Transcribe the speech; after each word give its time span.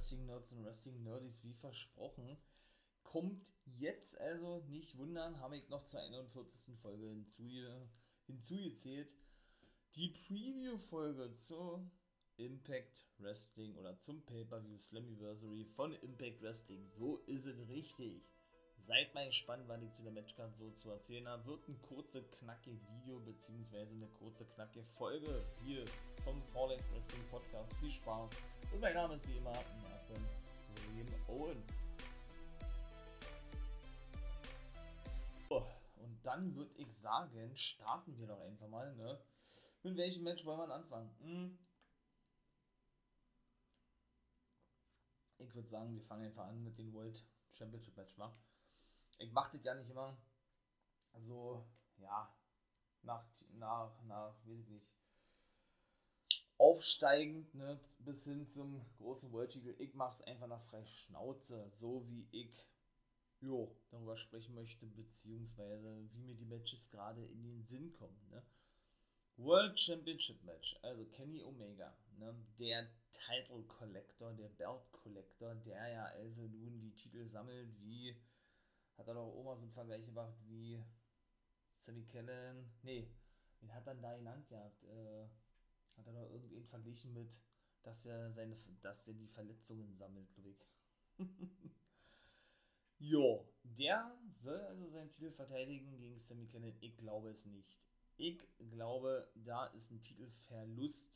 Wrestling 0.00 0.24
Nerds 0.24 0.50
und 0.52 0.64
Wrestling 0.64 1.02
Nerdies 1.02 1.42
wie 1.42 1.52
versprochen. 1.52 2.38
Kommt 3.02 3.44
jetzt 3.66 4.18
also 4.18 4.60
nicht 4.60 4.96
wundern, 4.96 5.38
habe 5.40 5.58
ich 5.58 5.68
noch 5.68 5.84
zur 5.84 6.00
41. 6.00 6.78
Folge 6.78 7.06
hinzuge 7.06 7.86
hinzugezählt. 8.24 9.12
Die 9.96 10.08
Preview-Folge 10.08 11.34
zur 11.34 11.86
Impact 12.38 13.04
Wrestling 13.18 13.76
oder 13.76 13.98
zum 13.98 14.24
Pay-Per-View 14.24 14.78
Slammiversary 14.78 15.66
von 15.66 15.92
Impact 15.92 16.40
Wrestling. 16.40 16.88
So 16.96 17.18
ist 17.26 17.44
es 17.44 17.68
richtig. 17.68 18.22
Seid 18.86 19.14
mal 19.14 19.26
gespannt, 19.26 19.68
was 19.68 19.82
ich 19.82 19.92
zu 19.92 20.02
der 20.02 20.12
Matchcard 20.12 20.56
so 20.56 20.70
zu 20.70 20.90
erzählen 20.90 21.28
habe. 21.28 21.44
Wird 21.46 21.68
ein 21.68 21.80
kurze, 21.82 22.22
knackige 22.22 22.76
Video 22.88 23.20
beziehungsweise 23.20 23.92
eine 23.94 24.08
kurze, 24.08 24.44
knackige 24.46 24.84
Folge 24.84 25.44
hier 25.64 25.84
vom 26.24 26.42
Fallout 26.52 26.82
Wrestling 26.92 27.24
Podcast. 27.30 27.72
Viel 27.76 27.92
Spaß. 27.92 28.30
Und 28.72 28.80
mein 28.80 28.94
Name 28.94 29.14
ist 29.14 29.28
wie 29.28 29.36
immer 29.36 29.52
Marvin 29.52 30.24
William 30.88 31.28
Owen. 31.28 31.62
Und 35.50 36.26
dann 36.26 36.54
würde 36.54 36.74
ich 36.76 36.92
sagen, 36.92 37.56
starten 37.56 38.18
wir 38.18 38.26
doch 38.26 38.40
einfach 38.40 38.68
mal. 38.68 38.94
Ne? 38.96 39.18
Mit 39.82 39.96
welchem 39.96 40.24
Match 40.24 40.44
wollen 40.44 40.58
wir 40.58 40.74
anfangen? 40.74 41.10
Hm? 41.20 41.58
Ich 45.38 45.54
würde 45.54 45.68
sagen, 45.68 45.94
wir 45.94 46.02
fangen 46.02 46.26
einfach 46.26 46.46
an 46.46 46.62
mit 46.62 46.78
dem 46.78 46.92
World 46.92 47.24
Championship 47.52 47.96
Match, 47.96 48.18
wa? 48.18 48.36
Ich 49.20 49.32
mache 49.32 49.56
das 49.56 49.64
ja 49.64 49.74
nicht 49.74 49.90
immer 49.90 50.16
so, 51.26 51.64
ja, 51.98 52.34
nach, 53.02 53.24
nach, 53.52 54.02
nach, 54.04 54.34
weiß 54.44 54.80
aufsteigend, 56.60 57.54
ne, 57.54 57.80
bis 58.00 58.24
hin 58.24 58.46
zum 58.46 58.84
großen 58.98 59.32
World 59.32 59.50
Titel. 59.50 59.74
Ich 59.78 59.94
mache 59.94 60.16
es 60.16 60.26
einfach 60.26 60.46
nach 60.46 60.60
frei 60.60 60.84
Schnauze, 60.86 61.70
so 61.74 62.06
wie 62.06 62.28
ich, 62.32 62.68
jo, 63.40 63.74
darüber 63.90 64.16
sprechen 64.18 64.54
möchte, 64.54 64.86
beziehungsweise 64.86 66.06
wie 66.12 66.18
mir 66.20 66.34
die 66.34 66.44
Matches 66.44 66.90
gerade 66.90 67.24
in 67.24 67.42
den 67.42 67.64
Sinn 67.64 67.92
kommen, 67.92 68.28
ne. 68.30 68.42
World 69.36 69.80
Championship 69.80 70.42
Match, 70.44 70.78
also 70.82 71.02
Kenny 71.06 71.42
Omega, 71.42 71.96
ne, 72.18 72.34
der 72.58 72.90
Title 73.10 73.62
Collector, 73.62 74.34
der 74.34 74.50
Belt 74.50 74.92
Collector, 74.92 75.54
der 75.54 75.88
ja 75.88 76.04
also 76.04 76.42
nun 76.42 76.78
die 76.78 76.94
Titel 76.94 77.26
sammelt, 77.30 77.70
wie, 77.80 78.14
hat 79.00 79.08
er 79.08 79.14
doch 79.14 79.32
Oma 79.34 79.56
so 79.56 79.62
einen 79.62 79.72
Vergleich 79.72 80.04
gemacht, 80.04 80.34
wie 80.46 80.82
Sammy 81.78 82.04
Kellen, 82.04 82.70
nee, 82.82 83.08
wen 83.60 83.74
hat 83.74 83.86
dann 83.86 84.02
da 84.02 84.14
genannt 84.14 84.46
gehabt, 84.48 84.84
äh, 84.84 85.26
hat 85.96 86.06
er 86.06 86.12
doch 86.12 86.30
irgendwen 86.30 86.66
verglichen 86.66 87.14
mit, 87.14 87.40
dass 87.82 88.04
er 88.04 88.30
seine, 88.32 88.56
dass 88.82 89.08
er 89.08 89.14
die 89.14 89.26
Verletzungen 89.26 89.96
sammelt, 89.96 90.28
glaube 90.34 90.50
ich. 91.18 91.72
jo, 92.98 93.48
der 93.64 94.14
soll 94.34 94.60
also 94.60 94.88
seinen 94.90 95.10
Titel 95.10 95.32
verteidigen 95.32 95.96
gegen 95.98 96.18
Sammy 96.18 96.46
Kellen, 96.46 96.76
ich 96.80 96.96
glaube 96.98 97.30
es 97.30 97.46
nicht. 97.46 97.78
Ich 98.18 98.38
glaube, 98.58 99.32
da 99.34 99.64
ist 99.68 99.90
ein 99.92 100.02
Titelverlust 100.02 101.10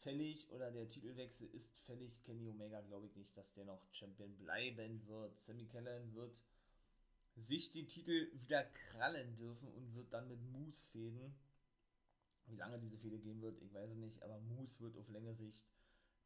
fällig 0.00 0.50
oder 0.50 0.70
der 0.70 0.86
Titelwechsel 0.86 1.48
ist 1.48 1.78
fällig. 1.86 2.22
Kenny 2.24 2.46
Omega 2.46 2.82
glaube 2.82 3.06
ich 3.06 3.16
nicht, 3.16 3.34
dass 3.38 3.54
der 3.54 3.64
noch 3.64 3.80
Champion 3.90 4.36
bleiben 4.36 5.06
wird. 5.06 5.40
Sammy 5.40 5.64
Kellen 5.64 6.14
wird 6.14 6.42
sich 7.36 7.70
den 7.70 7.88
Titel 7.88 8.30
wieder 8.34 8.64
krallen 8.64 9.36
dürfen 9.36 9.68
und 9.72 9.94
wird 9.94 10.12
dann 10.12 10.28
mit 10.28 10.40
Moose 10.52 10.86
fäden. 10.88 11.34
Wie 12.46 12.56
lange 12.56 12.78
diese 12.78 12.98
Fehde 12.98 13.18
gehen 13.18 13.40
wird, 13.40 13.60
ich 13.62 13.72
weiß 13.72 13.90
es 13.90 13.96
nicht, 13.96 14.22
aber 14.22 14.38
Moose 14.40 14.80
wird 14.80 14.96
auf 14.96 15.08
längere 15.08 15.34
Sicht 15.34 15.64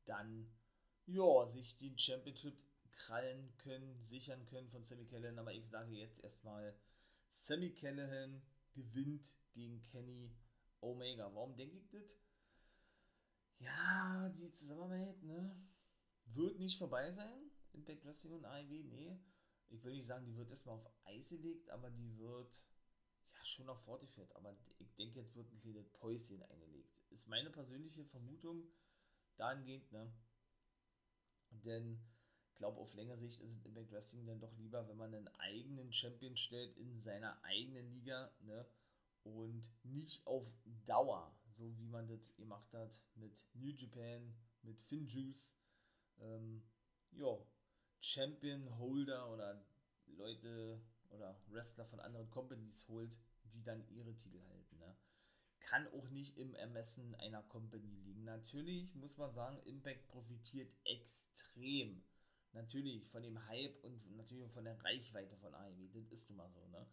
dann 0.05 0.50
ja, 1.06 1.47
sich 1.47 1.78
den 1.78 1.98
Championship 1.98 2.56
krallen 2.92 3.56
können, 3.59 3.98
sichern 4.09 4.45
können 4.47 4.69
von 4.69 4.83
Sammy 4.83 5.06
Callahan. 5.06 5.39
Aber 5.39 5.53
ich 5.55 5.69
sage 5.69 5.92
jetzt 5.92 6.23
erstmal, 6.23 6.75
Sammy 7.31 7.70
Callahan 7.70 8.43
gewinnt 8.75 9.37
gegen 9.53 9.83
Kenny 9.84 10.31
Omega. 10.81 11.33
Warum 11.34 11.56
denke 11.56 11.78
ich 11.78 11.88
das? 11.88 12.03
Ja, 13.59 14.28
die 14.37 14.50
Zusammenarbeit, 14.50 15.22
ne? 15.22 15.56
Wird 16.27 16.59
nicht 16.59 16.78
vorbei 16.78 17.10
sein. 17.12 17.50
Impact 17.72 18.04
Wrestling 18.04 18.34
und 18.34 18.44
AEW, 18.44 18.84
nee. 18.84 19.19
Ich 19.71 19.84
will 19.84 19.93
nicht 19.93 20.06
sagen, 20.06 20.27
die 20.27 20.37
wird 20.37 20.51
erstmal 20.51 20.77
auf 20.77 20.91
Eis 21.05 21.29
gelegt, 21.29 21.69
aber 21.71 21.91
die 21.91 22.19
wird 22.19 22.53
ja 23.34 23.45
schon 23.45 23.67
noch 23.67 23.81
fortgeführt. 23.84 24.34
Aber 24.34 24.56
ich 24.79 24.95
denke, 24.95 25.21
jetzt 25.21 25.34
wird 25.37 25.51
ein 25.53 25.61
kleines 25.61 25.89
Päuschen 25.91 26.43
eingelegt. 26.43 26.97
Ist 27.11 27.29
meine 27.29 27.51
persönliche 27.51 28.05
Vermutung 28.07 28.65
dahingehend, 29.37 29.91
ne? 29.93 30.12
Denn 31.51 32.01
ich 32.51 32.57
glaube, 32.57 32.81
auf 32.81 32.95
längere 32.95 33.19
Sicht 33.19 33.41
ist 33.41 33.53
es 33.53 33.65
Impact 33.65 33.93
Wrestling 33.93 34.27
dann 34.27 34.41
doch 34.41 34.57
lieber, 34.57 34.87
wenn 34.89 34.97
man 34.97 35.15
einen 35.15 35.28
eigenen 35.37 35.93
Champion 35.93 36.37
stellt 36.37 36.77
in 36.77 36.99
seiner 36.99 37.43
eigenen 37.45 37.89
Liga, 37.91 38.33
ne? 38.41 38.67
und 39.25 39.69
nicht 39.84 40.27
auf 40.27 40.47
Dauer, 40.87 41.34
so 41.57 41.77
wie 41.78 41.87
man 41.87 42.07
das 42.09 42.34
gemacht 42.37 42.73
hat 42.73 42.99
mit 43.15 43.45
New 43.55 43.71
Japan, 43.71 44.34
mit 44.62 44.81
Finjuice, 44.83 45.55
ähm, 46.21 46.62
ja, 47.12 47.39
Champion 48.00 48.78
Holder 48.78 49.31
oder 49.32 49.62
Leute 50.06 50.81
oder 51.10 51.41
Wrestler 51.48 51.84
von 51.86 52.00
anderen 52.00 52.31
Companies 52.31 52.86
holt, 52.88 53.19
die 53.53 53.62
dann 53.62 53.86
ihre 53.88 54.14
Titel 54.14 54.41
halten. 54.48 54.78
Ne? 54.78 54.97
Kann 55.60 55.86
auch 55.88 56.09
nicht 56.10 56.36
im 56.38 56.54
Ermessen 56.54 57.14
einer 57.16 57.42
Company 57.42 57.97
liegen. 58.04 58.25
Natürlich 58.25 58.94
muss 58.94 59.16
man 59.16 59.32
sagen, 59.32 59.59
Impact 59.64 60.06
profitiert 60.09 60.72
extrem. 60.84 62.03
Natürlich 62.53 63.06
von 63.09 63.22
dem 63.22 63.47
Hype 63.47 63.82
und 63.84 64.16
natürlich 64.16 64.50
von 64.53 64.65
der 64.65 64.82
Reichweite 64.82 65.36
von 65.36 65.54
AEW. 65.54 65.88
Das 65.92 66.06
ist 66.10 66.30
nun 66.30 66.38
mal 66.38 66.50
so, 66.50 66.66
ne? 66.69 66.86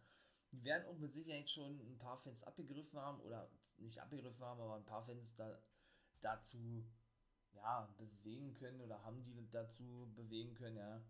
Die 0.52 0.62
werden 0.62 0.86
auch 0.86 0.98
mit 0.98 1.12
Sicherheit 1.12 1.50
schon 1.50 1.80
ein 1.80 1.98
paar 1.98 2.18
Fans 2.18 2.42
abgegriffen 2.44 2.98
haben 2.98 3.20
oder 3.20 3.50
nicht 3.78 3.98
abgegriffen 4.00 4.44
haben, 4.44 4.60
aber 4.60 4.76
ein 4.76 4.84
paar 4.84 5.04
Fans 5.04 5.34
da, 5.34 5.58
dazu 6.20 6.86
ja, 7.56 7.88
bewegen 7.98 8.54
können 8.54 8.80
oder 8.80 9.02
haben 9.02 9.24
die 9.24 9.48
dazu 9.50 10.10
bewegen 10.14 10.54
können, 10.54 10.76
ja, 10.76 11.04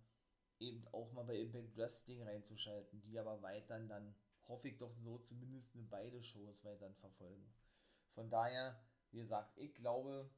eben 0.58 0.86
auch 0.92 1.12
mal 1.12 1.24
bei 1.24 1.38
Impact 1.38 1.76
Wrestling 1.76 2.22
reinzuschalten, 2.22 3.02
die 3.02 3.18
aber 3.18 3.42
weiter 3.42 3.78
dann, 3.80 4.14
hoffe 4.48 4.68
ich 4.68 4.78
doch 4.78 4.94
so, 4.96 5.18
zumindest 5.18 5.74
eine 5.74 5.84
beide 5.84 6.22
Shows 6.22 6.64
weiter 6.64 6.92
verfolgen. 6.94 7.52
Von 8.14 8.30
daher, 8.30 8.80
wie 9.10 9.18
gesagt, 9.18 9.58
ich 9.58 9.74
glaube, 9.74 10.30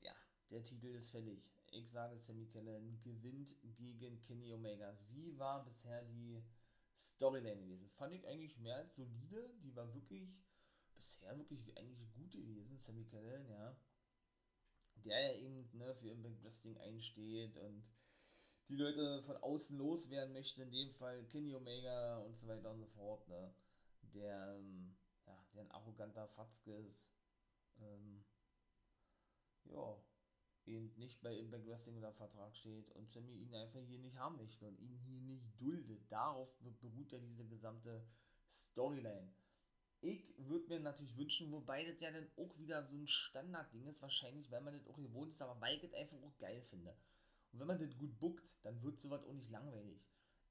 ja, 0.00 0.14
der 0.50 0.62
Titel 0.62 0.88
ist 0.88 1.10
fällig. 1.10 1.42
Ich 1.70 1.90
sage, 1.90 2.18
Sammy 2.18 2.46
Kellen 2.46 3.00
gewinnt 3.02 3.54
gegen 3.62 4.20
Kenny 4.22 4.52
Omega. 4.52 4.96
Wie 5.10 5.36
war 5.38 5.64
bisher 5.64 6.02
die 6.04 6.42
Storyline 7.06 7.60
gewesen. 7.60 7.88
Fand 7.90 8.12
ich 8.12 8.26
eigentlich 8.26 8.58
mehr 8.58 8.76
als 8.76 8.94
solide. 8.94 9.50
Die 9.62 9.74
war 9.74 9.92
wirklich 9.94 10.28
bisher 10.94 11.36
wirklich 11.38 11.76
eigentlich 11.76 12.12
gut 12.14 12.32
gewesen. 12.32 12.78
Sammy 12.78 13.04
Callahan, 13.04 13.48
ja. 13.48 13.76
Der 15.04 15.20
ja 15.20 15.34
eben 15.34 15.68
ne, 15.72 15.94
für 15.94 16.08
Impact 16.08 16.42
Wrestling 16.42 16.76
einsteht 16.78 17.56
und 17.56 17.84
die 18.68 18.76
Leute 18.76 19.22
von 19.22 19.36
außen 19.36 19.78
loswerden 19.78 20.32
möchte. 20.32 20.62
In 20.62 20.70
dem 20.70 20.90
Fall 20.92 21.24
Kenny 21.26 21.54
Omega 21.54 22.18
und 22.18 22.36
so 22.36 22.48
weiter 22.48 22.70
und 22.70 22.78
so 22.78 22.86
fort. 22.86 23.28
Ne. 23.28 23.54
Der, 24.14 24.56
ähm, 24.58 24.96
ja, 25.26 25.46
der 25.54 25.62
ein 25.62 25.70
arroganter 25.70 26.26
Fatzke 26.28 26.74
ist. 26.74 27.08
Ähm, 27.80 28.24
ja, 29.64 29.96
eben 30.66 30.92
nicht 30.96 31.20
bei 31.22 31.36
Impact 31.36 31.66
Wrestling 31.66 31.96
unter 31.96 32.12
Vertrag 32.12 32.56
steht 32.56 32.90
und 32.92 33.10
Sammy 33.10 33.32
ihn 33.32 33.54
einfach 33.54 33.80
hier 33.80 33.98
nicht 33.98 34.16
haben 34.16 34.36
möchte 34.36 34.66
und 34.66 34.78
ihn 34.78 34.98
hier 34.98 35.20
nicht 35.20 35.60
duldet. 35.60 36.10
Darauf 36.10 36.48
beruht 36.80 37.12
ja 37.12 37.18
diese 37.18 37.44
gesamte 37.46 38.04
Storyline. 38.52 39.32
Ich 40.00 40.34
würde 40.38 40.68
mir 40.68 40.80
natürlich 40.80 41.16
wünschen, 41.16 41.50
wobei 41.50 41.84
das 41.84 42.00
ja 42.00 42.10
dann 42.10 42.28
auch 42.36 42.56
wieder 42.58 42.84
so 42.84 42.96
ein 42.96 43.08
Standardding 43.08 43.86
ist, 43.86 44.02
wahrscheinlich, 44.02 44.50
weil 44.50 44.60
man 44.60 44.74
das 44.74 44.86
auch 44.86 44.96
gewohnt 44.96 45.30
ist, 45.30 45.42
aber 45.42 45.60
weil 45.60 45.76
ich 45.76 45.82
das 45.82 45.94
einfach 45.94 46.18
auch 46.22 46.36
geil 46.38 46.62
finde. 46.62 46.96
Und 47.52 47.60
wenn 47.60 47.66
man 47.66 47.78
das 47.78 47.96
gut 47.96 48.18
bookt, 48.18 48.44
dann 48.62 48.82
wird 48.82 49.00
sowas 49.00 49.24
auch 49.24 49.32
nicht 49.32 49.50
langweilig. 49.50 50.06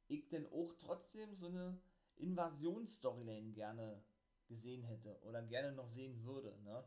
Ich 0.07 0.27
denn 0.29 0.47
auch 0.51 0.73
trotzdem 0.79 1.35
so 1.35 1.47
eine 1.47 1.79
Invasionsstoryline 2.17 3.53
gerne 3.53 4.03
gesehen 4.47 4.83
hätte 4.83 5.19
oder 5.21 5.41
gerne 5.43 5.71
noch 5.71 5.89
sehen 5.89 6.23
würde, 6.23 6.57
ne? 6.63 6.83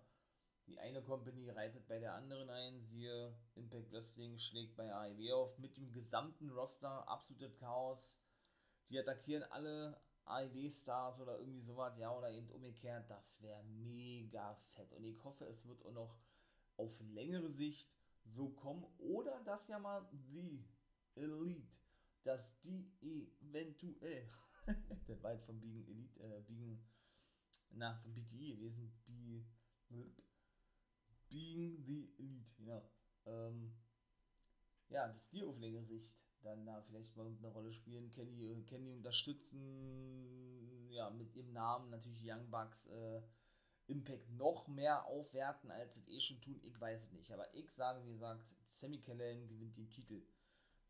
Die 0.66 0.78
eine 0.78 1.02
Company 1.02 1.48
reitet 1.48 1.88
bei 1.88 1.98
der 1.98 2.14
anderen 2.14 2.50
ein, 2.50 2.82
siehe 2.82 3.34
Impact 3.54 3.90
Wrestling 3.90 4.36
schlägt 4.36 4.76
bei 4.76 4.92
AEW 4.92 5.32
auf 5.32 5.58
mit 5.58 5.78
dem 5.78 5.92
gesamten 5.92 6.50
Roster, 6.50 7.08
absolutes 7.08 7.56
Chaos. 7.56 8.12
Die 8.90 8.98
attackieren 8.98 9.44
alle 9.44 9.98
AEW-Stars 10.28 11.20
oder 11.20 11.38
irgendwie 11.38 11.62
sowas, 11.62 11.96
ja, 11.98 12.10
oder 12.16 12.30
eben 12.30 12.48
umgekehrt. 12.50 13.08
Das 13.10 13.40
wäre 13.42 13.62
mega 13.64 14.54
fett. 14.74 14.92
Und 14.92 15.04
ich 15.04 15.22
hoffe, 15.24 15.44
es 15.46 15.66
wird 15.66 15.84
auch 15.84 15.92
noch 15.92 16.18
auf 16.76 17.00
längere 17.00 17.50
Sicht 17.50 17.90
so 18.24 18.50
kommen. 18.50 18.84
Oder 18.98 19.40
dass 19.44 19.68
ja 19.68 19.78
mal 19.78 20.06
die 20.12 20.64
Elite, 21.14 21.68
dass 22.24 22.60
die 22.60 22.90
eventuell, 23.00 24.28
das 25.06 25.22
war 25.22 25.32
jetzt 25.32 25.46
von 25.46 25.60
Biegen 25.60 25.86
Elite, 25.88 26.20
äh, 26.20 26.40
Biegen, 26.42 26.84
na, 27.70 27.96
von 27.96 28.14
BTE 28.14 28.56
gewesen, 28.56 28.92
B, 29.06 29.44
Being 31.28 31.84
the 31.84 32.14
Elite, 32.18 32.62
ja. 32.62 32.82
Ähm, 33.26 33.74
ja, 34.88 35.06
das 35.08 35.26
Stil 35.26 35.44
auf 35.44 35.58
längere 35.58 35.84
Sicht 35.84 36.10
dann 36.42 36.66
da 36.66 36.82
vielleicht 36.82 37.16
mal 37.16 37.26
eine 37.26 37.48
Rolle 37.48 37.72
spielen. 37.72 38.10
Kenny, 38.10 38.50
äh, 38.50 38.62
Kenny 38.62 38.92
unterstützen, 38.92 40.88
ja, 40.90 41.10
mit 41.10 41.34
ihrem 41.34 41.52
Namen 41.52 41.90
natürlich 41.90 42.22
Young 42.24 42.50
Bucks 42.50 42.86
äh, 42.86 43.22
Impact 43.86 44.30
noch 44.32 44.68
mehr 44.68 45.06
aufwerten, 45.06 45.70
als 45.70 45.94
sie 45.94 46.06
eh 46.08 46.20
schon 46.20 46.40
tun. 46.40 46.60
Ich 46.62 46.78
weiß 46.78 47.04
es 47.04 47.12
nicht. 47.12 47.30
Aber 47.32 47.52
ich 47.54 47.70
sage, 47.70 48.04
wie 48.04 48.12
gesagt, 48.12 48.44
Sammy 48.66 49.00
Callahan 49.00 49.48
gewinnt 49.48 49.76
den 49.76 49.88
Titel. 49.88 50.22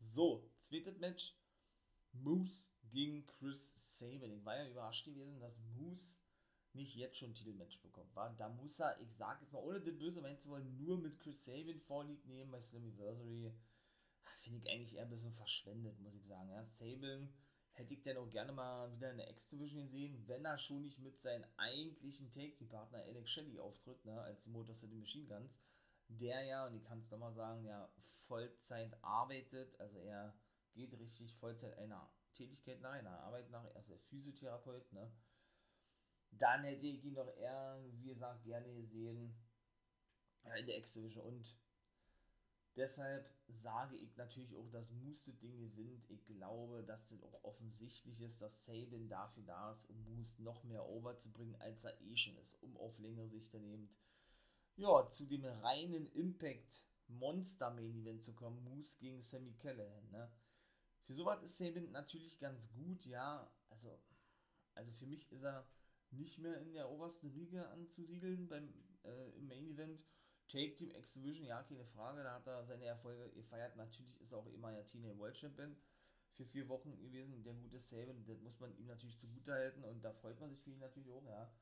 So, 0.00 0.50
zweites 0.58 0.98
Match. 0.98 1.36
Moose 2.12 2.64
gegen 2.90 3.26
Chris 3.26 3.98
Sabin. 3.98 4.32
Ich 4.32 4.44
war 4.44 4.56
ja 4.56 4.68
überrascht 4.68 5.04
gewesen, 5.04 5.38
dass 5.40 5.56
Moose 5.76 6.02
nicht 6.72 6.94
jetzt 6.96 7.16
schon 7.16 7.30
ein 7.30 7.34
Titelmatch 7.34 7.80
bekommt. 7.82 8.14
War, 8.14 8.34
da 8.36 8.48
muss 8.48 8.80
er, 8.80 8.98
ich 9.00 9.12
sag 9.16 9.40
jetzt 9.40 9.52
mal, 9.52 9.62
ohne 9.62 9.80
den 9.80 9.98
böse 9.98 10.20
meinen 10.20 10.38
zu 10.38 10.48
wollen, 10.48 10.76
nur 10.76 10.98
mit 10.98 11.18
Chris 11.20 11.44
Sabin 11.44 11.80
vorliegt 11.80 12.26
nehmen 12.26 12.50
bei 12.50 12.62
Slammiversary. 12.62 13.52
Finde 14.48 14.64
ich 14.64 14.72
eigentlich 14.72 14.96
eher 14.96 15.02
ein 15.02 15.10
bisschen 15.10 15.34
verschwendet, 15.34 16.00
muss 16.00 16.14
ich 16.14 16.24
sagen. 16.24 16.48
Ja, 16.48 16.64
Sabin 16.64 17.28
hätte 17.72 17.92
ich 17.92 18.02
dann 18.02 18.16
auch 18.16 18.30
gerne 18.30 18.50
mal 18.50 18.90
wieder 18.94 19.10
in 19.10 19.18
der 19.18 19.28
X-Division 19.28 19.84
gesehen, 19.84 20.26
wenn 20.26 20.42
er 20.46 20.56
schon 20.56 20.80
nicht 20.80 20.98
mit 21.00 21.20
seinem 21.20 21.44
eigentlichen 21.58 22.32
Take-Team-Partner 22.32 23.00
Alex 23.00 23.30
Shelley 23.30 23.60
auftritt, 23.60 24.02
ne, 24.06 24.18
als 24.22 24.46
Motor 24.46 24.74
City 24.74 24.94
Machine 24.94 25.26
Guns, 25.26 25.60
der 26.08 26.44
ja, 26.44 26.66
und 26.66 26.74
ich 26.74 26.84
kann 26.84 27.00
es 27.00 27.10
nochmal 27.10 27.34
sagen, 27.34 27.62
ja, 27.66 27.92
Vollzeit 28.26 28.96
arbeitet, 29.04 29.78
also 29.78 29.98
er 29.98 30.34
geht 30.74 30.98
richtig 30.98 31.34
Vollzeit 31.36 31.76
einer 31.76 32.10
Tätigkeit 32.32 32.80
nach, 32.80 32.92
einer 32.92 33.20
Arbeit 33.20 33.50
nach, 33.50 33.66
er 33.66 33.80
ist 33.80 33.90
der 33.90 33.98
Physiotherapeut, 33.98 34.90
ne, 34.94 35.12
dann 36.30 36.64
hätte 36.64 36.86
ich 36.86 37.04
ihn 37.04 37.14
doch 37.14 37.36
eher, 37.36 37.84
wie 38.00 38.14
gesagt, 38.14 38.44
gerne 38.44 38.74
gesehen 38.74 39.36
in 40.56 40.66
der 40.66 40.78
X-Division 40.78 41.26
und 41.26 41.54
deshalb 42.76 43.30
sage 43.48 43.96
ich 43.96 44.16
natürlich 44.16 44.54
auch, 44.56 44.70
dass 44.70 44.90
Moose 44.90 45.30
das 45.30 45.38
Ding 45.40 45.58
gewinnt. 45.58 46.08
Ich 46.10 46.24
glaube, 46.26 46.84
dass 46.84 47.08
das 47.08 47.22
auch 47.22 47.44
offensichtlich 47.44 48.20
ist, 48.20 48.40
dass 48.40 48.64
Sabin 48.64 49.08
dafür 49.08 49.42
da 49.44 49.72
ist, 49.72 49.88
um 49.88 49.96
Moose 50.04 50.42
noch 50.42 50.64
mehr 50.64 50.84
over 50.86 51.16
zu 51.16 51.32
bringen, 51.32 51.56
als 51.60 51.84
er 51.84 52.00
eh 52.00 52.16
schon 52.16 52.36
ist, 52.36 52.62
um 52.62 52.76
auf 52.76 52.98
längere 52.98 53.28
Sicht 53.28 53.52
daneben 53.52 53.88
ja, 54.76 55.08
zu 55.08 55.26
dem 55.26 55.44
reinen 55.44 56.06
Impact 56.06 56.86
Monster 57.08 57.70
Main 57.70 57.96
Event 57.96 58.22
zu 58.22 58.34
kommen, 58.34 58.62
Moose 58.62 58.98
gegen 58.98 59.22
Sammy 59.22 59.54
Callahan, 59.54 60.10
ne? 60.10 60.30
Für 61.04 61.14
sowas 61.14 61.42
ist 61.42 61.56
Sabin 61.56 61.90
natürlich 61.90 62.38
ganz 62.38 62.68
gut, 62.70 63.04
ja, 63.06 63.50
also, 63.70 63.98
also 64.74 64.92
für 64.92 65.06
mich 65.06 65.32
ist 65.32 65.42
er 65.42 65.66
nicht 66.10 66.38
mehr 66.38 66.60
in 66.60 66.74
der 66.74 66.90
obersten 66.90 67.30
Riege 67.30 67.66
anzusiedeln 67.70 68.46
beim, 68.46 68.72
äh, 69.04 69.30
im 69.36 69.48
Main 69.48 69.66
Event, 69.66 70.00
Take 70.48 70.74
Team 70.74 70.90
X-Division, 70.90 71.46
ja, 71.46 71.62
keine 71.62 71.84
Frage, 71.84 72.22
da 72.22 72.34
hat 72.34 72.46
er 72.46 72.64
seine 72.64 72.86
Erfolge 72.86 73.30
gefeiert. 73.32 73.76
Natürlich 73.76 74.18
ist 74.20 74.32
er 74.32 74.38
auch 74.38 74.46
immer 74.46 74.72
ja 74.72 74.82
Teenage 74.82 75.18
World 75.18 75.36
Champion 75.36 75.76
für 76.32 76.46
vier 76.46 76.68
Wochen 76.68 76.96
gewesen, 76.98 77.42
der 77.44 77.52
gute 77.52 77.80
Saban, 77.80 78.24
das 78.24 78.40
muss 78.40 78.58
man 78.58 78.74
ihm 78.78 78.86
natürlich 78.86 79.18
zugute 79.18 79.52
halten 79.52 79.84
und 79.84 80.02
da 80.02 80.12
freut 80.12 80.40
man 80.40 80.50
sich 80.50 80.62
für 80.62 80.70
ihn 80.70 80.78
natürlich 80.78 81.10
auch, 81.10 81.24
ja. 81.26 81.52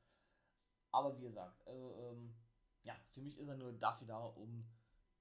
Aber 0.93 1.17
wie 1.17 1.23
gesagt, 1.23 1.67
also, 1.67 2.13
ähm, 2.13 2.35
ja, 2.83 2.95
für 3.11 3.23
mich 3.23 3.39
ist 3.39 3.49
er 3.49 3.57
nur 3.57 3.73
dafür 3.73 4.07
da, 4.07 4.25
um 4.25 4.65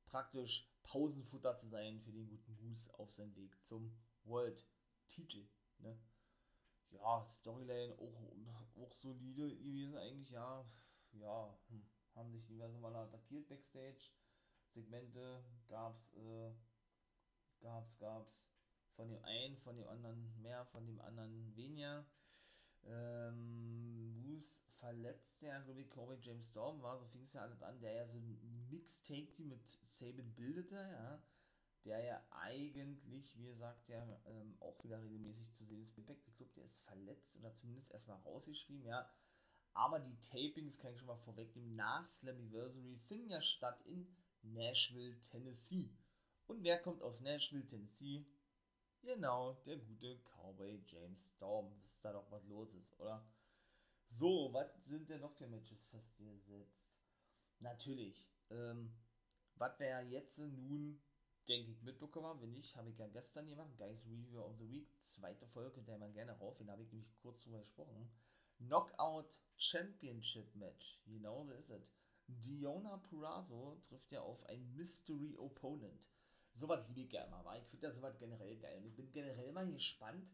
praktisch 0.06 0.70
Pausenfutter 0.84 1.56
zu 1.56 1.68
sein 1.68 2.02
für 2.02 2.12
den 2.12 2.28
guten 2.28 2.56
Moose 2.58 2.94
auf 3.00 3.12
seinem 3.12 3.36
Weg 3.36 3.58
zum 3.64 3.98
World-Titel, 4.26 5.48
ne. 5.80 5.98
Ja, 6.92 7.26
Storyline 7.30 7.94
auch, 7.98 8.78
auch 8.78 8.94
solide 8.94 9.56
gewesen 9.58 9.98
eigentlich, 9.98 10.30
ja, 10.30 10.70
ja, 11.14 11.58
hm 11.70 11.95
haben 12.16 12.32
sich 12.32 12.46
diverse 12.46 12.78
Male 12.80 12.98
attackiert 12.98 13.48
backstage. 13.48 14.12
Segmente 14.74 15.44
gab's, 15.68 16.14
äh, 16.14 16.52
gab's, 17.62 17.98
gab's 17.98 18.46
von 18.96 19.10
dem 19.10 19.24
einen, 19.24 19.58
von 19.58 19.76
dem 19.76 19.88
anderen 19.88 20.42
mehr, 20.42 20.66
von 20.66 20.86
dem 20.86 21.00
anderen 21.00 21.56
weniger. 21.56 22.06
Ähm, 22.84 24.22
Moose 24.22 24.56
verletzt 24.80 25.42
der, 25.42 25.62
glaube 25.62 25.82
ich, 25.82 25.90
Corey 25.90 26.18
James 26.22 26.50
Storm 26.50 26.82
war, 26.82 27.00
so 27.00 27.06
fing 27.08 27.24
es 27.24 27.34
ja 27.34 27.42
alles 27.42 27.62
an, 27.62 27.80
der 27.80 27.94
ja 27.94 28.08
so 28.08 28.18
ein 28.18 28.68
Mixtape 28.70 29.32
die 29.38 29.44
mit 29.44 29.68
Sabin 29.86 30.34
bildete, 30.36 30.76
ja, 30.76 31.24
der 31.86 32.04
ja 32.04 32.28
eigentlich, 32.32 33.36
wie 33.38 33.46
gesagt, 33.46 33.88
ja 33.90 34.04
ähm, 34.26 34.56
auch 34.60 34.84
wieder 34.84 35.02
regelmäßig 35.02 35.52
zu 35.54 35.66
sehen 35.66 35.82
ist. 35.82 35.98
Impact 35.98 36.24
Club, 36.36 36.54
der 36.56 36.66
ist 36.66 36.82
verletzt 36.82 37.36
oder 37.38 37.54
zumindest 37.54 37.92
erstmal 37.92 38.20
rausgeschrieben, 38.20 38.86
ja. 38.86 39.10
Aber 39.76 40.00
die 40.00 40.18
Tapings, 40.22 40.80
kann 40.80 40.94
ich 40.94 41.00
schon 41.00 41.08
mal 41.08 41.18
vorwegnehmen, 41.18 41.76
nach 41.76 42.08
Slammiversary 42.08 42.98
finden 43.08 43.30
ja 43.30 43.42
statt 43.42 43.82
in 43.86 44.08
Nashville, 44.42 45.20
Tennessee. 45.20 45.94
Und 46.48 46.64
wer 46.64 46.82
kommt 46.82 47.02
aus 47.02 47.20
Nashville, 47.20 47.68
Tennessee? 47.68 48.26
Genau, 49.02 49.54
der 49.66 49.78
gute 49.78 50.18
Cowboy 50.24 50.82
James 50.88 51.28
Storm. 51.36 51.72
Wisst 51.84 52.06
da 52.06 52.14
doch, 52.14 52.32
was 52.32 52.46
los 52.46 52.74
ist, 52.74 52.98
oder? 53.00 53.28
So, 54.10 54.50
was 54.54 54.68
sind 54.86 55.10
denn 55.10 55.20
noch 55.20 55.36
für 55.36 55.48
Matches 55.48 55.84
festgesetzt? 55.88 56.80
Natürlich, 57.60 58.26
ähm, 58.52 58.96
was 59.56 59.78
wir 59.78 59.88
ja 59.88 60.02
jetzt 60.02 60.38
nun, 60.40 61.02
denke 61.50 61.72
ich, 61.72 61.82
mitbekommen 61.82 62.28
haben, 62.28 62.42
wenn 62.42 62.54
nicht, 62.54 62.78
habe 62.78 62.90
ich 62.90 62.98
ja 62.98 63.08
gestern 63.08 63.48
gemacht, 63.48 63.78
Guys 63.78 64.06
Review 64.06 64.40
of 64.40 64.58
the 64.58 64.70
Week, 64.70 64.90
zweite 65.02 65.48
Folge, 65.48 65.84
der 65.84 65.98
man 65.98 66.14
gerne 66.14 66.32
rauf, 66.32 66.56
den 66.58 66.72
habe 66.72 66.84
ich 66.84 66.92
nämlich 66.92 67.14
kurz 67.22 67.44
drüber 67.44 67.60
gesprochen. 67.60 68.10
Knockout 68.60 69.30
Championship 69.58 70.54
Match. 70.56 71.00
Genau 71.06 71.46
so 71.46 71.54
ist 71.54 71.70
es. 71.70 71.94
Diona 72.28 72.98
Purazo 72.98 73.78
trifft 73.88 74.12
ja 74.12 74.22
auf 74.22 74.44
ein 74.46 74.74
Mystery 74.76 75.38
Opponent. 75.38 76.10
Sowas 76.54 76.88
liebe 76.90 77.02
ich 77.02 77.10
gerne 77.10 77.32
mal. 77.44 77.60
Ich 77.60 77.68
finde 77.68 77.88
das 77.88 77.96
sowas 77.96 78.18
generell 78.18 78.58
geil. 78.58 78.78
Und 78.78 78.86
ich 78.86 78.96
bin 78.96 79.12
generell 79.12 79.52
mal 79.52 79.70
gespannt, 79.72 80.26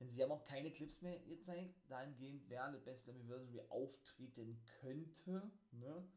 denn 0.00 0.10
sie 0.10 0.22
haben 0.22 0.32
auch 0.32 0.44
keine 0.44 0.70
Clips 0.70 1.02
mehr 1.02 1.18
gezeigt, 1.20 1.74
dahingehend, 1.88 2.48
wer 2.48 2.64
eine 2.64 2.78
beste 2.78 3.12
Anniversary 3.12 3.60
auftreten 3.68 4.60
könnte. 4.80 5.50
Ne? 5.72 6.08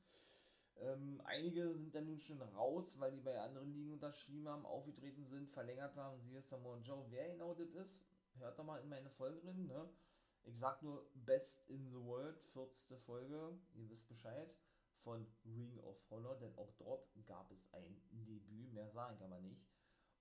Ähm, 0.78 1.22
einige 1.26 1.74
sind 1.76 1.94
dann 1.94 2.06
nun 2.06 2.20
schon 2.20 2.42
raus, 2.42 3.00
weil 3.00 3.12
die 3.12 3.22
bei 3.22 3.40
anderen 3.40 3.72
Ligen 3.72 3.94
unterschrieben 3.94 4.48
haben, 4.48 4.66
aufgetreten 4.66 5.26
sind, 5.28 5.52
verlängert 5.52 5.96
haben. 5.96 6.22
Sie 6.22 6.36
ist 6.36 6.50
Samoa 6.50 6.78
Joe. 6.80 7.06
Wer 7.10 7.30
genau 7.30 7.54
das 7.54 7.70
ist, 7.70 8.08
hört 8.40 8.58
doch 8.58 8.66
mal 8.66 8.82
in 8.82 8.90
meine 8.90 9.10
Folge 9.10 9.40
drin. 9.42 9.68
Ne? 9.68 9.90
Ich 10.44 10.58
sag 10.58 10.82
nur 10.82 11.10
Best 11.14 11.70
in 11.70 11.90
the 11.90 12.04
World, 12.04 12.40
40. 12.54 13.00
Folge, 13.00 13.60
ihr 13.74 13.90
wisst 13.90 14.08
Bescheid, 14.08 14.56
von 15.04 15.26
Ring 15.46 15.80
of 15.80 15.98
Honor, 16.10 16.36
denn 16.38 16.56
auch 16.58 16.72
dort 16.78 17.10
gab 17.26 17.52
es 17.52 17.68
ein 17.74 18.02
Debüt, 18.12 18.74
mehr 18.74 18.90
sagen 18.92 19.18
kann 19.18 19.30
man 19.30 19.44
nicht. 19.44 19.66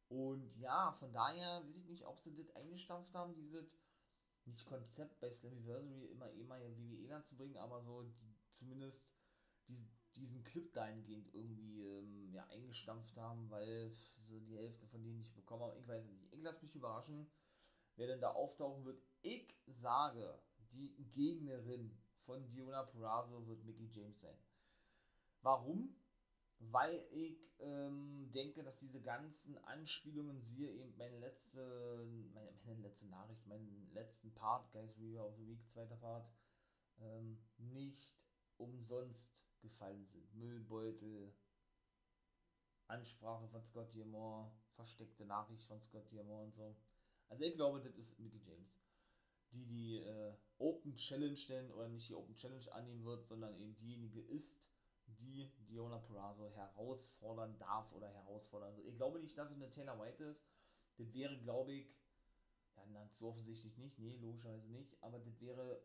Und 0.09 0.57
ja, 0.57 0.93
von 0.93 1.13
daher 1.13 1.63
weiß 1.65 1.77
ich 1.77 1.87
nicht, 1.87 2.05
ob 2.05 2.19
sie 2.19 2.35
das 2.35 2.51
eingestampft 2.57 3.15
haben, 3.15 3.35
dieses, 3.35 3.79
nicht 4.45 4.67
Konzept 4.67 5.21
bei 5.21 5.31
Slammiversary 5.31 6.07
immer 6.07 6.31
immer 6.33 6.59
WWE 6.61 7.23
zu 7.23 7.37
bringen, 7.37 7.57
aber 7.57 7.83
so 7.83 8.03
die, 8.03 8.37
zumindest 8.51 9.09
die, 9.69 9.87
diesen 10.17 10.43
Clip 10.43 10.73
dahingehend 10.73 11.33
irgendwie 11.35 11.83
ähm, 11.83 12.33
ja, 12.33 12.45
eingestampft 12.49 13.17
haben, 13.17 13.49
weil 13.51 13.95
so 14.27 14.41
die 14.41 14.57
Hälfte 14.57 14.87
von 14.87 15.03
denen 15.03 15.19
nicht 15.19 15.35
bekommen 15.35 15.63
haben. 15.63 15.79
Ich 15.79 15.87
weiß 15.87 16.05
nicht. 16.05 16.33
Ich 16.33 16.43
lasse 16.43 16.65
mich 16.65 16.75
überraschen 16.75 17.31
wer 18.01 18.07
denn 18.07 18.21
da 18.21 18.31
auftauchen 18.33 18.85
wird. 18.87 18.99
Ich 19.21 19.55
sage, 19.67 20.43
die 20.73 20.95
Gegnerin 21.13 21.95
von 22.25 22.49
Diona 22.49 22.83
Purrazzo 22.83 23.47
wird 23.47 23.63
Mickey 23.65 23.91
James 23.93 24.19
sein. 24.21 24.39
Warum? 25.43 25.95
Weil 26.61 27.07
ich 27.11 27.53
ähm, 27.59 28.31
denke, 28.33 28.63
dass 28.63 28.81
diese 28.81 29.03
ganzen 29.03 29.59
Anspielungen, 29.65 30.41
siehe 30.41 30.71
eben 30.71 30.97
meine 30.97 31.19
letzte, 31.19 32.07
meine, 32.33 32.53
meine 32.65 32.81
letzte 32.81 33.07
Nachricht, 33.07 33.47
meinen 33.47 33.91
letzten 33.93 34.33
Part, 34.33 34.73
Guys 34.73 34.97
Review 34.97 35.21
of 35.21 35.37
the 35.37 35.47
Week, 35.47 35.63
zweiter 35.69 35.97
Part, 35.97 36.27
ähm, 37.01 37.39
nicht 37.59 38.15
umsonst 38.57 39.37
gefallen 39.61 40.07
sind. 40.07 40.35
Müllbeutel, 40.35 41.35
Ansprache 42.87 43.47
von 43.49 43.63
Scott 43.63 43.93
Diamond, 43.93 44.53
versteckte 44.75 45.27
Nachricht 45.27 45.65
von 45.65 45.81
Scott 45.83 46.11
Diamond 46.11 46.47
und 46.47 46.55
so. 46.55 46.77
Also 47.31 47.45
ich 47.45 47.55
glaube, 47.55 47.81
das 47.81 47.97
ist 47.97 48.19
Mickey 48.19 48.39
James, 48.39 48.77
die 49.53 49.65
die 49.65 49.97
äh, 49.99 50.35
Open 50.59 50.95
Challenge 50.97 51.37
stellen 51.37 51.71
oder 51.73 51.89
nicht 51.89 52.09
die 52.09 52.15
Open 52.15 52.35
Challenge 52.35 52.73
annehmen 52.73 53.05
wird, 53.05 53.25
sondern 53.25 53.57
eben 53.57 53.75
diejenige 53.77 54.21
ist, 54.21 54.61
die 55.07 55.51
Diona 55.69 55.99
Purrazzo 55.99 56.51
herausfordern 56.51 57.59
darf 57.59 57.93
oder 57.93 58.09
herausfordern 58.13 58.77
wird. 58.77 58.87
Ich 58.87 58.97
glaube 58.97 59.21
nicht, 59.21 59.39
dass 59.39 59.51
es 59.51 59.57
eine 59.57 59.71
Taylor 59.71 59.99
White 59.99 60.25
ist. 60.25 60.45
Das 60.99 61.13
wäre, 61.15 61.39
glaube 61.39 61.73
ich, 61.73 61.97
ja, 62.77 62.85
na, 62.89 63.09
so 63.09 63.29
offensichtlich 63.29 63.77
nicht, 63.79 63.99
nee, 63.99 64.17
logischerweise 64.17 64.69
nicht, 64.69 65.03
aber 65.03 65.19
das 65.19 65.41
wäre 65.41 65.83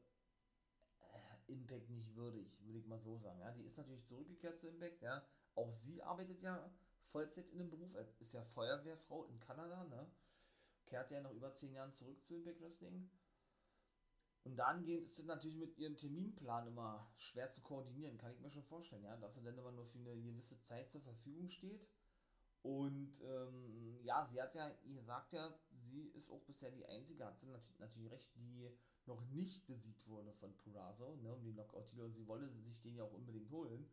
äh, 0.99 1.51
Impact 1.51 1.89
nicht 1.89 2.15
würdig, 2.15 2.59
würde 2.65 2.79
ich 2.79 2.87
mal 2.87 2.99
so 2.99 3.17
sagen. 3.17 3.39
Ja, 3.39 3.51
die 3.51 3.63
ist 3.63 3.77
natürlich 3.77 4.05
zurückgekehrt 4.05 4.59
zu 4.59 4.67
Impact, 4.67 5.01
ja. 5.01 5.25
Auch 5.55 5.71
sie 5.71 6.01
arbeitet 6.03 6.41
ja 6.41 6.69
Vollzeit 7.03 7.49
in 7.49 7.59
dem 7.59 7.69
Beruf, 7.69 7.95
ist 8.19 8.33
ja 8.33 8.43
Feuerwehrfrau 8.43 9.25
in 9.25 9.39
Kanada, 9.39 9.83
ne? 9.85 10.11
Kehrte 10.85 11.15
ja 11.15 11.21
nach 11.21 11.31
über 11.31 11.53
zehn 11.53 11.73
Jahren 11.73 11.93
zurück 11.93 12.23
zu 12.25 12.35
Impact 12.35 12.61
Wrestling. 12.61 13.09
Und 14.43 14.57
dann 14.57 14.87
ist 14.87 15.17
es 15.17 15.25
natürlich 15.25 15.57
mit 15.57 15.75
ihrem 15.77 15.97
Terminplan 15.97 16.67
immer 16.67 17.11
schwer 17.15 17.49
zu 17.49 17.63
koordinieren, 17.63 18.17
kann 18.19 18.31
ich 18.31 18.39
mir 18.39 18.51
schon 18.51 18.63
vorstellen, 18.63 19.03
ja, 19.03 19.17
dass 19.17 19.35
er 19.35 19.43
dann 19.43 19.57
immer 19.57 19.71
nur 19.71 19.87
für 19.87 19.97
eine 19.97 20.15
gewisse 20.21 20.61
Zeit 20.61 20.89
zur 20.91 21.01
Verfügung 21.01 21.49
steht. 21.49 21.89
Und 22.61 23.19
ähm, 23.21 23.99
ja, 24.03 24.27
sie 24.31 24.41
hat 24.41 24.53
ja, 24.53 24.71
ihr 24.83 25.03
sagt 25.03 25.33
ja, 25.33 25.57
sie 25.71 26.09
ist 26.13 26.31
auch 26.31 26.41
bisher 26.41 26.71
die 26.71 26.85
einzige, 26.85 27.25
hat 27.25 27.39
sie 27.39 27.47
natürlich, 27.47 27.79
natürlich 27.79 28.11
recht, 28.11 28.35
die 28.35 28.69
noch 29.05 29.21
nicht 29.31 29.67
besiegt 29.67 30.07
wurde 30.07 30.33
von 30.33 30.55
Purazo, 30.57 31.15
ne, 31.17 31.33
um 31.33 31.43
den 31.43 31.53
Knockout-Titel 31.53 32.01
und 32.01 32.13
sie 32.13 32.27
wolle 32.27 32.49
sich 32.49 32.81
den 32.81 32.95
ja 32.95 33.03
auch 33.03 33.13
unbedingt 33.13 33.49
holen. 33.51 33.89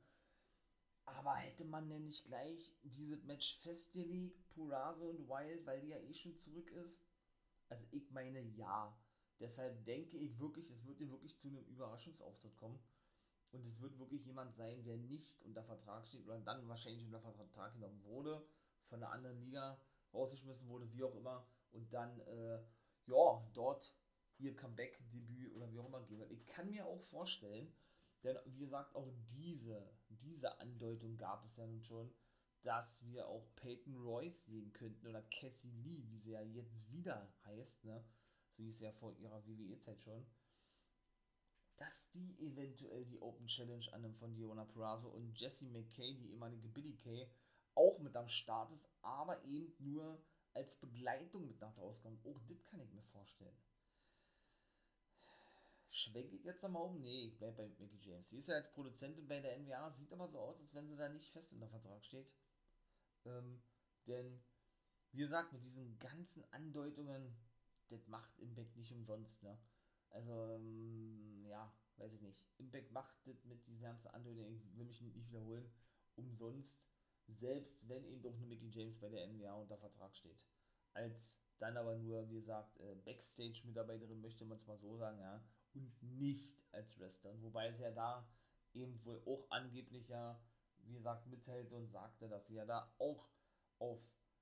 Aber 1.04 1.34
hätte 1.34 1.64
man 1.64 1.88
denn 1.88 2.04
nicht 2.04 2.24
gleich 2.26 2.74
dieses 2.82 3.22
Match 3.24 3.58
festgelegt, 3.58 4.48
Purazo 4.54 5.10
und 5.10 5.28
Wild, 5.28 5.66
weil 5.66 5.80
die 5.80 5.88
ja 5.88 5.98
eh 5.98 6.14
schon 6.14 6.36
zurück 6.36 6.70
ist? 6.70 7.02
Also 7.68 7.86
ich 7.90 8.10
meine 8.10 8.40
ja. 8.40 8.96
Deshalb 9.40 9.84
denke 9.84 10.16
ich 10.16 10.38
wirklich, 10.38 10.70
es 10.70 10.86
wird 10.86 10.98
hier 10.98 11.10
wirklich 11.10 11.36
zu 11.38 11.48
einem 11.48 11.64
Überraschungsauftritt 11.64 12.56
kommen. 12.56 12.78
Und 13.50 13.66
es 13.66 13.80
wird 13.80 13.98
wirklich 13.98 14.24
jemand 14.24 14.54
sein, 14.54 14.82
der 14.84 14.96
nicht 14.96 15.42
unter 15.42 15.62
Vertrag 15.62 16.06
steht 16.06 16.24
oder 16.24 16.38
dann 16.40 16.68
wahrscheinlich 16.68 17.04
unter 17.04 17.20
Vertrag 17.20 17.74
genommen 17.74 18.02
wurde, 18.04 18.46
von 18.88 19.02
einer 19.02 19.12
anderen 19.12 19.40
Liga 19.40 19.78
rausgeschmissen 20.14 20.68
wurde, 20.68 20.90
wie 20.92 21.02
auch 21.02 21.14
immer. 21.16 21.46
Und 21.72 21.92
dann, 21.92 22.20
äh, 22.20 22.62
ja, 23.06 23.50
dort 23.52 23.94
ihr 24.38 24.56
Comeback-Debüt 24.56 25.54
oder 25.54 25.70
wie 25.70 25.78
auch 25.78 25.86
immer 25.86 26.02
geben 26.02 26.20
wird. 26.20 26.32
Ich 26.32 26.46
kann 26.46 26.70
mir 26.70 26.86
auch 26.86 27.02
vorstellen, 27.02 27.72
denn 28.22 28.36
wie 28.44 28.58
gesagt, 28.58 28.94
auch 28.94 29.10
diese, 29.28 29.92
diese 30.08 30.58
Andeutung 30.60 31.16
gab 31.16 31.44
es 31.44 31.56
ja 31.56 31.66
nun 31.66 31.82
schon, 31.82 32.12
dass 32.62 33.04
wir 33.06 33.26
auch 33.26 33.44
Peyton 33.56 33.96
Royce 33.96 34.44
sehen 34.44 34.72
könnten 34.72 35.06
oder 35.06 35.22
Cassie 35.22 35.72
Lee, 35.72 36.04
wie 36.08 36.18
sie 36.18 36.30
ja 36.32 36.42
jetzt 36.42 36.90
wieder 36.92 37.32
heißt, 37.44 37.84
ne? 37.84 38.04
So 38.52 38.62
hieß 38.62 38.78
sie 38.78 38.84
ja 38.84 38.92
vor 38.92 39.12
ihrer 39.14 39.44
WWE-Zeit 39.46 40.00
schon. 40.02 40.24
Dass 41.76 42.10
die 42.10 42.38
eventuell 42.38 43.04
die 43.06 43.20
Open 43.20 43.46
Challenge 43.46 43.92
annimmt 43.92 44.18
von 44.18 44.34
Diona 44.34 44.64
Purrazzo 44.64 45.08
und 45.08 45.40
Jessie 45.40 45.70
McKay, 45.70 46.14
die 46.14 46.30
ehemalige 46.30 46.68
Billy 46.68 46.94
Kay, 46.96 47.28
auch 47.74 47.98
mit 47.98 48.14
am 48.14 48.28
Start 48.28 48.70
ist, 48.70 48.88
aber 49.00 49.42
eben 49.44 49.74
nur 49.78 50.22
als 50.54 50.78
Begleitung 50.78 51.46
mit 51.46 51.60
nach 51.60 51.74
draußen 51.74 52.02
kommt. 52.02 52.24
Auch 52.24 52.38
das 52.46 52.64
kann 52.66 52.80
ich 52.80 52.92
mir 52.92 53.02
vorstellen 53.02 53.56
schwenke 55.92 56.34
ich 56.34 56.44
jetzt 56.44 56.64
einmal 56.64 56.82
um? 56.82 57.00
Nee, 57.00 57.26
ich 57.26 57.38
bleibe 57.38 57.56
bei 57.56 57.68
Mickey 57.78 57.98
James. 58.00 58.30
Sie 58.30 58.38
ist 58.38 58.48
ja 58.48 58.56
als 58.56 58.72
Produzentin 58.72 59.28
bei 59.28 59.40
der 59.40 59.58
NWA, 59.58 59.92
sieht 59.92 60.12
aber 60.12 60.28
so 60.28 60.38
aus, 60.38 60.60
als 60.60 60.74
wenn 60.74 60.88
sie 60.88 60.96
da 60.96 61.08
nicht 61.08 61.30
fest 61.30 61.52
unter 61.52 61.68
Vertrag 61.68 62.04
steht. 62.04 62.34
Ähm, 63.26 63.62
denn, 64.06 64.42
wie 65.12 65.18
gesagt, 65.18 65.52
mit 65.52 65.62
diesen 65.64 65.98
ganzen 65.98 66.44
Andeutungen, 66.50 67.36
das 67.90 68.08
macht 68.08 68.38
Impact 68.38 68.74
nicht 68.76 68.90
umsonst, 68.92 69.42
ne? 69.42 69.58
Also, 70.08 70.32
ähm, 70.54 71.44
ja, 71.46 71.72
weiß 71.96 72.12
ich 72.14 72.22
nicht. 72.22 72.42
Impact 72.58 72.90
macht 72.90 73.14
das 73.26 73.44
mit 73.44 73.66
diesen 73.66 73.82
ganzen 73.82 74.08
Andeutungen, 74.08 74.54
ich 74.54 74.76
will 74.76 74.86
mich 74.86 75.00
nicht 75.02 75.28
wiederholen, 75.28 75.70
umsonst, 76.16 76.82
selbst 77.28 77.86
wenn 77.88 78.04
eben 78.06 78.22
doch 78.22 78.34
eine 78.34 78.46
Mickey 78.46 78.68
James 78.70 78.98
bei 78.98 79.08
der 79.08 79.26
NWA 79.28 79.54
unter 79.54 79.76
Vertrag 79.76 80.16
steht. 80.16 80.40
Als 80.94 81.38
dann 81.58 81.76
aber 81.76 81.96
nur, 81.96 82.28
wie 82.28 82.40
gesagt, 82.40 82.78
äh, 82.80 82.94
Backstage-Mitarbeiterin, 83.04 84.20
möchte 84.20 84.44
man 84.44 84.58
es 84.58 84.66
mal 84.66 84.78
so 84.78 84.96
sagen, 84.96 85.18
ja, 85.20 85.42
und 85.74 86.02
nicht 86.18 86.52
als 86.72 86.98
Wrestler. 86.98 87.40
Wobei 87.42 87.72
sie 87.72 87.82
ja 87.82 87.90
da 87.90 88.26
eben 88.74 89.04
wohl 89.04 89.22
auch 89.26 89.46
angeblich 89.50 90.08
ja, 90.08 90.40
wie 90.84 90.94
gesagt, 90.94 91.26
mithält 91.26 91.72
und 91.72 91.88
sagte, 91.88 92.28
dass 92.28 92.46
sie 92.46 92.54
ja 92.54 92.64
da 92.64 92.92
auch 92.98 93.28
auf 93.78 94.00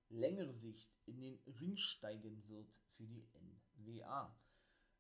längere 0.08 0.54
Sicht 0.54 0.90
in 1.06 1.20
den 1.20 1.38
Ring 1.60 1.76
steigen 1.76 2.46
wird 2.48 2.68
für 2.96 3.06
die 3.06 3.26
NWA. 3.78 4.36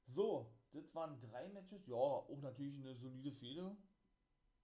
So, 0.06 0.52
das 0.72 0.94
waren 0.94 1.20
drei 1.20 1.48
Matches. 1.48 1.86
Ja, 1.86 1.96
auch 1.96 2.40
natürlich 2.42 2.80
eine 2.80 2.94
solide 2.94 3.32
Fehde. 3.32 3.76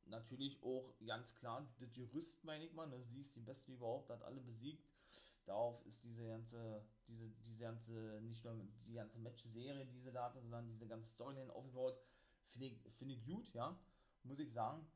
Natürlich 0.06 0.62
auch 0.62 0.94
ganz 1.04 1.34
klar, 1.34 1.68
das 1.80 1.92
Gerüst 1.92 2.44
meine 2.44 2.64
ich 2.64 2.72
mal, 2.72 2.86
ne? 2.86 3.02
sie 3.02 3.20
ist 3.20 3.34
die 3.34 3.40
Beste 3.40 3.72
überhaupt, 3.72 4.08
hat 4.08 4.22
alle 4.22 4.40
besiegt. 4.40 4.88
Darauf 5.46 5.84
ist 5.86 6.02
diese 6.02 6.26
ganze 6.26 6.84
diese, 7.08 7.30
diese 7.46 7.58
ganze, 7.58 8.20
nicht 8.22 8.44
nur 8.44 8.56
die 8.86 8.94
ganze 8.94 9.18
Match-Serie, 9.18 9.86
diese 9.86 10.12
Daten, 10.12 10.40
sondern 10.40 10.66
diese 10.66 10.86
ganze 10.86 11.08
Storyline 11.08 11.52
aufgebaut, 11.52 11.98
finde 12.50 12.66
ich, 12.66 12.92
find 12.92 13.12
ich 13.12 13.24
gut, 13.24 13.52
ja, 13.52 13.78
muss 14.22 14.38
ich 14.38 14.52
sagen. 14.52 14.86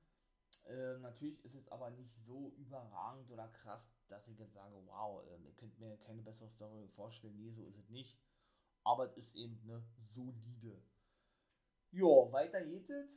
Äh, 0.66 0.99
natürlich 0.99 1.42
ist 1.45 1.54
es 1.54 1.69
aber 1.69 1.90
nicht 1.90 2.12
so 2.26 2.52
überragend 2.57 3.30
oder 3.30 3.49
krass, 3.49 3.95
dass 4.09 4.28
ich 4.28 4.38
jetzt 4.38 4.54
sage, 4.54 4.75
wow, 4.87 5.25
äh, 5.25 5.38
ihr 5.42 5.52
könnt 5.54 5.78
mir 5.78 5.97
keine 5.99 6.23
bessere 6.23 6.50
Story 6.50 6.88
vorstellen. 6.88 7.37
Nee, 7.37 7.52
so 7.52 7.64
ist 7.64 7.78
es 7.78 7.88
nicht. 7.88 8.19
Aber 8.83 9.04
es 9.04 9.16
ist 9.16 9.35
eben 9.37 9.61
eine 9.62 9.83
solide. 10.14 10.83
Jo, 11.92 12.30
weiter 12.33 12.62
geht 12.64 12.88
es 12.90 13.09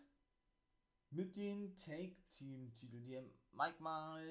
mit 1.09 1.35
den 1.35 1.75
Take-Team-Titeln. 1.75 3.05
Die 3.05 3.15
Mike 3.53 3.81
mal 3.81 4.25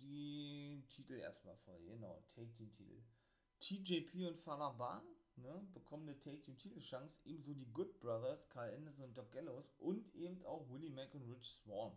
die 0.00 0.82
Titel 0.88 1.14
erstmal 1.14 1.56
vor. 1.58 1.78
Genau, 1.86 2.22
Take-Team-Titel. 2.34 3.02
TJP 3.60 4.26
und 4.28 4.38
Falaba 4.38 5.02
ne, 5.36 5.66
bekommen 5.72 6.08
eine 6.08 6.18
Take 6.20 6.40
Team 6.42 6.56
Titelchance, 6.58 7.18
ebenso 7.24 7.54
die 7.54 7.70
Good 7.72 8.00
Brothers, 8.00 8.48
Carl 8.50 8.74
Anderson 8.74 9.04
und 9.04 9.16
Doc 9.16 9.30
Gallows 9.32 9.72
und 9.78 10.14
eben 10.14 10.44
auch 10.44 10.68
Willie 10.70 10.90
Mack 10.90 11.14
und 11.14 11.28
Rich 11.30 11.50
Swan. 11.62 11.92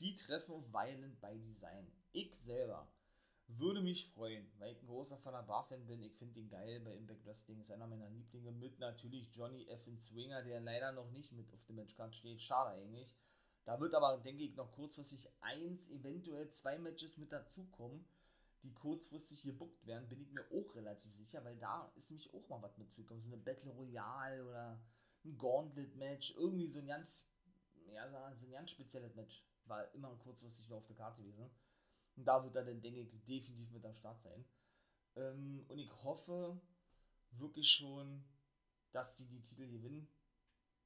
Die 0.00 0.14
treffen 0.14 0.54
auf 0.54 0.72
Violent 0.72 1.20
by 1.20 1.38
Design. 1.38 1.90
Ich 2.12 2.34
selber 2.34 2.88
würde 3.46 3.80
mich 3.82 4.08
freuen, 4.10 4.50
weil 4.58 4.72
ich 4.72 4.82
ein 4.82 4.86
großer 4.86 5.18
Falaba-Fan 5.18 5.86
bin. 5.86 6.02
Ich 6.02 6.16
finde 6.16 6.34
den 6.34 6.48
geil 6.48 6.80
bei 6.80 6.94
Impact 6.94 7.24
Wrestling, 7.26 7.60
ist 7.60 7.70
einer 7.70 7.86
meiner 7.86 8.08
Lieblinge 8.08 8.52
mit 8.52 8.78
natürlich 8.78 9.34
Johnny 9.34 9.66
F. 9.68 9.86
Swinger, 9.98 10.42
der 10.42 10.60
leider 10.60 10.92
noch 10.92 11.10
nicht 11.10 11.32
mit 11.32 11.52
auf 11.52 11.64
dem 11.66 11.76
Matchcard 11.76 12.14
steht. 12.14 12.40
Schade 12.40 12.70
eigentlich. 12.70 13.14
Da 13.64 13.78
wird 13.80 13.94
aber, 13.94 14.18
denke 14.18 14.42
ich, 14.42 14.56
noch 14.56 14.72
kurzfristig 14.72 15.28
eins, 15.40 15.88
eventuell 15.88 16.50
zwei 16.50 16.78
Matches 16.78 17.16
mit 17.16 17.32
dazukommen 17.32 18.04
die 18.62 18.72
kurzfristig 18.72 19.42
gebuckt 19.42 19.84
werden, 19.86 20.08
bin 20.08 20.20
ich 20.20 20.30
mir 20.30 20.44
auch 20.52 20.74
relativ 20.74 21.12
sicher, 21.16 21.44
weil 21.44 21.56
da 21.58 21.90
ist 21.96 22.10
nämlich 22.10 22.32
auch 22.32 22.48
mal 22.48 22.62
was 22.62 22.78
mitzukommen. 22.78 23.22
So 23.22 23.28
eine 23.28 23.42
Battle 23.42 23.72
Royale 23.72 24.44
oder 24.44 24.80
ein 25.24 25.36
Gauntlet-Match, 25.36 26.34
irgendwie 26.36 26.68
so 26.68 26.78
ein 26.78 26.86
ganz, 26.86 27.32
ja, 27.92 28.34
so 28.36 28.46
ein 28.46 28.52
ganz 28.52 28.70
spezielles 28.70 29.14
Match. 29.14 29.44
War 29.64 29.92
immer 29.94 30.14
kurzfristig 30.16 30.68
nur 30.68 30.78
auf 30.78 30.86
der 30.86 30.96
Karte 30.96 31.22
gewesen. 31.22 31.50
Und 32.16 32.24
da 32.24 32.42
wird 32.44 32.54
er 32.54 32.64
dann, 32.64 32.80
denke 32.80 33.00
ich, 33.00 33.10
definitiv 33.24 33.70
mit 33.72 33.84
am 33.84 33.96
Start 33.96 34.22
sein. 34.22 34.44
Ähm, 35.16 35.64
und 35.68 35.78
ich 35.78 35.90
hoffe 36.02 36.60
wirklich 37.32 37.70
schon, 37.70 38.24
dass 38.92 39.16
die 39.16 39.26
die 39.26 39.42
Titel 39.42 39.68
gewinnen. 39.68 40.08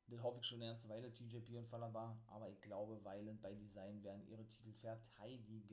Das 0.08 0.22
hoffe 0.22 0.38
ich 0.40 0.46
schon 0.46 0.60
ganze 0.60 0.88
Weile, 0.88 1.12
TJP 1.12 1.58
und 1.58 1.68
Falaba. 1.68 2.16
Aber 2.28 2.48
ich 2.48 2.60
glaube, 2.60 3.02
Violent 3.04 3.42
bei 3.42 3.54
Design 3.54 4.02
werden 4.04 4.26
ihre 4.28 4.46
Titel 4.46 4.72
verteidigen 4.72 5.66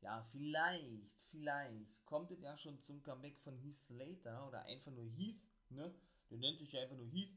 ja, 0.00 0.22
vielleicht, 0.30 1.10
vielleicht 1.30 2.06
kommt 2.06 2.30
es 2.30 2.40
ja 2.40 2.56
schon 2.56 2.80
zum 2.80 3.02
Comeback 3.02 3.38
von 3.38 3.58
Heath 3.58 3.78
Slater 3.78 4.46
oder 4.46 4.62
einfach 4.62 4.92
nur 4.92 5.04
Heath, 5.04 5.42
ne? 5.70 5.94
Der 6.30 6.38
nennt 6.38 6.58
sich 6.58 6.72
ja 6.72 6.82
einfach 6.82 6.96
nur 6.96 7.06
Heath, 7.06 7.36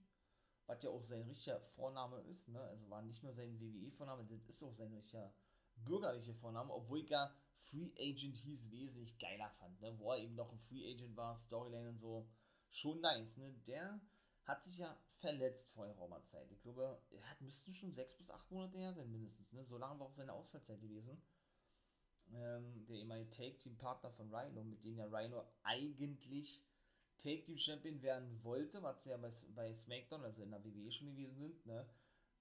was 0.67 0.83
ja 0.83 0.89
auch 0.89 1.03
sein 1.03 1.23
richtiger 1.23 1.59
Vorname 1.59 2.19
ist, 2.21 2.47
ne? 2.47 2.61
Also 2.61 2.89
war 2.89 3.01
nicht 3.01 3.23
nur 3.23 3.33
sein 3.33 3.59
WWE-Vorname, 3.59 4.25
das 4.25 4.47
ist 4.47 4.63
auch 4.63 4.73
sein 4.73 4.93
richtiger 4.93 5.33
bürgerlicher 5.75 6.35
Vorname, 6.35 6.73
obwohl 6.73 6.99
ich 6.99 7.09
ja 7.09 7.33
Free 7.55 7.91
Agent 7.97 8.37
Heath 8.45 8.69
wesentlich 8.69 9.17
geiler 9.17 9.49
fand, 9.59 9.81
ne? 9.81 9.97
Wo 9.97 10.11
er 10.11 10.19
eben 10.19 10.35
noch 10.35 10.51
ein 10.51 10.59
Free 10.59 10.93
Agent 10.93 11.15
war, 11.15 11.35
Storyline 11.35 11.89
und 11.89 11.99
so. 11.99 12.29
Schon 12.69 13.01
nice, 13.01 13.37
ne? 13.37 13.53
Der 13.65 13.99
hat 14.45 14.63
sich 14.63 14.77
ja 14.77 14.97
verletzt 15.19 15.71
vor 15.73 15.85
der 15.85 16.25
Zeit. 16.25 16.51
Ich 16.51 16.61
glaube, 16.61 16.99
er 17.11 17.29
hat, 17.29 17.41
müssten 17.41 17.73
schon 17.73 17.91
sechs 17.91 18.15
bis 18.15 18.31
acht 18.31 18.49
Monate 18.51 18.77
her 18.77 18.93
sein, 18.93 19.11
mindestens, 19.11 19.51
ne? 19.51 19.63
So 19.65 19.77
lange 19.77 19.99
war 19.99 20.07
auch 20.07 20.15
seine 20.15 20.33
Ausfallzeit 20.33 20.81
gewesen 20.81 21.21
ähm, 22.33 22.85
der 22.87 22.97
ehemalige 22.97 23.29
Take-Team-Partner 23.31 24.11
von 24.11 24.33
Rhino, 24.33 24.63
mit 24.63 24.83
dem 24.83 24.97
ja 24.97 25.05
Rhino 25.05 25.43
eigentlich 25.63 26.63
Take-Team-Champion 27.19 28.01
werden 28.01 28.43
wollte, 28.43 28.81
was 28.81 29.03
sie 29.03 29.09
ja 29.11 29.17
bei, 29.17 29.31
bei 29.53 29.73
SmackDown, 29.73 30.23
also 30.23 30.41
in 30.41 30.51
der 30.51 30.63
WWE 30.63 30.91
schon 30.91 31.11
gewesen 31.11 31.37
sind, 31.37 31.65
ne? 31.65 31.87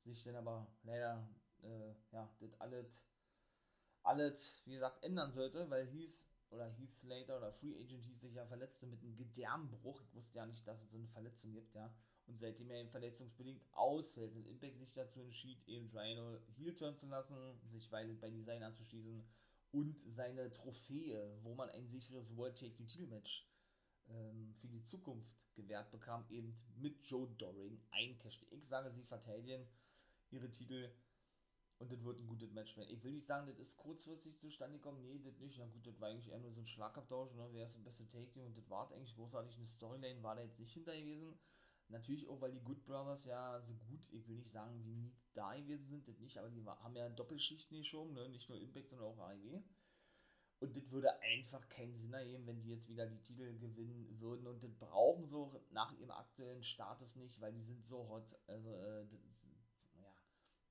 sich 0.05 0.25
dann 0.25 0.37
aber 0.37 0.67
leider, 0.83 1.29
äh, 1.63 1.95
ja, 2.13 2.35
das 2.41 2.61
alles, 2.61 3.03
alles, 4.03 4.63
wie 4.65 4.75
gesagt, 4.75 5.03
ändern 5.03 5.33
sollte, 5.33 5.69
weil 5.69 5.87
hieß, 5.89 6.29
oder 6.51 6.67
Heath 6.67 6.93
Slater 6.93 7.37
oder 7.37 7.53
Free 7.53 7.79
Agent 7.81 8.05
hieß 8.05 8.21
sich 8.21 8.35
ja 8.35 8.47
verletzte 8.47 8.87
mit 8.87 9.03
einem 9.03 9.17
Gedärmbruch. 9.17 10.03
Ich 10.03 10.15
wusste 10.15 10.39
ja 10.39 10.47
nicht, 10.47 10.67
dass 10.67 10.83
es 10.83 10.91
so 10.91 10.97
eine 10.97 11.09
Verletzung 11.09 11.53
gibt, 11.53 11.75
ja. 11.75 11.93
Und 12.27 12.39
seitdem 12.39 12.71
er 12.71 12.81
eben 12.81 12.91
verletzungsbedingt 12.91 13.63
ausfällt 13.73 14.35
und 14.35 14.47
Impact 14.47 14.79
sich 14.79 14.93
dazu 14.93 15.21
entschied, 15.21 15.67
eben 15.67 15.91
Rhino 15.97 16.39
Heel 16.57 16.77
turn 16.77 16.97
zu 16.97 17.07
lassen, 17.07 17.37
sich 17.71 17.89
bei 17.91 18.05
Design 18.05 18.63
anzuschließen 18.63 19.25
und 19.73 19.97
seine 20.07 20.53
Trophäe, 20.53 21.39
wo 21.43 21.55
man 21.55 21.71
ein 21.71 21.89
sicheres 21.89 22.37
World 22.37 22.59
Take 22.59 22.75
Title 22.75 23.07
Match 23.07 23.49
ähm, 24.09 24.55
für 24.61 24.69
die 24.69 24.83
Zukunft 24.83 25.31
gewährt 25.55 25.91
bekam, 25.91 26.25
eben 26.31 26.57
mit 26.77 27.03
Joe 27.05 27.29
Doring 27.39 27.81
eincasht. 27.91 28.45
Ich 28.51 28.67
sage, 28.67 28.91
sie 28.93 29.05
verteidigen 29.05 29.67
ihre 30.31 30.51
Titel 30.51 30.93
und 31.81 31.91
das 31.91 32.05
wird 32.05 32.19
ein 32.19 32.27
gutes 32.27 32.53
Match 32.53 32.77
werden. 32.77 32.91
Ich 32.91 33.03
will 33.03 33.13
nicht 33.13 33.27
sagen, 33.27 33.47
das 33.47 33.59
ist 33.59 33.79
kurzfristig 33.79 34.39
zustande 34.39 34.77
gekommen, 34.77 35.03
nee, 35.03 35.19
das 35.19 35.39
nicht. 35.41 35.59
Na 35.59 35.67
gut, 35.67 35.87
das 35.87 35.99
war 35.99 36.09
eigentlich 36.09 36.29
eher 36.29 36.39
nur 36.39 36.53
so 36.53 36.61
ein 36.61 36.67
Schlagabtausch, 36.67 37.33
ne? 37.35 37.49
wer 37.53 37.67
ist 37.67 37.75
der 37.75 37.81
beste 37.81 38.07
Take 38.07 38.31
Team 38.31 38.45
und 38.45 38.57
das 38.57 38.69
war 38.69 38.93
eigentlich 38.93 39.15
großartig. 39.15 39.57
Eine 39.57 39.67
Storyline 39.67 40.23
war 40.23 40.37
da 40.37 40.43
jetzt 40.43 40.61
nicht 40.61 40.75
hinter 40.75 40.95
gewesen. 40.95 41.39
Natürlich 41.89 42.29
auch, 42.29 42.41
weil 42.41 42.53
die 42.53 42.63
Good 42.63 42.85
Brothers 42.85 43.25
ja 43.25 43.61
so 43.63 43.73
gut, 43.89 44.13
ich 44.13 44.29
will 44.29 44.37
nicht 44.37 44.53
sagen, 44.53 44.85
wie 44.85 44.95
nie 44.95 45.13
da 45.33 45.57
gewesen 45.57 45.89
sind, 45.89 46.07
das 46.07 46.21
nicht, 46.21 46.37
aber 46.37 46.51
die 46.51 46.65
haben 46.65 46.95
ja 46.95 47.09
Doppelschichten 47.09 47.79
geschoben, 47.79 48.13
ne? 48.13 48.29
nicht 48.29 48.49
nur 48.49 48.59
Impact, 48.59 48.91
sondern 48.91 49.09
auch 49.09 49.19
AEW. 49.19 49.63
Und 50.61 50.77
das 50.77 50.91
würde 50.91 51.19
einfach 51.23 51.67
keinen 51.71 51.97
Sinn 51.97 52.13
ergeben, 52.13 52.47
wenn 52.47 52.61
die 52.61 52.69
jetzt 52.69 52.87
wieder 52.87 53.07
die 53.07 53.23
Titel 53.23 53.59
gewinnen 53.59 54.21
würden. 54.21 54.47
Und 54.47 54.63
das 54.63 54.75
brauchen 54.75 55.27
sie 55.27 55.35
auch 55.35 55.59
nach 55.71 55.91
ihrem 55.99 56.11
aktuellen 56.11 56.63
Status 56.63 57.17
nicht, 57.17 57.41
weil 57.41 57.55
die 57.55 57.63
sind 57.63 57.83
so 57.87 58.07
hot. 58.11 58.37
Also, 58.47 58.69
äh, 58.69 59.07
das 59.09 59.47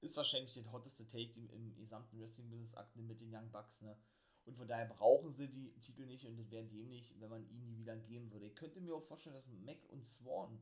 ist 0.02 0.18
wahrscheinlich 0.18 0.54
das 0.54 0.72
hotteste 0.72 1.08
Take-Team 1.08 1.50
im 1.50 1.76
gesamten 1.76 2.20
Wrestling-Business-Akten 2.20 3.06
mit 3.08 3.20
den 3.22 3.34
Young 3.34 3.52
Bucks, 3.52 3.82
ne? 3.82 3.98
Und 4.46 4.56
von 4.56 4.68
daher 4.68 4.88
brauchen 4.88 5.34
sie 5.34 5.48
die 5.48 5.72
Titel 5.80 6.06
nicht 6.06 6.26
und 6.26 6.38
das 6.38 6.50
wäre 6.50 6.66
dämlich, 6.66 7.14
wenn 7.20 7.30
man 7.30 7.48
ihnen 7.50 7.68
die 7.68 7.78
wieder 7.78 7.96
geben 7.96 8.32
würde. 8.32 8.48
Ich 8.48 8.56
könnte 8.56 8.82
mir 8.82 8.96
auch 8.96 9.04
vorstellen, 9.04 9.36
dass 9.36 9.48
Mac 9.48 9.78
und 9.90 10.08
Swan 10.08 10.60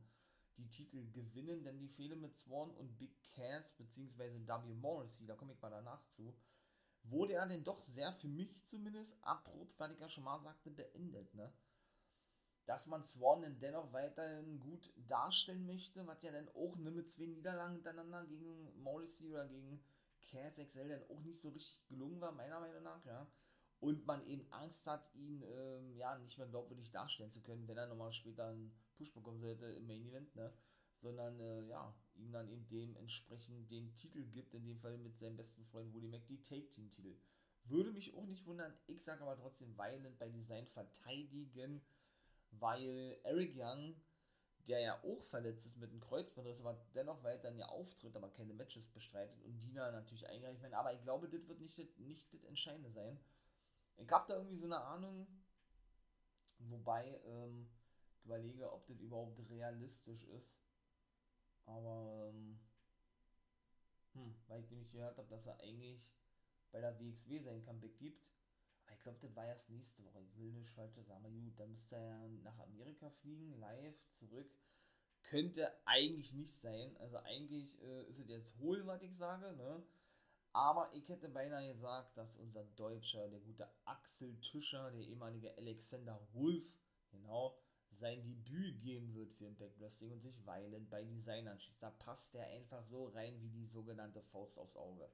die 0.58 0.68
Titel 0.68 1.10
gewinnen, 1.12 1.62
denn 1.62 1.78
die 1.78 1.88
Fehler 1.88 2.16
mit 2.16 2.36
Swan 2.36 2.70
und 2.72 2.98
Big 2.98 3.22
Cass 3.22 3.74
bzw. 3.76 4.46
W. 4.46 4.74
Morrissey, 4.74 5.26
da 5.26 5.36
komme 5.36 5.52
ich 5.52 5.62
mal 5.62 5.70
danach 5.70 6.04
zu, 6.08 6.36
wurde 7.04 7.34
er 7.34 7.46
denn 7.46 7.64
doch 7.64 7.80
sehr, 7.82 8.12
für 8.12 8.28
mich 8.28 8.64
zumindest, 8.66 9.16
abrupt, 9.22 9.78
weil 9.78 9.92
ich 9.92 10.00
ja 10.00 10.08
schon 10.08 10.24
mal 10.24 10.40
sagte, 10.40 10.70
beendet, 10.70 11.32
ne? 11.34 11.52
Dass 12.68 12.86
man 12.86 13.02
Swan 13.02 13.40
dann 13.40 13.58
dennoch 13.60 13.94
weiterhin 13.94 14.60
gut 14.60 14.92
darstellen 15.08 15.64
möchte, 15.64 16.06
was 16.06 16.22
ja 16.22 16.30
dann 16.30 16.50
auch 16.50 16.76
ne, 16.76 16.90
mit 16.90 17.08
zwei 17.08 17.24
Niederlagen 17.24 17.76
hintereinander 17.76 18.26
gegen 18.26 18.70
Morrissey 18.82 19.30
oder 19.30 19.48
gegen 19.48 19.82
Cass 20.30 20.58
XL 20.58 20.88
dann 20.88 21.08
auch 21.08 21.22
nicht 21.22 21.40
so 21.40 21.48
richtig 21.48 21.88
gelungen 21.88 22.20
war, 22.20 22.32
meiner 22.32 22.60
Meinung 22.60 22.82
nach, 22.82 23.02
ja. 23.06 23.26
Und 23.80 24.04
man 24.06 24.22
eben 24.26 24.52
Angst 24.52 24.86
hat, 24.86 25.08
ihn 25.14 25.42
ähm, 25.42 25.96
ja 25.96 26.18
nicht 26.18 26.36
mehr 26.36 26.48
glaubwürdig 26.48 26.90
darstellen 26.90 27.32
zu 27.32 27.40
können, 27.40 27.66
wenn 27.68 27.78
er 27.78 27.86
nochmal 27.86 28.12
später 28.12 28.48
einen 28.48 28.76
Push 28.98 29.14
bekommen 29.14 29.40
sollte 29.40 29.64
im 29.66 29.86
Main 29.86 30.04
Event, 30.04 30.34
ne? 30.34 30.52
sondern 31.00 31.40
äh, 31.40 31.64
ja, 31.68 31.94
ihm 32.16 32.32
dann 32.32 32.50
eben 32.50 32.68
dementsprechend 32.68 33.70
den 33.70 33.94
Titel 33.94 34.24
gibt, 34.24 34.52
in 34.52 34.66
dem 34.66 34.78
Fall 34.78 34.98
mit 34.98 35.16
seinem 35.16 35.36
besten 35.36 35.64
Freund 35.66 35.94
Woody 35.94 36.08
Mac, 36.08 36.26
die 36.26 36.42
Take-Team-Titel. 36.42 37.16
Würde 37.64 37.92
mich 37.92 38.14
auch 38.14 38.26
nicht 38.26 38.46
wundern, 38.46 38.74
ich 38.86 39.04
sage 39.04 39.22
aber 39.22 39.36
trotzdem 39.36 39.76
Violent 39.76 40.18
bei 40.18 40.28
Design 40.28 40.66
verteidigen, 40.66 41.80
weil 42.50 43.18
Eric 43.24 43.54
Young, 43.56 43.94
der 44.66 44.80
ja 44.80 45.02
auch 45.02 45.22
verletzt 45.24 45.66
ist 45.66 45.78
mit 45.78 45.90
einem 45.90 46.00
Kreuzbandriss, 46.00 46.60
aber 46.60 46.78
dennoch 46.94 47.22
weiterhin 47.22 47.58
ja 47.58 47.66
auftritt, 47.68 48.16
aber 48.16 48.30
keine 48.30 48.54
Matches 48.54 48.88
bestreitet 48.88 49.42
und 49.42 49.58
Dina 49.60 49.90
natürlich 49.90 50.28
eingereicht 50.28 50.62
werden, 50.62 50.74
aber 50.74 50.92
ich 50.92 51.02
glaube, 51.02 51.28
das 51.28 51.48
wird 51.48 51.60
nicht, 51.60 51.98
nicht 51.98 52.32
das 52.32 52.44
Entscheidende 52.44 52.90
sein. 52.90 53.18
Ich 53.96 54.10
habe 54.10 54.26
da 54.28 54.36
irgendwie 54.36 54.58
so 54.58 54.66
eine 54.66 54.80
Ahnung, 54.80 55.26
wobei 56.58 57.20
ähm, 57.24 57.68
ich 58.12 58.24
überlege, 58.24 58.70
ob 58.72 58.86
das 58.86 59.00
überhaupt 59.00 59.38
realistisch 59.48 60.24
ist 60.24 60.58
aber, 61.68 62.30
ähm, 62.30 62.58
hm, 64.14 64.34
weil 64.46 64.62
ich 64.62 64.70
nämlich 64.70 64.90
gehört 64.90 65.18
habe, 65.18 65.28
dass 65.28 65.46
er 65.46 65.60
eigentlich 65.60 66.02
bei 66.72 66.80
der 66.80 66.98
WXW 66.98 67.40
sein 67.40 67.62
Comeback 67.62 67.96
gibt. 67.98 68.26
Aber 68.88 68.96
ich 68.96 69.02
glaube, 69.02 69.18
das 69.20 69.36
war 69.36 69.46
erst 69.46 69.68
nächste 69.68 70.02
Woche. 70.04 70.22
Ich 70.22 70.38
will 70.38 70.52
nicht 70.52 70.70
falsch 70.70 70.94
sagen. 71.06 71.44
Gut, 71.44 71.60
dann 71.60 71.70
müsste 71.70 71.96
er 71.96 72.28
nach 72.42 72.58
Amerika 72.58 73.10
fliegen, 73.10 73.52
live, 73.58 73.94
zurück. 74.18 74.50
Könnte 75.22 75.70
eigentlich 75.84 76.32
nicht 76.32 76.54
sein. 76.54 76.96
Also 76.96 77.18
eigentlich 77.18 77.80
äh, 77.82 78.04
ist 78.08 78.18
es 78.18 78.28
jetzt 78.28 78.56
hohl, 78.58 78.86
was 78.86 79.02
ich 79.02 79.14
sage, 79.14 79.54
ne? 79.56 79.82
Aber 80.54 80.90
ich 80.94 81.06
hätte 81.10 81.28
beinahe 81.28 81.74
gesagt, 81.74 82.16
dass 82.16 82.38
unser 82.38 82.64
Deutscher, 82.76 83.28
der 83.28 83.40
gute 83.40 83.68
Axel 83.84 84.34
Tischer, 84.40 84.90
der 84.90 85.02
ehemalige 85.02 85.54
Alexander 85.58 86.18
Wolf, 86.32 86.64
genau, 87.10 87.58
sein 87.90 88.24
Debüt 88.24 88.80
geben 88.80 89.14
wird 89.14 89.34
für 89.34 89.44
Impact 89.44 89.78
Wrestling 89.78 90.12
und 90.12 90.22
sich 90.22 90.46
Violent 90.46 90.88
bei 90.88 91.04
Design 91.04 91.46
anschließt. 91.46 91.82
Da 91.82 91.90
passt 91.90 92.34
er 92.34 92.46
einfach 92.46 92.82
so 92.86 93.08
rein 93.08 93.38
wie 93.42 93.50
die 93.50 93.66
sogenannte 93.66 94.22
Faust 94.22 94.58
aufs 94.58 94.76
Auge. 94.76 95.10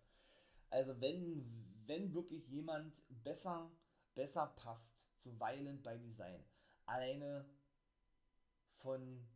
Also 0.71 1.01
wenn, 1.01 1.45
wenn 1.87 2.15
wirklich 2.15 2.47
jemand 2.49 2.93
besser, 3.23 3.71
besser 4.15 4.47
passt 4.57 4.97
zu 5.21 5.39
Violent 5.39 5.83
bei 5.83 5.97
Design, 5.97 6.45
alleine 6.87 7.49
von, 8.79 9.27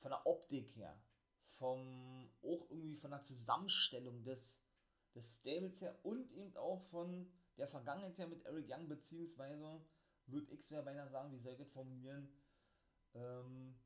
von 0.00 0.10
der 0.10 0.26
Optik 0.26 0.74
her, 0.76 0.98
vom, 1.46 2.28
auch 2.42 2.70
irgendwie 2.70 2.96
von 2.96 3.10
der 3.10 3.22
Zusammenstellung 3.22 4.24
des, 4.24 4.62
des 5.14 5.38
Stables 5.38 5.80
her 5.82 5.98
und 6.02 6.30
eben 6.32 6.56
auch 6.56 6.82
von 6.82 7.30
der 7.56 7.68
Vergangenheit 7.68 8.18
her 8.18 8.26
mit 8.26 8.44
Eric 8.44 8.66
Young, 8.68 8.88
beziehungsweise 8.88 9.80
würde 10.26 10.50
ich 10.52 10.66
sehr 10.66 10.82
beinahe 10.82 11.08
sagen, 11.10 11.32
wie 11.32 11.38
soll 11.38 11.52
ich 11.52 11.58
das 11.58 11.70
formulieren, 11.70 12.28
ähm, 13.14 13.76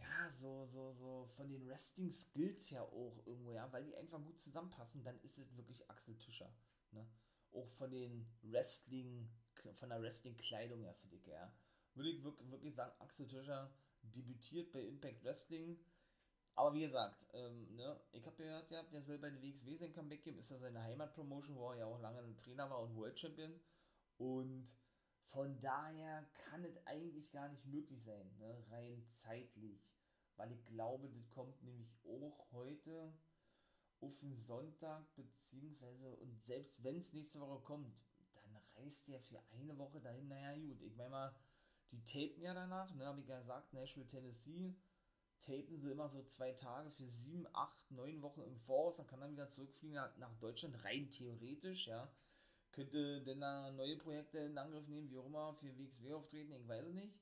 ja, 0.00 0.30
so, 0.30 0.66
so, 0.66 0.92
so 0.94 1.28
von 1.36 1.48
den 1.48 1.66
Wrestling-Skills 1.66 2.70
her 2.70 2.82
auch 2.82 3.26
irgendwo, 3.26 3.52
ja, 3.52 3.70
weil 3.72 3.84
die 3.84 3.96
einfach 3.96 4.22
gut 4.22 4.38
zusammenpassen, 4.38 5.04
dann 5.04 5.18
ist 5.20 5.38
es 5.38 5.56
wirklich 5.56 5.88
Axel 5.90 6.16
Tischer. 6.16 6.52
Ne? 6.92 7.06
Auch 7.52 7.70
von 7.70 7.90
den 7.90 8.26
Wrestling, 8.42 9.28
von 9.72 9.88
der 9.88 10.00
Wrestling-Kleidung 10.00 10.80
her, 10.82 10.94
finde 10.94 11.16
ich, 11.16 11.26
ja. 11.26 11.52
Würde 11.94 12.10
ich 12.10 12.22
wirklich, 12.22 12.50
wirklich 12.50 12.74
sagen, 12.74 12.92
Axel 13.00 13.26
Tischer 13.26 13.70
debütiert 14.02 14.72
bei 14.72 14.82
Impact 14.82 15.24
Wrestling. 15.24 15.78
Aber 16.54 16.74
wie 16.74 16.80
gesagt, 16.80 17.26
ähm, 17.34 17.74
ne, 17.74 18.00
ich 18.12 18.26
habe 18.26 18.36
gehört, 18.36 18.70
ja, 18.70 18.82
der 18.84 19.02
soll 19.02 19.18
bei 19.18 19.30
der 19.30 19.42
WXW 19.42 19.76
sein 19.76 19.92
Comeback 19.92 20.22
geben. 20.22 20.38
Ist 20.38 20.50
ja 20.50 20.58
seine 20.58 20.82
Heimatpromotion, 20.82 21.56
wo 21.56 21.70
er 21.70 21.78
ja 21.78 21.86
auch 21.86 22.00
lange 22.00 22.20
ein 22.20 22.36
Trainer 22.36 22.70
war 22.70 22.82
und 22.82 22.96
World 22.96 23.18
Champion. 23.18 23.60
Und 24.16 24.68
von 25.30 25.60
daher 25.60 26.24
kann 26.48 26.64
es 26.64 26.76
eigentlich 26.86 27.30
gar 27.30 27.48
nicht 27.48 27.66
möglich 27.66 28.02
sein, 28.04 28.30
ne? 28.38 28.64
rein 28.70 29.06
zeitlich. 29.12 29.80
Weil 30.36 30.52
ich 30.52 30.64
glaube, 30.66 31.08
das 31.08 31.30
kommt 31.30 31.62
nämlich 31.62 31.88
auch 32.04 32.52
heute 32.52 33.12
auf 34.00 34.16
den 34.18 34.36
Sonntag, 34.38 35.14
beziehungsweise, 35.16 36.16
und 36.16 36.42
selbst 36.44 36.82
wenn 36.84 36.98
es 36.98 37.12
nächste 37.12 37.40
Woche 37.40 37.62
kommt, 37.62 37.96
dann 38.34 38.56
reist 38.76 39.08
der 39.08 39.20
für 39.20 39.42
eine 39.52 39.76
Woche 39.78 40.00
dahin. 40.00 40.28
Naja, 40.28 40.54
gut, 40.58 40.82
ich 40.82 40.96
meine 40.96 41.10
mal, 41.10 41.34
die 41.90 42.04
tapen 42.04 42.42
ja 42.42 42.52
danach, 42.52 42.94
ne, 42.94 43.06
habe 43.06 43.20
ich 43.20 43.26
ja 43.26 43.38
gesagt, 43.38 43.72
Nashville, 43.72 44.08
Tennessee, 44.08 44.74
tapen 45.40 45.78
sie 45.78 45.90
immer 45.90 46.10
so 46.10 46.22
zwei 46.24 46.52
Tage 46.52 46.90
für 46.90 47.08
sieben, 47.08 47.46
acht, 47.54 47.90
neun 47.90 48.20
Wochen 48.20 48.42
im 48.42 48.58
Voraus, 48.58 48.96
dann 48.96 49.06
kann 49.06 49.22
er 49.22 49.30
wieder 49.30 49.48
zurückfliegen 49.48 49.98
nach 50.18 50.34
Deutschland, 50.38 50.82
rein 50.84 51.10
theoretisch, 51.10 51.86
ja 51.86 52.12
könnte 52.76 53.22
denn 53.22 53.40
da 53.40 53.72
neue 53.72 53.96
Projekte 53.96 54.38
in 54.38 54.56
Angriff 54.56 54.86
nehmen, 54.86 55.10
wie 55.10 55.18
auch 55.18 55.26
immer, 55.26 55.54
für 55.54 55.76
WXW 55.76 56.12
auftreten, 56.12 56.52
ich 56.52 56.68
weiß 56.68 56.86
es 56.86 56.94
nicht. 56.94 57.18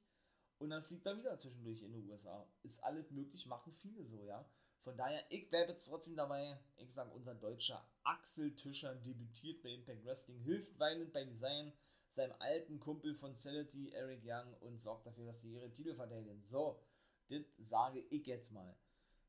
Und 0.58 0.70
dann 0.70 0.82
fliegt 0.82 1.06
er 1.06 1.16
wieder 1.16 1.38
zwischendurch 1.38 1.82
in 1.82 1.92
die 1.92 2.02
USA. 2.02 2.46
Ist 2.62 2.82
alles 2.82 3.10
möglich, 3.10 3.46
machen 3.46 3.72
viele 3.72 4.04
so, 4.04 4.24
ja. 4.24 4.44
Von 4.82 4.96
daher, 4.96 5.24
ich 5.30 5.48
bleibe 5.48 5.70
jetzt 5.70 5.86
trotzdem 5.86 6.14
dabei. 6.14 6.58
Ich 6.76 6.92
sage, 6.92 7.10
unser 7.12 7.34
deutscher 7.34 7.88
Axel 8.02 8.54
Tischer 8.54 8.94
debütiert 8.96 9.62
bei 9.62 9.70
Impact 9.70 10.04
Wrestling, 10.04 10.40
hilft 10.40 10.78
weinend 10.78 11.12
bei 11.12 11.24
Design 11.24 11.72
seinem 12.10 12.34
alten 12.38 12.78
Kumpel 12.80 13.14
von 13.14 13.34
Sanity, 13.34 13.92
Eric 13.92 14.22
Young, 14.24 14.54
und 14.60 14.80
sorgt 14.80 15.06
dafür, 15.06 15.26
dass 15.26 15.40
sie 15.40 15.52
ihre 15.52 15.72
Titel 15.72 15.94
verteidigen. 15.94 16.44
So, 16.44 16.80
das 17.28 17.42
sage 17.58 18.00
ich 18.10 18.26
jetzt 18.26 18.52
mal. 18.52 18.76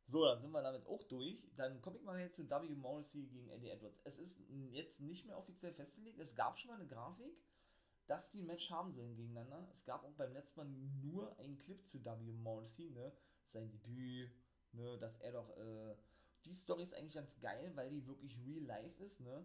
So, 0.08 0.24
dann 0.24 0.40
sind 0.40 0.52
wir 0.52 0.62
damit 0.62 0.86
auch 0.86 1.04
durch. 1.04 1.44
Dann 1.56 1.82
komme 1.82 1.98
ich 1.98 2.04
mal 2.04 2.20
jetzt 2.20 2.36
zu 2.36 2.48
W. 2.50 2.76
Morrissey 2.76 3.24
gegen 3.26 3.50
Eddie 3.50 3.70
Edwards. 3.70 4.00
Es 4.04 4.20
ist 4.20 4.44
jetzt 4.72 5.02
nicht 5.02 5.26
mehr 5.26 5.38
offiziell 5.38 5.74
festgelegt. 5.74 6.20
Es 6.20 6.36
gab 6.36 6.58
schon 6.58 6.70
mal 6.70 6.80
eine 6.80 6.88
Grafik, 6.88 7.36
dass 8.08 8.32
die 8.32 8.42
ein 8.42 8.46
Match 8.46 8.70
haben 8.70 8.94
sollen 8.94 9.16
gegeneinander. 9.16 9.68
Es 9.74 9.84
gab 9.84 10.04
auch 10.04 10.14
beim 10.14 10.32
letzten 10.34 10.60
Mal 10.60 10.68
nur 11.02 11.38
einen 11.40 11.58
Clip 11.58 11.84
zu 11.86 12.04
W. 12.06 12.32
Morrissey, 12.34 12.92
ne? 12.92 13.12
Sein 13.52 13.72
Debüt, 13.72 14.32
ne? 14.74 14.98
Dass 15.00 15.18
er 15.18 15.32
doch, 15.32 15.58
äh, 15.58 15.96
die 16.46 16.54
Story 16.54 16.84
ist 16.84 16.94
eigentlich 16.94 17.16
ganz 17.16 17.40
geil, 17.40 17.72
weil 17.74 17.90
die 17.90 18.06
wirklich 18.06 18.38
real 18.46 18.64
life 18.64 19.04
ist, 19.04 19.20
ne? 19.22 19.44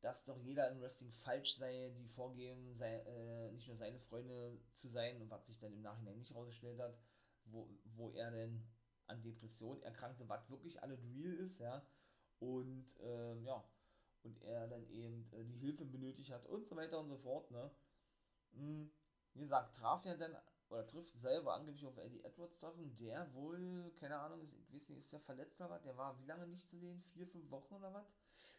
Dass 0.00 0.24
doch 0.24 0.38
jeder 0.38 0.70
im 0.70 0.80
Wrestling 0.80 1.12
falsch 1.12 1.56
sei, 1.56 1.90
die 1.96 2.08
vorgeben, 2.08 2.74
sei, 2.74 2.96
äh, 2.96 3.52
nicht 3.52 3.68
nur 3.68 3.76
seine 3.76 4.00
Freunde 4.00 4.58
zu 4.72 4.88
sein 4.88 5.20
und 5.20 5.30
was 5.30 5.46
sich 5.46 5.58
dann 5.60 5.72
im 5.72 5.82
Nachhinein 5.82 6.18
nicht 6.18 6.34
rausgestellt 6.34 6.80
hat, 6.80 6.98
wo, 7.44 7.68
wo 7.84 8.10
er 8.12 8.30
denn 8.32 8.64
an 9.10 9.22
Depressionen 9.22 9.82
erkrankte, 9.82 10.28
was 10.28 10.48
wirklich 10.50 10.82
alles 10.82 11.02
real 11.04 11.34
ist, 11.34 11.58
ja. 11.58 11.84
Und 12.38 12.96
ähm, 13.00 13.44
ja, 13.44 13.62
und 14.22 14.40
er 14.42 14.66
dann 14.68 14.88
eben 14.88 15.30
äh, 15.32 15.44
die 15.44 15.58
Hilfe 15.58 15.84
benötigt 15.84 16.30
hat 16.30 16.46
und 16.46 16.66
so 16.66 16.76
weiter 16.76 17.00
und 17.00 17.08
so 17.08 17.18
fort, 17.18 17.50
ne. 17.50 17.70
Hm, 18.52 18.90
wie 19.34 19.40
gesagt, 19.40 19.76
traf 19.76 20.04
er 20.06 20.16
dann, 20.16 20.36
oder 20.68 20.86
trifft 20.86 21.16
selber 21.16 21.54
angeblich 21.54 21.84
auf 21.86 21.98
Eddie 21.98 22.22
Edwards 22.22 22.58
treffen, 22.58 22.96
der 22.96 23.32
wohl, 23.34 23.92
keine 23.96 24.18
Ahnung, 24.18 24.40
ist, 24.42 24.54
ich 24.54 24.72
weiß 24.72 24.88
nicht, 24.90 24.98
ist 24.98 25.12
der 25.12 25.20
verletzt 25.20 25.60
oder 25.60 25.70
was? 25.70 25.82
Der 25.82 25.96
war 25.96 26.18
wie 26.20 26.26
lange 26.26 26.46
nicht 26.46 26.68
zu 26.68 26.78
sehen? 26.78 27.00
Vier, 27.00 27.26
fünf 27.26 27.50
Wochen 27.50 27.74
oder 27.74 27.92
was? 27.92 28.06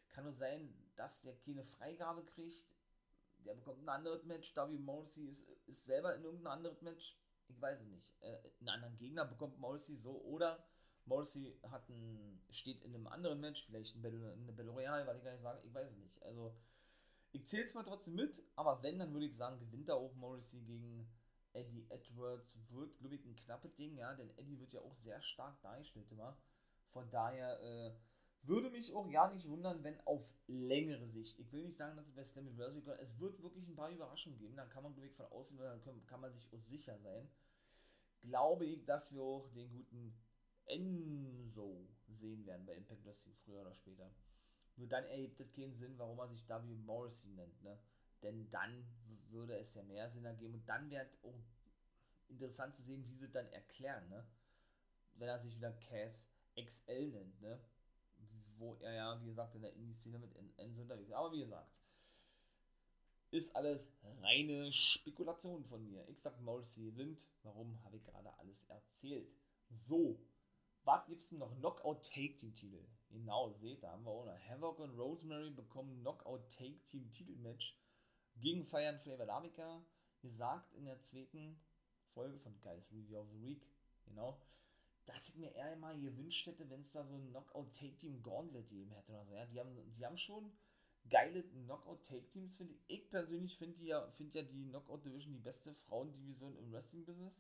Kann 0.10 0.26
nur 0.26 0.34
sein, 0.34 0.74
dass 0.96 1.22
der 1.22 1.38
keine 1.38 1.64
Freigabe 1.64 2.24
kriegt. 2.26 2.66
Der 3.46 3.56
bekommt 3.56 3.82
ein 3.82 3.90
anderes 3.90 4.24
Match. 4.24 4.56
W. 4.56 4.78
Morrissey 4.78 5.26
ist, 5.26 5.48
ist 5.68 5.86
selber 5.86 6.16
in 6.16 6.24
irgendein 6.24 6.54
anderes 6.54 6.82
Match 6.82 7.18
ich 7.52 7.62
weiß 7.62 7.80
es 7.80 7.88
nicht, 7.88 8.12
äh, 8.22 8.38
einen 8.60 8.70
anderen 8.70 8.98
Gegner 8.98 9.26
bekommt 9.26 9.60
Morrissey 9.60 9.98
so 9.98 10.22
oder 10.24 10.64
Morrissey 11.06 11.60
hat 11.64 11.90
ein, 11.90 12.42
steht 12.52 12.82
in 12.84 12.96
einem 12.96 13.08
anderen 13.08 13.40
Match, 13.40 13.66
vielleicht 13.66 13.96
in 13.96 14.06
eine 14.06 14.52
Battle 14.52 14.72
Royale, 14.72 15.06
weil 15.08 15.18
ich 15.18 15.24
gar 15.24 15.32
nicht 15.32 15.42
sagen, 15.42 15.60
ich 15.64 15.74
weiß 15.74 15.90
es 15.90 15.98
nicht. 15.98 16.22
Also, 16.24 16.56
ich 17.32 17.46
zähle 17.48 17.66
zwar 17.66 17.84
trotzdem 17.84 18.16
mit, 18.16 18.42
aber 18.56 18.82
wenn, 18.84 19.00
dann 19.00 19.14
würde 19.14 19.26
ich 19.26 19.36
sagen, 19.36 19.60
gewinnt 19.60 19.90
er 19.90 19.96
auch 19.96 20.14
Morrissey 20.16 20.62
gegen 20.62 21.10
Eddie 21.54 21.86
Edwards. 21.90 22.58
Wird, 22.70 22.98
glaube 23.00 23.16
ich, 23.16 23.26
ein 23.26 23.36
knappes 23.36 23.76
Ding, 23.76 23.98
ja, 23.98 24.14
denn 24.14 24.30
Eddie 24.38 24.60
wird 24.60 24.74
ja 24.74 24.82
auch 24.82 24.96
sehr 24.96 25.22
stark 25.22 25.62
dargestellt 25.62 26.12
immer. 26.12 26.38
Von 26.92 27.10
daher, 27.10 27.60
äh, 27.62 27.94
Würde 28.44 28.72
mich 28.72 28.94
auch 28.94 29.08
ja 29.08 29.30
nicht 29.30 29.48
wundern, 29.48 29.84
wenn 29.84 30.00
auf 30.02 30.24
längere 30.48 31.08
Sicht, 31.08 31.40
ich 31.40 31.52
will 31.52 31.64
nicht 31.64 31.78
sagen, 31.78 31.96
dass 31.96 32.08
es 32.08 32.16
bei 32.16 32.24
Slammiversary 32.24 32.82
kommt, 32.82 33.00
es 33.00 33.20
wird 33.20 33.42
wirklich 33.44 33.68
ein 33.68 33.76
paar 33.76 33.92
Überraschungen 33.92 34.40
geben, 34.40 34.56
da 34.56 34.66
kann 34.66 34.84
man 34.84 34.94
glaube 34.94 35.08
ich 35.08 35.14
von 35.14 35.28
außen, 35.28 35.58
da 35.58 35.78
kann 36.08 36.22
man 36.22 36.34
sich 36.34 36.52
auch 36.52 36.62
sicher 36.64 36.98
sein. 37.00 37.30
Glaube 38.22 38.66
ich, 38.66 38.84
dass 38.86 39.14
wir 39.14 39.22
auch 39.22 39.48
den 39.50 39.70
guten 39.72 40.16
Enzo 40.66 41.88
sehen 42.08 42.46
werden 42.46 42.66
bei 42.66 42.74
Impact 42.74 43.06
Wrestling 43.06 43.36
früher 43.46 43.62
oder 43.62 43.74
später. 43.74 44.12
Nur 44.76 44.88
dann 44.88 45.06
ergibt 45.06 45.40
es 45.40 45.52
keinen 45.54 45.76
Sinn, 45.76 45.98
warum 45.98 46.20
er 46.20 46.28
sich 46.28 46.48
W. 46.48 46.76
Morrissey 46.78 47.30
nennt, 47.32 47.62
ne? 47.62 47.78
Denn 48.22 48.50
dann 48.52 48.86
würde 49.30 49.58
es 49.58 49.74
ja 49.76 49.84
mehr 49.84 50.10
Sinn 50.10 50.26
ergeben 50.26 50.56
und 50.56 50.68
dann 50.68 50.90
wäre 50.90 51.08
auch 51.24 51.40
interessant 52.28 52.76
zu 52.76 52.84
sehen, 52.84 53.06
wie 53.08 53.16
sie 53.16 53.30
dann 53.30 53.48
erklären, 53.48 54.08
ne? 54.10 54.26
Wenn 55.16 55.28
er 55.28 55.40
sich 55.40 55.56
wieder 55.56 55.74
Cass 55.74 56.28
XL 56.56 57.12
nennt, 57.12 57.42
ne? 57.42 57.60
Wo 58.62 58.76
er 58.76 58.94
ja, 58.94 59.20
wie 59.24 59.26
gesagt, 59.26 59.56
in 59.56 59.64
der 59.64 59.74
Indie-Szene 59.74 60.20
mit 60.20 60.36
Enzo 60.58 60.82
unterwegs 60.82 61.10
ist. 61.10 61.16
Aber 61.16 61.32
wie 61.32 61.40
gesagt, 61.40 61.72
ist 63.32 63.56
alles 63.56 63.92
reine 64.22 64.72
Spekulation 64.72 65.66
von 65.66 65.84
mir. 65.84 66.08
Ich 66.10 66.22
sag 66.22 66.40
Morrissey 66.42 66.92
gewinnt. 66.92 67.28
Warum 67.42 67.84
habe 67.84 67.98
ich 67.98 68.04
gerade 68.04 68.32
alles 68.38 68.64
erzählt? 68.66 69.34
So, 69.70 70.20
was 70.84 71.08
gibt's 71.08 71.30
denn 71.30 71.40
noch? 71.40 71.56
Knockout 71.58 72.04
Take 72.04 72.38
Team 72.38 72.54
Titel. 72.54 72.86
Genau, 73.10 73.52
seht, 73.54 73.82
da 73.82 73.94
haben 73.94 74.06
wir 74.06 74.12
auch 74.12 74.26
noch. 74.26 74.40
Havoc 74.48 74.78
und 74.78 74.96
Rosemary 74.96 75.50
bekommen 75.50 76.00
Knockout 76.02 76.48
Take 76.50 76.84
Team 76.86 77.10
Titelmatch 77.12 77.76
gegen 78.36 78.64
Fire 78.64 78.90
and 78.90 79.02
Flavor 79.02 79.26
Lavica. 79.26 79.84
Gesagt 80.22 80.72
in 80.74 80.86
der 80.86 81.02
zweiten 81.02 81.60
Folge 82.14 82.38
von 82.38 82.62
Guys 82.62 82.92
Review 82.92 83.22
of 83.22 83.28
the 83.32 83.42
Week. 83.42 83.68
Genau. 84.06 84.40
Dass 85.06 85.30
ich 85.30 85.36
mir 85.36 85.54
eher 85.54 85.76
mal 85.78 86.00
gewünscht 86.00 86.46
hätte, 86.46 86.70
wenn 86.70 86.82
es 86.82 86.92
da 86.92 87.04
so 87.06 87.16
ein 87.16 87.30
Knockout 87.30 87.74
Take 87.74 87.98
Team 87.98 88.22
Gauntlet 88.22 88.70
geben 88.70 88.92
hätte 88.92 89.12
oder 89.12 89.26
so. 89.26 89.36
Ja, 89.36 89.46
die 89.46 89.60
haben, 89.60 89.94
die 89.98 90.06
haben 90.06 90.18
schon 90.18 90.52
geile 91.10 91.44
Knockout 91.44 92.04
Take 92.04 92.28
Teams, 92.28 92.56
finde 92.56 92.74
ich. 92.74 92.82
Ich 92.88 93.10
persönlich 93.10 93.58
finde 93.58 93.84
ja, 93.84 94.10
find 94.12 94.34
ja 94.36 94.44
die 94.44 94.70
Knockout 94.70 95.04
Division 95.06 95.34
die 95.34 95.40
beste 95.40 95.74
Frauendivision 95.74 96.56
im 96.58 96.72
Wrestling-Business 96.72 97.34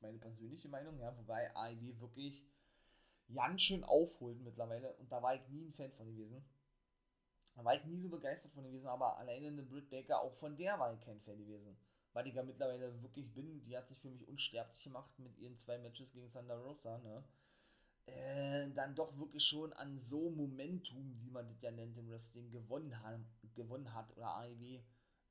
ist 0.00 0.02
meine 0.02 0.18
persönliche 0.18 0.68
Meinung, 0.68 0.98
ja, 0.98 1.16
wobei 1.16 1.54
AEW 1.54 2.00
wirklich 2.00 2.42
ganz 3.32 3.60
schön 3.62 3.84
aufholt 3.84 4.40
mittlerweile 4.40 4.94
und 4.94 5.12
da 5.12 5.22
war 5.22 5.34
ich 5.34 5.46
nie 5.48 5.66
ein 5.66 5.72
Fan 5.72 5.92
von 5.92 6.06
gewesen. 6.06 6.44
Da 7.56 7.64
war 7.64 7.74
ich 7.74 7.84
nie 7.84 7.98
so 7.98 8.08
begeistert 8.08 8.52
von 8.52 8.64
gewesen, 8.64 8.86
aber 8.86 9.18
alleine 9.18 9.48
eine 9.48 9.62
Britt 9.62 9.90
Baker, 9.90 10.22
auch 10.22 10.34
von 10.34 10.56
der 10.56 10.78
war 10.78 10.94
ich 10.94 11.00
kein 11.00 11.20
Fan 11.20 11.38
gewesen. 11.38 11.76
Weil 12.12 12.26
ich 12.26 12.34
ja 12.34 12.42
mittlerweile 12.42 13.00
wirklich 13.02 13.32
bin, 13.32 13.62
die 13.64 13.76
hat 13.76 13.86
sich 13.88 13.98
für 13.98 14.10
mich 14.10 14.26
unsterblich 14.26 14.82
gemacht 14.82 15.16
mit 15.18 15.38
ihren 15.38 15.56
zwei 15.56 15.78
Matches 15.78 16.10
gegen 16.12 16.30
Thunder 16.32 16.58
Rosa, 16.58 16.98
ne? 16.98 17.24
Äh, 18.06 18.70
dann 18.70 18.94
doch 18.96 19.16
wirklich 19.18 19.44
schon 19.44 19.72
an 19.74 20.00
so 20.00 20.30
Momentum, 20.30 21.16
wie 21.20 21.30
man 21.30 21.46
das 21.46 21.60
ja 21.60 21.70
nennt 21.70 21.96
im 21.96 22.10
Wrestling, 22.10 22.50
gewonnen, 22.50 23.00
haben, 23.02 23.24
gewonnen 23.54 23.92
hat 23.94 24.10
oder 24.16 24.34
AEW 24.36 24.80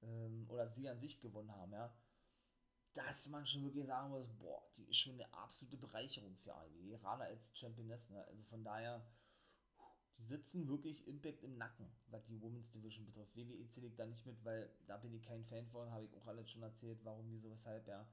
ähm, 0.03 0.45
oder 0.49 0.69
sie 0.69 0.87
an 0.87 0.99
sich 0.99 1.19
gewonnen 1.19 1.51
haben, 1.51 1.73
ja 1.73 1.93
dass 2.93 3.29
man 3.29 3.45
schon 3.45 3.63
wirklich 3.63 3.85
sagen 3.85 4.09
muss, 4.09 4.27
boah, 4.39 4.61
die 4.77 4.83
ist 4.89 4.97
schon 4.97 5.13
eine 5.13 5.31
absolute 5.33 5.77
Bereicherung 5.77 6.35
für 6.37 6.53
AEW, 6.53 6.97
gerade 6.97 7.23
als 7.23 7.57
Championess. 7.57 8.09
Ne? 8.09 8.23
Also 8.27 8.43
von 8.43 8.63
daher, 8.63 9.05
sitzen 10.27 10.67
wirklich 10.67 11.07
Impact 11.07 11.43
im 11.43 11.57
Nacken, 11.57 11.89
was 12.07 12.25
die 12.27 12.41
Women's 12.41 12.71
Division 12.71 13.05
betrifft. 13.05 13.35
WWE 13.35 13.67
zähle 13.67 13.87
ich 13.87 13.95
da 13.95 14.05
nicht 14.05 14.25
mit, 14.25 14.43
weil 14.43 14.69
da 14.87 14.97
bin 14.97 15.13
ich 15.13 15.23
kein 15.23 15.45
Fan 15.45 15.67
von, 15.67 15.91
habe 15.91 16.05
ich 16.05 16.15
auch 16.17 16.27
alles 16.27 16.49
schon 16.49 16.63
erzählt, 16.63 16.99
warum, 17.03 17.31
wieso, 17.31 17.49
weshalb, 17.51 17.87
ja. 17.87 18.07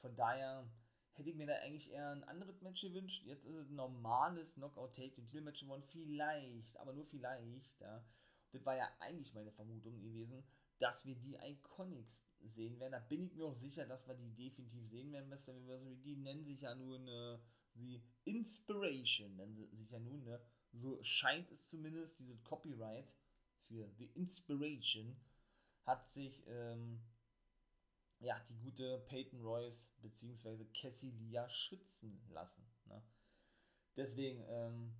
Von 0.00 0.14
daher 0.16 0.70
hätte 1.14 1.30
ich 1.30 1.36
mir 1.36 1.46
da 1.46 1.54
eigentlich 1.56 1.90
eher 1.90 2.10
ein 2.10 2.24
anderes 2.24 2.60
Match 2.62 2.80
gewünscht. 2.80 3.24
Jetzt 3.24 3.44
ist 3.44 3.56
es 3.56 3.68
ein 3.68 3.74
normales 3.74 4.54
Knockout-Take, 4.54 5.20
und 5.20 5.44
Match 5.44 5.60
geworden, 5.60 5.82
vielleicht, 5.84 6.78
aber 6.78 6.92
nur 6.92 7.06
vielleicht, 7.06 7.80
ja. 7.80 8.04
Das 8.52 8.64
war 8.64 8.76
ja 8.76 8.88
eigentlich 9.00 9.34
meine 9.34 9.52
Vermutung 9.52 10.00
gewesen, 10.00 10.42
dass 10.78 11.04
wir 11.04 11.16
die 11.16 11.36
Iconics 11.36 12.22
sehen 12.40 12.78
werden. 12.78 12.92
Da 12.92 13.00
bin 13.00 13.24
ich 13.24 13.34
mir 13.34 13.46
auch 13.46 13.56
sicher, 13.56 13.84
dass 13.86 14.06
wir 14.06 14.14
die 14.14 14.34
definitiv 14.34 14.88
sehen 14.88 15.12
werden, 15.12 15.28
Mr. 15.28 15.48
Anniversary. 15.48 15.96
Die 15.96 16.16
nennen 16.16 16.44
sich 16.44 16.60
ja 16.60 16.74
nun 16.74 17.06
äh, 17.08 17.38
die 17.74 18.02
Inspiration, 18.24 19.36
nennen 19.36 19.54
sie 19.54 19.66
sich 19.76 19.90
ja 19.90 19.98
nun, 19.98 20.24
ne? 20.24 20.40
So 20.80 21.02
scheint 21.02 21.50
es 21.50 21.68
zumindest, 21.68 22.20
dieses 22.20 22.42
Copyright 22.44 23.16
für 23.66 23.90
The 23.98 24.06
Inspiration 24.14 25.16
hat 25.82 26.08
sich 26.08 26.46
ähm, 26.46 27.02
ja, 28.20 28.38
die 28.48 28.56
gute 28.58 28.98
Peyton 29.06 29.40
Royce 29.40 29.90
bzw. 30.00 30.64
Cassie 30.66 31.10
Lia 31.10 31.48
schützen 31.48 32.20
lassen. 32.30 32.64
Ne? 32.86 33.02
Deswegen, 33.96 34.44
ähm, 34.48 34.94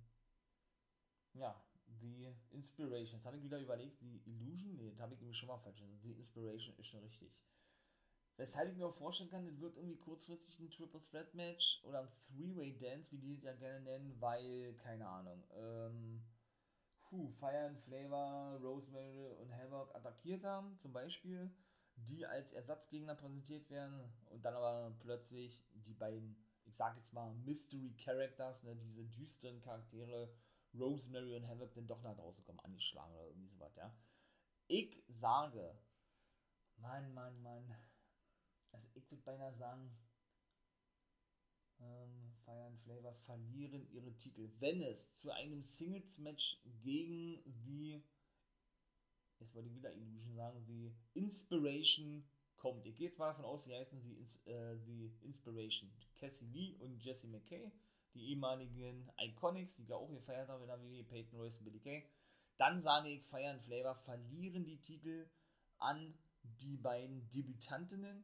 ja, 1.33 1.61
The 1.99 2.33
Inspiration. 2.51 3.19
Das 3.19 3.25
habe 3.25 3.37
ich 3.37 3.43
wieder 3.43 3.59
überlegt. 3.59 3.99
The 3.99 4.21
Illusion? 4.25 4.75
Nee, 4.75 4.91
das 4.91 4.99
habe 4.99 5.13
ich 5.13 5.21
irgendwie 5.21 5.35
schon 5.35 5.47
mal 5.47 5.57
falsch. 5.57 5.81
The 6.01 6.11
Inspiration 6.11 6.75
ist 6.77 6.87
schon 6.87 7.01
richtig. 7.01 7.31
Weshalb 8.39 8.71
ich 8.71 8.77
mir 8.77 8.85
auch 8.87 8.95
vorstellen 8.95 9.29
kann, 9.29 9.45
das 9.45 9.59
wird 9.59 9.75
irgendwie 9.75 9.97
kurzfristig 9.97 10.57
ein 10.61 10.69
Triple 10.71 11.01
Threat 11.11 11.33
Match 11.33 11.83
oder 11.83 11.99
ein 11.99 12.07
Three-Way 12.29 12.77
Dance, 12.77 13.11
wie 13.11 13.17
die 13.17 13.35
das 13.35 13.43
ja 13.43 13.53
gerne 13.55 13.81
nennen, 13.81 14.15
weil, 14.21 14.75
keine 14.75 15.05
Ahnung, 15.05 15.43
ähm, 15.57 16.23
puh, 17.01 17.29
Fire 17.31 17.67
and 17.67 17.77
Flavor, 17.81 18.57
Rosemary 18.61 19.33
und 19.41 19.51
Havoc 19.51 19.93
attackiert 19.93 20.45
haben, 20.45 20.79
zum 20.79 20.93
Beispiel, 20.93 21.51
die 21.97 22.25
als 22.25 22.53
Ersatzgegner 22.53 23.15
präsentiert 23.15 23.69
werden 23.69 24.09
und 24.29 24.45
dann 24.45 24.53
aber 24.53 24.95
plötzlich 25.01 25.61
die 25.73 25.93
beiden, 25.93 26.41
ich 26.63 26.77
sag 26.77 26.95
jetzt 26.95 27.13
mal, 27.13 27.33
Mystery 27.43 27.93
Characters, 28.01 28.63
ne, 28.63 28.73
diese 28.77 29.03
düsteren 29.03 29.59
Charaktere, 29.59 30.33
Rosemary 30.73 31.35
und 31.35 31.45
Havoc 31.45 31.73
dann 31.73 31.87
doch 31.87 32.01
nach 32.03 32.15
draußen 32.15 32.45
kommen, 32.45 32.61
angeschlagen 32.61 33.13
oder 33.15 33.27
irgendwie 33.27 33.49
sowas, 33.49 33.75
ja. 33.75 33.93
Ich 34.67 35.03
sage, 35.09 35.77
Mann, 36.77 37.13
Mann, 37.13 37.41
Mann, 37.41 37.75
also 38.71 38.87
ich 38.95 39.09
würde 39.09 39.23
beinahe 39.23 39.55
sagen, 39.55 39.91
ähm, 41.79 42.33
Fire 42.43 42.77
Flavor 42.83 43.13
verlieren 43.15 43.89
ihre 43.91 44.11
Titel, 44.17 44.49
wenn 44.59 44.81
es 44.81 45.11
zu 45.11 45.31
einem 45.31 45.61
Singles-Match 45.61 46.61
gegen 46.83 47.41
die, 47.63 48.03
jetzt 49.39 49.53
wollte 49.53 49.69
ich 49.69 49.75
wieder 49.75 49.93
Illusion 49.93 50.35
sagen, 50.35 50.65
die 50.65 50.93
Inspiration 51.13 52.27
kommt. 52.57 52.85
Ich 52.85 52.97
gehe 52.97 53.07
jetzt 53.07 53.19
mal 53.19 53.29
davon 53.29 53.45
aus, 53.45 53.63
sie 53.63 53.75
heißen 53.75 54.01
sie 54.01 54.51
äh, 54.51 54.77
die 54.85 55.13
Inspiration. 55.21 55.89
Cassie 56.17 56.47
Lee 56.47 56.75
und 56.79 57.01
Jesse 57.03 57.27
McKay 57.27 57.71
die 58.13 58.31
ehemaligen 58.31 59.09
Iconics, 59.17 59.77
die 59.77 59.83
ich 59.83 59.93
auch 59.93 60.09
gefeiert 60.09 60.49
habe 60.49 60.63
in 60.63 60.67
der 60.67 60.81
WWE, 60.81 61.03
Peyton 61.03 61.39
Royce 61.39 61.57
und 61.57 61.65
Billy 61.65 61.79
Kay. 61.79 62.03
Dann 62.57 62.79
sage 62.79 63.09
ich, 63.09 63.23
Fire 63.25 63.59
Flavor 63.59 63.95
verlieren 63.95 64.65
die 64.65 64.81
Titel 64.81 65.29
an 65.77 66.13
die 66.43 66.77
beiden 66.77 67.29
Debütantinnen. 67.29 68.23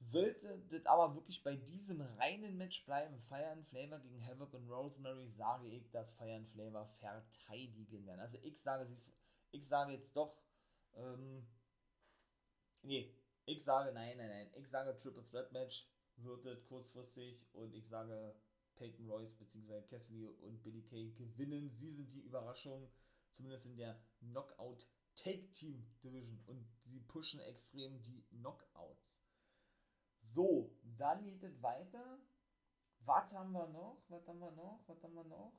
Sollte 0.00 0.58
das 0.70 0.86
aber 0.86 1.14
wirklich 1.14 1.42
bei 1.44 1.56
diesem 1.56 2.00
reinen 2.00 2.56
Match 2.56 2.84
bleiben, 2.86 3.14
and 3.30 3.66
Flavor 3.68 4.00
gegen 4.00 4.26
Havoc 4.26 4.54
und 4.54 4.68
Rosemary, 4.68 5.28
sage 5.28 5.68
ich, 5.68 5.90
dass 5.90 6.18
and 6.18 6.48
Flavor 6.48 6.86
verteidigen 6.86 8.06
werden. 8.06 8.20
Also 8.20 8.38
ich 8.42 8.58
sage 8.60 8.88
ich 9.52 9.68
sage 9.68 9.92
jetzt 9.92 10.16
doch, 10.16 10.36
ähm, 10.94 11.46
nee, 12.82 13.14
ich 13.44 13.62
sage 13.62 13.92
nein, 13.92 14.16
nein, 14.16 14.28
nein. 14.28 14.50
Ich 14.56 14.68
sage 14.68 14.96
Triple 14.96 15.24
Threat 15.24 15.52
Match 15.52 15.88
wird 16.16 16.46
es 16.46 16.64
kurzfristig 16.66 17.46
und 17.52 17.74
ich 17.74 17.86
sage 17.86 18.34
Peyton 18.76 19.10
Royce 19.10 19.34
bzw. 19.34 19.82
Cassidy 19.82 20.26
und 20.26 20.62
Billy 20.62 20.82
Kay 20.82 21.10
gewinnen. 21.12 21.70
Sie 21.70 21.92
sind 21.92 22.12
die 22.12 22.22
Überraschung, 22.22 22.90
zumindest 23.30 23.66
in 23.66 23.76
der 23.76 24.00
Knockout 24.20 24.88
Take 25.14 25.50
Team 25.52 25.86
Division 26.02 26.40
und 26.46 26.66
sie 26.82 27.00
pushen 27.00 27.40
extrem 27.40 28.02
die 28.02 28.24
Knockouts. 28.30 29.19
So, 30.34 30.70
dann 30.98 31.24
geht 31.24 31.42
es 31.42 31.62
weiter. 31.62 32.18
Was 33.04 33.32
haben 33.32 33.52
wir 33.52 33.66
noch? 33.68 34.02
Was 34.08 34.26
haben 34.28 34.38
wir 34.38 34.50
noch? 34.52 34.80
Was 34.86 35.02
haben 35.02 35.14
wir 35.14 35.24
noch? 35.24 35.52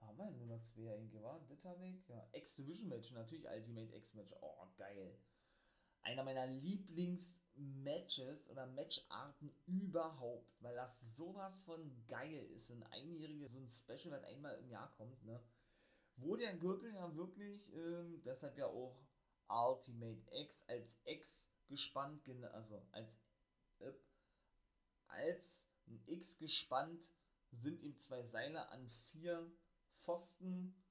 Haben 0.00 0.18
wir 0.18 0.30
nur 0.30 0.46
noch 0.46 0.62
zwei 0.62 0.94
eigentlich, 0.94 1.22
war? 1.22 1.40
Das 1.48 1.64
habe 1.64 1.86
ich. 1.86 2.08
Ja, 2.08 2.26
X-Division 2.32 2.88
Match, 2.88 3.12
natürlich 3.12 3.46
Ultimate 3.46 3.94
X-Match. 3.96 4.32
Oh, 4.40 4.66
geil 4.76 5.18
einer 6.08 6.24
meiner 6.24 6.46
Lieblingsmatches 6.46 8.48
oder 8.48 8.66
Matcharten 8.66 9.52
überhaupt, 9.66 10.56
weil 10.60 10.74
das 10.74 11.00
sowas 11.16 11.62
von 11.64 11.92
geil 12.06 12.46
ist. 12.56 12.70
Ein 12.70 12.82
einjähriges, 12.84 13.52
so 13.52 13.58
ein 13.58 13.68
Special, 13.68 14.18
das 14.18 14.24
einmal 14.24 14.58
im 14.58 14.70
Jahr 14.70 14.90
kommt, 14.96 15.22
ne? 15.24 15.38
Wo 16.16 16.34
der 16.36 16.56
Gürtel 16.56 16.94
ja 16.94 17.14
wirklich, 17.14 17.70
ähm, 17.74 18.22
deshalb 18.24 18.56
ja 18.58 18.66
auch 18.66 18.96
Ultimate 19.48 20.22
X 20.32 20.64
als 20.66 20.98
X 21.04 21.52
gespannt, 21.68 22.28
also 22.52 22.82
als, 22.90 23.16
als 25.08 25.70
ein 25.86 26.02
X 26.06 26.38
gespannt 26.38 27.12
sind 27.50 27.82
ihm 27.82 27.96
zwei 27.96 28.24
Seile 28.24 28.68
an 28.68 28.88
vier 28.88 29.50
Pfosten 30.00 30.84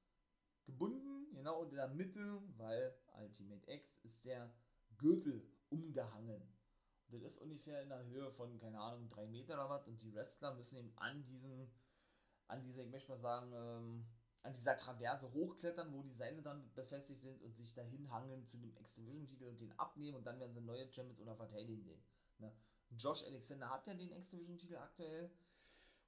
gebunden, 0.65 1.33
genau, 1.33 1.61
und 1.61 1.69
in 1.69 1.77
der 1.77 1.87
Mitte, 1.87 2.41
weil 2.57 2.97
Ultimate 3.19 3.71
X 3.71 3.99
ist 3.99 4.25
der 4.25 4.53
Gürtel 4.97 5.47
umgehangen. 5.69 6.41
Und 7.09 7.13
das 7.13 7.21
ist 7.21 7.37
ungefähr 7.37 7.83
in 7.83 7.89
der 7.89 8.03
Höhe 8.05 8.31
von, 8.33 8.59
keine 8.59 8.79
Ahnung, 8.79 9.09
drei 9.09 9.27
Meter 9.27 9.53
oder 9.53 9.69
was. 9.69 9.87
Und 9.87 10.01
die 10.01 10.13
Wrestler 10.13 10.53
müssen 10.55 10.77
eben 10.77 10.91
an 10.97 11.23
diesem 11.23 11.69
an 12.47 12.63
dieser, 12.63 12.83
ich 12.83 12.89
möchte 12.89 13.11
mal 13.11 13.19
sagen, 13.19 13.51
ähm, 13.53 14.05
an 14.43 14.53
dieser 14.53 14.75
Traverse 14.77 15.31
hochklettern, 15.33 15.91
wo 15.93 16.01
die 16.03 16.13
Seile 16.13 16.41
dann 16.41 16.71
befestigt 16.73 17.19
sind 17.19 17.41
und 17.41 17.55
sich 17.55 17.73
dahin 17.73 18.09
hangeln 18.11 18.45
zu 18.45 18.57
dem 18.57 18.75
X-Division-Titel 18.77 19.45
und 19.45 19.59
den 19.59 19.77
abnehmen 19.77 20.17
und 20.17 20.25
dann 20.25 20.39
werden 20.39 20.53
sie 20.53 20.61
neue 20.61 20.89
Champions 20.91 21.19
oder 21.19 21.35
verteidigen 21.35 21.83
den. 21.83 22.01
Ne? 22.39 22.53
Josh 22.95 23.23
Alexander 23.25 23.69
hat 23.69 23.87
ja 23.87 23.93
den 23.93 24.11
X-Division-Titel 24.11 24.77
aktuell 24.77 25.29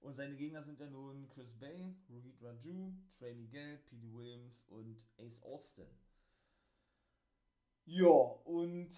und 0.02 0.14
seine 0.14 0.36
Gegner 0.36 0.64
sind 0.64 0.80
ja 0.80 0.88
nun 0.88 1.28
Chris 1.30 1.54
Bay, 1.54 1.94
Rohit 2.10 2.42
Raju, 2.42 2.94
Trey 3.18 3.34
Miguel, 3.34 3.78
Petey 3.90 4.14
Williams 4.14 4.66
und 4.70 5.06
Ace 5.18 5.42
Austin. 5.44 5.88
Ja, 7.86 8.08
und 8.46 8.90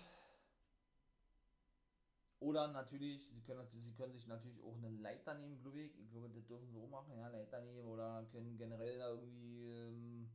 oder 2.39 2.67
natürlich, 2.69 3.27
sie 3.27 3.39
können, 3.41 3.67
sie 3.69 3.93
können 3.93 4.13
sich 4.13 4.25
natürlich 4.25 4.61
auch 4.63 4.75
eine 4.75 4.89
Leiter 4.89 5.35
nehmen, 5.35 5.61
glaube 5.61 5.81
ich. 5.81 5.97
Ich 5.99 6.09
glaube, 6.09 6.29
das 6.29 6.45
dürfen 6.47 6.67
sie 6.71 6.77
auch 6.79 6.89
machen, 6.89 7.15
ja, 7.15 7.27
Leiter 7.27 7.61
nehmen 7.61 7.87
oder 7.87 8.25
können 8.31 8.57
generell 8.57 8.97
da 8.97 9.09
irgendwie 9.09 9.69
ähm, 9.69 10.29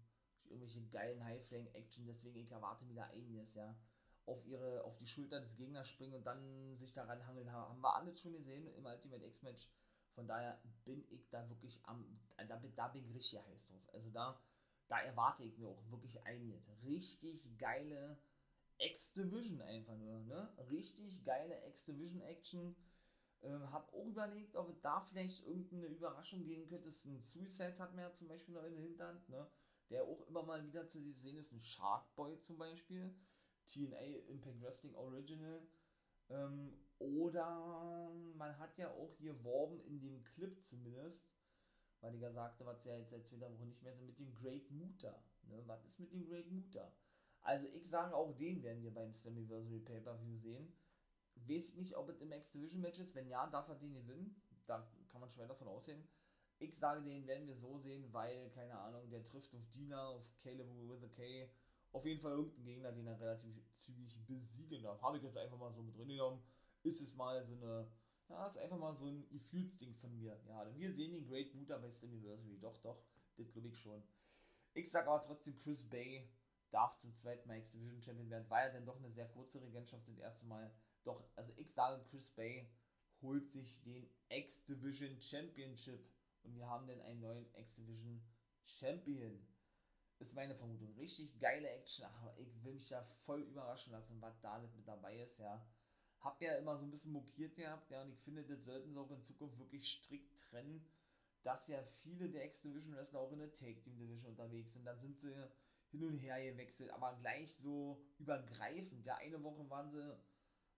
irgendwelche 0.45 0.87
geilen 0.87 1.25
High-Flying-Action, 1.25 2.07
deswegen 2.07 2.39
ich 2.39 2.51
erwarte 2.51 2.85
mir 2.85 2.95
da 2.95 3.05
einiges, 3.07 3.55
ja. 3.55 3.75
Auf 4.27 4.45
ihre, 4.45 4.83
auf 4.85 4.99
die 4.99 5.07
Schulter 5.07 5.41
des 5.41 5.57
Gegners 5.57 5.89
springen 5.89 6.15
und 6.15 6.25
dann 6.25 6.77
sich 6.79 6.93
daran 6.93 7.25
hangeln, 7.27 7.51
haben 7.53 7.81
wir 7.81 7.95
alles 7.95 8.19
schon 8.19 8.33
gesehen 8.33 8.67
im 8.75 8.85
Ultimate 8.85 9.25
X-Match. 9.25 9.71
Von 10.15 10.27
daher 10.27 10.61
bin 10.85 11.05
ich 11.11 11.29
da 11.31 11.49
wirklich 11.49 11.81
am, 11.85 12.05
da, 12.37 12.61
da 12.75 12.89
bin 12.89 13.05
ich 13.05 13.15
richtig 13.15 13.39
heiß 13.39 13.69
drauf. 13.69 13.89
Also 13.93 14.11
da, 14.11 14.41
da 14.89 15.01
erwarte 15.01 15.45
ich 15.45 15.57
mir 15.59 15.69
auch 15.69 15.91
wirklich 15.91 16.21
einiges. 16.25 16.69
Richtig 16.83 17.47
geile 17.59 18.19
X-Division 18.79 19.61
einfach 19.62 19.97
nur, 19.97 20.21
ne? 20.21 20.53
Richtig 20.71 21.23
geile 21.25 21.65
X-Division-Action. 21.69 22.75
Ähm, 23.43 23.71
hab 23.71 23.93
auch 23.93 24.07
überlegt, 24.07 24.57
ob 24.57 24.71
es 24.71 24.81
da 24.81 25.01
vielleicht 25.03 25.45
irgendeine 25.45 25.87
Überraschung 25.87 26.45
geben 26.45 26.67
könnte. 26.69 26.89
Ein 26.89 27.21
Suicide 27.21 27.79
hat 27.79 27.95
mir 27.95 28.03
ja 28.03 28.12
zum 28.12 28.29
Beispiel 28.29 28.55
noch 28.55 28.65
in 28.65 28.75
der 28.75 28.83
Hinterhand, 28.83 29.29
ne? 29.29 29.47
Der 29.91 30.03
auch 30.03 30.27
immer 30.27 30.43
mal 30.43 30.67
wieder 30.67 30.87
zu 30.87 30.99
sehen 31.12 31.37
ist. 31.37 31.53
Ein 31.53 31.61
Sharkboy 31.61 32.39
zum 32.41 32.59
Beispiel. 32.59 33.15
TNA 33.67 34.29
Impact 34.29 34.61
Wrestling 34.63 34.95
Original. 34.95 35.63
Ähm, 36.29 36.73
oder 36.99 38.11
man 38.35 38.59
hat 38.59 38.77
ja 38.79 38.91
auch 38.91 39.15
hier 39.19 39.43
Worben 39.45 39.81
in 39.81 40.01
dem 40.01 40.23
Clip 40.25 40.61
zumindest, 40.63 41.31
weil 42.01 42.15
ich 42.15 42.21
ja 42.21 42.33
sagte, 42.33 42.65
was 42.65 42.85
ja 42.85 42.97
jetzt 42.97 43.11
seit 43.11 43.27
zwei 43.27 43.41
Wochen 43.41 43.67
nicht 43.67 43.83
mehr 43.83 43.95
so 43.95 44.03
mit 44.03 44.19
dem 44.19 44.35
Great 44.35 44.71
Muta. 44.71 45.23
Ne? 45.43 45.63
Was 45.67 45.85
ist 45.85 46.01
mit 46.01 46.13
dem 46.13 46.25
Great 46.25 46.51
Muta? 46.51 46.93
Also 47.43 47.67
ich 47.67 47.89
sage, 47.89 48.15
auch 48.15 48.33
den 48.33 48.63
werden 48.63 48.83
wir 48.83 48.93
beim 48.93 49.13
Slammiversary 49.13 49.81
Pay-Per-View 49.81 50.39
sehen. 50.39 50.73
Weiß 51.37 51.75
nicht, 51.75 51.97
ob 51.97 52.09
es 52.09 52.21
im 52.21 52.33
X-Division-Match 52.33 52.99
ist. 52.99 53.15
Wenn 53.15 53.29
ja, 53.29 53.47
darf 53.47 53.69
er 53.69 53.77
den 53.77 53.95
gewinnen. 53.95 54.43
Da 54.67 54.91
kann 55.09 55.21
man 55.21 55.31
schwer 55.31 55.47
davon 55.47 55.69
aussehen. 55.69 56.09
Ich 56.59 56.77
sage, 56.77 57.03
den 57.03 57.27
werden 57.27 57.47
wir 57.47 57.57
so 57.57 57.79
sehen, 57.79 58.13
weil, 58.13 58.51
keine 58.51 58.79
Ahnung, 58.79 59.09
der 59.11 59.23
trifft 59.23 59.55
auf 59.55 59.69
Dina, 59.69 60.09
auf 60.09 60.29
Caleb 60.39 60.67
with 60.89 61.05
a 61.05 61.09
K. 61.09 61.49
Auf 61.97 62.05
jeden 62.05 62.21
Fall 62.21 62.33
irgendeinen 62.33 62.67
Gegner, 62.67 62.93
den 62.93 63.07
er 63.07 63.19
relativ 63.19 63.73
zügig 63.73 64.15
besiegen 64.27 64.83
darf. 64.83 65.01
Habe 65.01 65.17
ich 65.17 65.23
jetzt 65.23 65.39
einfach 65.39 65.57
mal 65.57 65.73
so 65.73 65.81
mit 65.81 65.97
drin 65.97 66.09
genommen. 66.09 66.43
Ist 66.83 67.01
es 67.01 67.15
mal 67.15 67.43
so 67.47 67.55
eine, 67.55 67.91
ja, 68.29 68.47
ist 68.47 68.59
einfach 68.59 68.77
mal 68.77 68.95
so 68.95 69.07
ein 69.07 69.27
Gefühlsding 69.31 69.95
von 69.95 70.15
mir. 70.15 70.39
Ja, 70.47 70.77
wir 70.77 70.93
sehen 70.93 71.15
den 71.15 71.27
Great 71.27 71.55
Muta 71.55 71.79
bei 71.79 71.91
Slammiversary. 71.91 72.59
Doch, 72.61 72.77
doch, 72.83 73.03
das 73.39 73.51
glaube 73.51 73.69
ich 73.69 73.79
schon. 73.79 74.03
Ich 74.75 74.91
sage 74.91 75.09
aber 75.09 75.23
trotzdem, 75.23 75.57
Chris 75.57 75.89
Bay 75.89 76.29
darf 76.71 76.99
zum 76.99 77.15
zweiten 77.15 77.49
Mal 77.49 77.57
X-Division 77.61 78.03
Champion 78.03 78.29
werden. 78.29 78.51
War 78.51 78.67
ja 78.67 78.73
dann 78.75 78.85
doch 78.85 78.99
eine 78.99 79.11
sehr 79.11 79.29
kurze 79.29 79.63
Regentschaft 79.63 80.07
das 80.07 80.19
erste 80.19 80.45
Mal. 80.45 80.71
Doch, 81.03 81.27
also 81.35 81.51
ich 81.57 81.73
sage, 81.73 82.05
Chris 82.11 82.31
Bay 82.33 82.69
holt 83.23 83.49
sich 83.49 83.81
den 83.85 84.07
X-Division 84.29 85.19
Championship 85.23 86.07
und 86.43 86.55
wir 86.57 86.69
haben 86.69 86.87
dann 86.89 87.01
einen 87.01 87.21
neuen 87.21 87.47
X-Division 87.55 88.23
Champion. 88.65 89.49
Ist 90.19 90.35
meine 90.35 90.55
Vermutung. 90.55 90.95
Richtig 90.95 91.39
geile 91.39 91.69
Action, 91.69 92.07
aber 92.07 92.39
ich 92.39 92.65
will 92.65 92.75
mich 92.75 92.89
ja 92.89 93.03
voll 93.25 93.43
überraschen 93.43 93.93
lassen, 93.93 94.21
was 94.21 94.41
da 94.41 94.59
mit 94.59 94.71
dabei 94.87 95.21
ist, 95.21 95.39
ja. 95.39 95.65
Hab 96.21 96.41
ja 96.41 96.57
immer 96.57 96.77
so 96.79 96.85
ein 96.85 96.91
bisschen 96.91 97.13
mokiert 97.13 97.55
gehabt, 97.55 97.91
ja, 97.91 98.03
und 98.03 98.13
ich 98.13 98.21
finde, 98.21 98.43
das 98.43 98.65
sollten 98.65 98.93
sie 98.93 98.99
auch 98.99 99.11
in 99.11 99.23
Zukunft 99.23 99.59
wirklich 99.59 99.87
strikt 99.87 100.41
trennen, 100.49 100.85
dass 101.43 101.69
ja 101.69 101.83
viele 102.03 102.29
der 102.31 102.45
X-Division 102.47 102.97
Wrestler 102.97 103.21
auch 103.21 103.31
in 103.31 103.39
der 103.39 103.53
Take 103.53 103.81
Team 103.81 103.97
Division 103.97 104.31
unterwegs 104.31 104.73
sind. 104.73 104.85
Dann 104.85 104.99
sind 104.99 105.19
sie 105.19 105.33
hin 105.91 106.03
und 106.03 106.19
her 106.19 106.43
gewechselt, 106.43 106.91
aber 106.91 107.17
gleich 107.21 107.55
so 107.57 108.03
übergreifend. 108.19 109.05
Ja, 109.05 109.17
eine 109.17 109.41
Woche 109.43 109.69
waren 109.71 109.91
sie, 109.93 110.19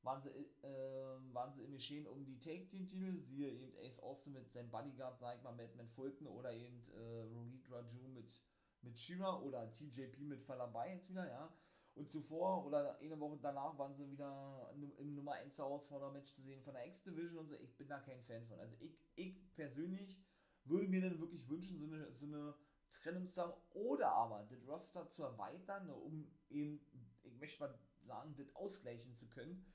waren 0.03 0.21
sie, 0.21 0.29
äh, 0.29 1.35
waren 1.35 1.55
sie 1.55 1.63
im 1.63 1.73
Geschehen 1.73 2.07
um 2.07 2.25
die 2.27 2.39
Take-Team-Titel, 2.39 3.23
siehe 3.23 3.51
eben 3.51 3.73
Ace 3.79 4.01
Austin 4.01 4.35
mit 4.35 4.53
seinem 4.53 4.71
Bodyguard, 4.71 5.19
sag 5.19 5.37
ich 5.37 5.43
mal, 5.43 5.55
Madman 5.55 5.89
Fulton 5.89 6.27
oder 6.27 6.53
eben 6.53 6.85
äh, 6.93 7.23
Rohit 7.23 7.71
Raju 7.71 8.09
mit, 8.09 8.43
mit 8.89 8.99
Shira 8.99 9.41
oder 9.41 9.71
TJP 9.73 10.21
mit 10.21 10.43
Falabai 10.43 10.95
jetzt 10.95 11.11
wieder, 11.11 11.29
ja. 11.29 11.53
Und 11.95 12.09
zuvor 12.09 12.65
oder 12.65 12.99
eine 13.01 13.19
Woche 13.19 13.39
danach 13.43 13.77
waren 13.77 13.97
sie 13.97 14.09
wieder 14.09 14.73
im 14.99 15.15
Nummer 15.17 15.33
1 15.33 15.59
Herausforderer-Match 15.59 16.33
zu 16.33 16.43
sehen 16.43 16.63
von 16.63 16.75
der 16.75 16.87
X-Division 16.87 17.39
und 17.39 17.49
so. 17.49 17.57
Ich 17.57 17.77
bin 17.77 17.89
da 17.89 17.99
kein 17.99 18.23
Fan 18.23 18.47
von. 18.47 18.61
Also 18.61 18.77
ich, 18.79 18.97
ich 19.17 19.53
persönlich 19.55 20.23
würde 20.65 20.87
mir 20.87 21.01
dann 21.01 21.19
wirklich 21.19 21.49
wünschen, 21.49 21.79
so 21.79 21.87
eine, 21.87 22.13
so 22.13 22.27
eine 22.27 22.55
Trennungssache 22.91 23.57
oder 23.71 24.13
aber 24.13 24.47
das 24.49 24.65
Roster 24.67 25.09
zu 25.09 25.25
erweitern, 25.25 25.87
ne, 25.87 25.95
um 25.95 26.31
eben, 26.51 26.81
ich 27.25 27.37
möchte 27.39 27.61
mal 27.61 27.79
sagen, 28.07 28.35
das 28.37 28.55
ausgleichen 28.55 29.15
zu 29.15 29.29
können, 29.29 29.67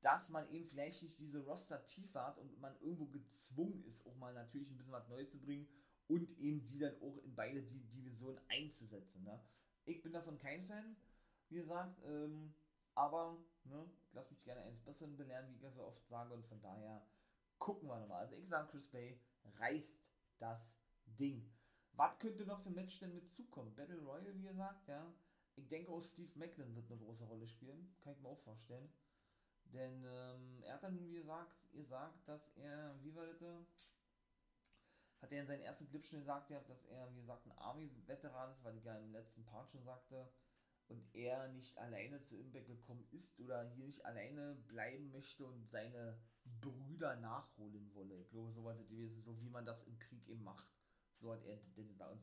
dass 0.00 0.30
man 0.30 0.48
eben 0.48 0.64
vielleicht 0.64 1.02
nicht 1.02 1.18
diese 1.20 1.44
Roster 1.44 1.84
tiefer 1.84 2.26
hat 2.26 2.38
und 2.38 2.58
man 2.58 2.74
irgendwo 2.80 3.06
gezwungen 3.06 3.84
ist, 3.84 4.06
auch 4.06 4.16
mal 4.16 4.32
natürlich 4.32 4.70
ein 4.70 4.78
bisschen 4.78 4.92
was 4.92 5.08
Neues 5.08 5.30
zu 5.30 5.38
bringen 5.40 5.68
und 6.08 6.38
eben 6.38 6.64
die 6.64 6.78
dann 6.78 6.94
auch 7.02 7.18
in 7.18 7.34
beide 7.34 7.62
Divisionen 7.62 8.40
einzusetzen. 8.48 9.24
Ne? 9.24 9.40
Ich 9.84 10.02
bin 10.02 10.12
davon 10.12 10.38
kein 10.38 10.64
Fan, 10.66 10.96
wie 11.48 11.56
gesagt, 11.56 12.00
ähm, 12.04 12.54
aber 12.94 13.36
ne, 13.64 13.88
lass 14.12 14.30
mich 14.30 14.42
gerne 14.42 14.62
eines 14.62 14.80
Besseren 14.82 15.16
belehren, 15.16 15.48
wie 15.48 15.66
ich 15.66 15.74
so 15.74 15.82
oft 15.82 16.06
sage, 16.08 16.32
und 16.32 16.46
von 16.46 16.60
daher 16.60 17.06
gucken 17.58 17.88
wir 17.88 17.98
nochmal. 17.98 18.22
Also 18.22 18.36
ich 18.36 18.48
sage, 18.48 18.68
Chris 18.70 18.88
Bay 18.88 19.20
reißt 19.58 20.00
das 20.38 20.76
Ding. 21.06 21.50
Was 21.92 22.18
könnte 22.18 22.44
noch 22.44 22.62
für 22.62 22.70
Match 22.70 22.98
denn 23.00 23.14
mit 23.14 23.32
zukommen? 23.32 23.74
Battle 23.74 23.98
Royale, 23.98 24.34
wie 24.34 24.42
gesagt, 24.42 24.86
ja. 24.88 25.12
Ich 25.56 25.68
denke 25.68 25.90
auch 25.90 26.00
Steve 26.00 26.30
Macklin 26.38 26.74
wird 26.74 26.90
eine 26.90 27.00
große 27.00 27.24
Rolle 27.24 27.46
spielen. 27.46 27.96
Kann 28.02 28.12
ich 28.12 28.20
mir 28.20 28.28
auch 28.28 28.40
vorstellen. 28.40 28.90
Denn 29.72 30.04
ähm, 30.04 30.62
er 30.62 30.74
hat 30.74 30.82
dann, 30.82 31.00
wie 31.00 31.14
gesagt, 31.14 31.72
gesagt, 31.72 32.28
dass 32.28 32.50
er, 32.56 32.94
wie 33.02 33.14
war 33.14 33.26
das? 33.26 33.95
Hat 35.20 35.32
er 35.32 35.40
in 35.40 35.46
seinen 35.46 35.60
ersten 35.60 35.88
Clip 35.88 36.04
schon 36.04 36.20
gesagt, 36.20 36.50
dass 36.50 36.84
er, 36.84 37.12
wie 37.14 37.20
gesagt, 37.20 37.46
ein 37.46 37.58
Army-Veteran 37.58 38.52
ist, 38.52 38.62
weil 38.64 38.76
ich 38.76 38.84
ja 38.84 38.98
im 38.98 39.12
letzten 39.12 39.44
Part 39.44 39.70
schon 39.70 39.84
sagte, 39.84 40.30
und 40.88 41.14
er 41.14 41.48
nicht 41.48 41.76
alleine 41.78 42.20
zu 42.20 42.36
Impact 42.36 42.68
gekommen 42.68 43.06
ist 43.10 43.40
oder 43.40 43.68
hier 43.70 43.86
nicht 43.86 44.04
alleine 44.04 44.54
bleiben 44.68 45.10
möchte 45.10 45.44
und 45.44 45.68
seine 45.68 46.18
Brüder 46.60 47.16
nachholen 47.16 47.92
wolle. 47.94 48.20
Ich 48.20 48.30
glaube, 48.30 48.52
so 48.52 48.64
war 48.64 48.74
das 48.74 48.88
gewesen, 48.88 49.20
so 49.20 49.40
wie 49.40 49.50
man 49.50 49.66
das 49.66 49.82
im 49.84 49.98
Krieg 49.98 50.28
eben 50.28 50.44
macht. 50.44 50.68
So 51.18 51.32
hat 51.32 51.44
er 51.44 51.58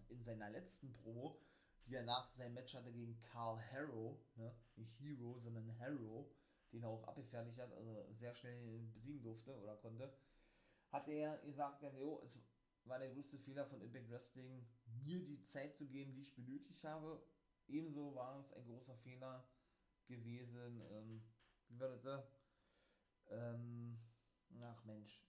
in 0.09 0.23
seiner 0.23 0.49
letzten 0.49 0.93
Promo, 0.93 1.41
die 1.85 1.95
er 1.95 2.03
nach 2.03 2.29
seinem 2.29 2.53
Match 2.53 2.73
hatte 2.73 2.91
gegen 2.91 3.19
Carl 3.19 3.59
Harrow, 3.71 4.17
ne? 4.35 4.55
nicht 4.75 4.97
Hero, 4.99 5.39
sondern 5.39 5.77
Harrow, 5.79 6.31
den 6.71 6.83
er 6.83 6.89
auch 6.89 7.03
abgefertigt 7.07 7.59
hat, 7.59 7.73
also 7.73 8.13
sehr 8.13 8.33
schnell 8.33 8.79
besiegen 8.93 9.23
durfte 9.23 9.57
oder 9.59 9.75
konnte, 9.77 10.15
hat 10.91 11.07
er 11.07 11.37
gesagt, 11.39 11.81
ja, 11.81 11.91
jo, 11.97 12.21
es 12.23 12.39
war 12.85 12.99
der 12.99 13.13
größte 13.13 13.39
Fehler 13.39 13.65
von 13.65 13.81
Impact 13.81 14.09
Wrestling, 14.09 14.65
mir 15.03 15.23
die 15.23 15.41
Zeit 15.43 15.77
zu 15.77 15.87
geben, 15.87 16.13
die 16.13 16.21
ich 16.21 16.35
benötigt 16.35 16.83
habe. 16.83 17.25
Ebenso 17.67 18.13
war 18.15 18.39
es 18.39 18.51
ein 18.53 18.65
großer 18.65 18.97
Fehler 18.97 19.47
gewesen, 20.07 20.81
ähm, 20.91 21.23
wie 21.69 21.79
war 21.79 21.97
das? 21.97 22.25
Ähm, 23.29 23.97
ach 24.61 24.83
Mensch, 24.83 25.23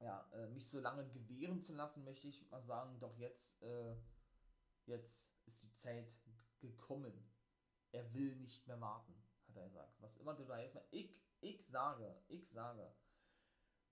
ja, 0.00 0.28
äh, 0.32 0.48
mich 0.48 0.68
so 0.68 0.80
lange 0.80 1.08
gewähren 1.08 1.60
zu 1.60 1.74
lassen, 1.74 2.04
möchte 2.04 2.28
ich 2.28 2.48
mal 2.50 2.62
sagen, 2.62 2.98
doch 3.00 3.16
jetzt, 3.16 3.62
äh, 3.62 3.96
jetzt 4.86 5.34
ist 5.46 5.64
die 5.64 5.74
Zeit 5.74 6.18
gekommen. 6.60 7.12
Er 7.92 8.12
will 8.12 8.36
nicht 8.36 8.66
mehr 8.66 8.80
warten, 8.80 9.14
hat 9.46 9.56
er 9.56 9.68
gesagt. 9.68 10.02
Was 10.02 10.16
immer 10.16 10.34
du 10.34 10.44
da 10.44 10.60
jetzt 10.60 10.74
mal, 10.74 10.84
ich, 10.90 11.14
ich 11.40 11.66
sage, 11.66 12.22
ich 12.28 12.48
sage, 12.50 12.94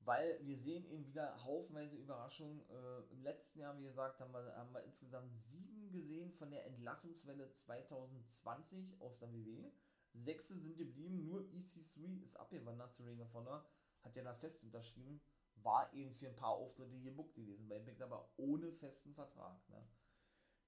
weil 0.04 0.38
wir 0.42 0.58
sehen 0.58 0.84
eben 0.86 1.06
wieder 1.06 1.42
haufenweise 1.44 1.96
Überraschungen. 1.96 2.60
Äh, 2.68 3.12
Im 3.12 3.22
letzten 3.22 3.60
Jahr, 3.60 3.78
wie 3.78 3.84
gesagt, 3.84 4.20
haben 4.20 4.32
wir, 4.32 4.54
haben 4.56 4.72
wir 4.72 4.82
insgesamt 4.84 5.36
sieben 5.38 5.90
gesehen 5.90 6.32
von 6.32 6.50
der 6.50 6.66
Entlassungswelle 6.66 7.50
2020 7.50 9.00
aus 9.00 9.18
der 9.18 9.32
WW. 9.32 9.70
Sechste 10.14 10.54
sind 10.54 10.76
geblieben, 10.76 11.24
nur 11.24 11.40
EC3 11.40 12.22
ist 12.22 12.36
abgewandert 12.36 12.94
zu 12.94 13.04
Ring 13.04 13.20
of 13.22 13.32
Honor, 13.32 13.64
hat 14.02 14.16
ja 14.16 14.22
da 14.22 14.34
fest 14.34 14.64
unterschrieben 14.64 15.22
war 15.64 15.92
eben 15.92 16.12
für 16.12 16.28
ein 16.28 16.36
paar 16.36 16.50
Auftritte 16.50 17.00
gebuckt 17.00 17.34
gewesen, 17.34 17.68
bei 17.68 17.76
Impact 17.76 18.02
aber 18.02 18.32
ohne 18.36 18.72
festen 18.72 19.14
Vertrag. 19.14 19.68
Ne? 19.68 19.86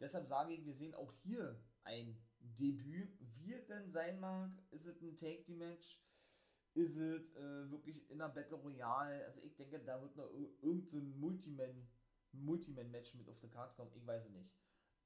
Deshalb 0.01 0.27
sage 0.27 0.53
ich, 0.53 0.65
wir 0.65 0.75
sehen 0.75 0.95
auch 0.95 1.13
hier 1.23 1.61
ein 1.85 2.17
Debüt. 2.41 3.17
Wie 3.37 3.53
es 3.53 3.67
denn 3.67 3.91
sein 3.91 4.21
mag, 4.21 4.51
ist 4.71 4.87
es 4.87 5.01
ein 5.01 5.17
Take-The-Match? 5.17 6.01
Ist 6.75 6.97
es 6.97 7.33
äh, 7.37 7.71
wirklich 7.71 8.11
in 8.11 8.19
der 8.19 8.29
Battle 8.29 8.57
Royale? 8.57 9.25
Also 9.25 9.43
ich 9.43 9.55
denke, 9.55 9.79
da 9.79 10.01
wird 10.03 10.17
noch 10.17 10.29
irgendein 10.61 10.89
so 10.89 11.01
Multiman, 11.01 11.89
Multiman-Match 12.33 13.15
mit 13.15 13.29
auf 13.29 13.39
der 13.39 13.51
Karte 13.51 13.75
kommen. 13.77 13.93
Ich 13.95 14.05
weiß 14.05 14.27
es 14.27 14.33
nicht. 14.33 14.51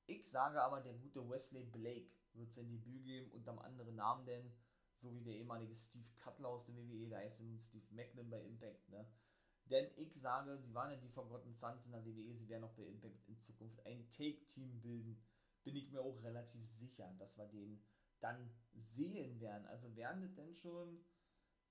Ich 0.07 0.31
sage 0.31 0.63
aber, 0.63 0.81
der 0.81 0.95
gute 0.95 1.29
Wesley 1.29 1.65
Blake 1.65 2.11
wird 2.33 2.53
sein 2.53 2.71
Debüt 2.71 3.05
geben 3.05 3.31
unter 3.33 3.51
einem 3.51 3.61
anderen 3.61 3.95
Namen, 3.97 4.25
denn 4.25 4.51
so 4.97 5.15
wie 5.15 5.23
der 5.23 5.35
ehemalige 5.35 5.77
Steve 5.77 6.09
Cutler 6.25 6.49
aus 6.49 6.65
der 6.65 6.75
WWE, 6.75 7.09
da 7.09 7.21
er 7.21 7.31
nun 7.43 7.61
Steve 7.61 7.85
Macklin 7.91 8.31
bei 8.31 8.43
Impact, 8.43 8.89
ne? 8.89 9.07
Denn 9.67 9.91
ich 9.97 10.15
sage, 10.15 10.57
sie 10.59 10.73
waren 10.73 10.91
ja 10.91 10.97
die 10.97 11.11
Forgotten 11.11 11.55
Sons 11.55 11.85
in 11.85 11.93
der 11.93 12.05
WWE, 12.05 12.35
sie 12.35 12.49
werden 12.49 12.65
auch 12.65 12.73
bei 12.73 12.85
Impact 12.85 13.29
in 13.29 13.39
Zukunft 13.39 13.85
ein 13.85 14.09
Take-Team 14.09 14.81
bilden. 14.81 15.23
Bin 15.63 15.77
ich 15.77 15.91
mir 15.91 16.01
auch 16.01 16.23
relativ 16.23 16.67
sicher, 16.67 17.15
dass 17.19 17.37
wir 17.37 17.47
den 17.47 17.85
dann 18.21 18.51
sehen 18.81 19.39
werden. 19.41 19.67
Also 19.67 19.95
werden 19.95 20.23
das 20.23 20.35
denn 20.35 20.55
schon 20.55 21.05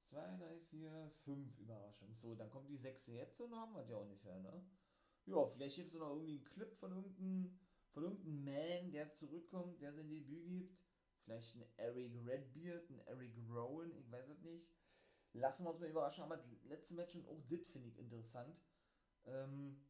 2, 0.09 0.37
3, 0.37 0.59
4, 0.69 1.11
5 1.23 1.59
Überraschungen. 1.59 2.15
So, 2.17 2.35
dann 2.35 2.49
kommt 2.49 2.69
die 2.69 2.77
sechste 2.77 3.13
jetzt 3.13 3.39
und 3.41 3.55
haben 3.55 3.73
wir 3.73 3.85
ja 3.87 3.97
ungefähr, 3.97 4.39
ne? 4.39 4.65
Ja, 5.25 5.45
vielleicht 5.47 5.75
gibt 5.75 5.91
es 5.91 5.97
noch 5.97 6.09
irgendwie 6.09 6.35
einen 6.35 6.45
Clip 6.45 6.73
von 6.77 6.91
irgendeinem, 6.91 7.59
von 7.91 8.03
irgendeinem 8.03 8.43
Man, 8.45 8.91
der 8.91 9.11
zurückkommt, 9.11 9.81
der 9.81 9.93
sein 9.93 10.09
Debüt 10.09 10.47
gibt. 10.47 10.85
Vielleicht 11.23 11.57
ein 11.57 11.65
Eric 11.75 12.13
Redbeard, 12.25 12.89
ein 12.89 12.99
Eric 13.07 13.35
Rowan, 13.49 13.93
ich 13.97 14.09
weiß 14.09 14.29
es 14.29 14.41
nicht. 14.43 14.65
Lassen 15.33 15.65
wir 15.65 15.71
uns 15.71 15.79
mal 15.79 15.89
überraschen, 15.89 16.23
aber 16.23 16.37
das 16.37 16.63
letzte 16.63 16.95
Match 16.95 17.15
und 17.15 17.27
auch 17.27 17.41
das 17.49 17.69
finde 17.69 17.89
ich 17.89 17.99
interessant. 17.99 18.57
Ähm, 19.25 19.85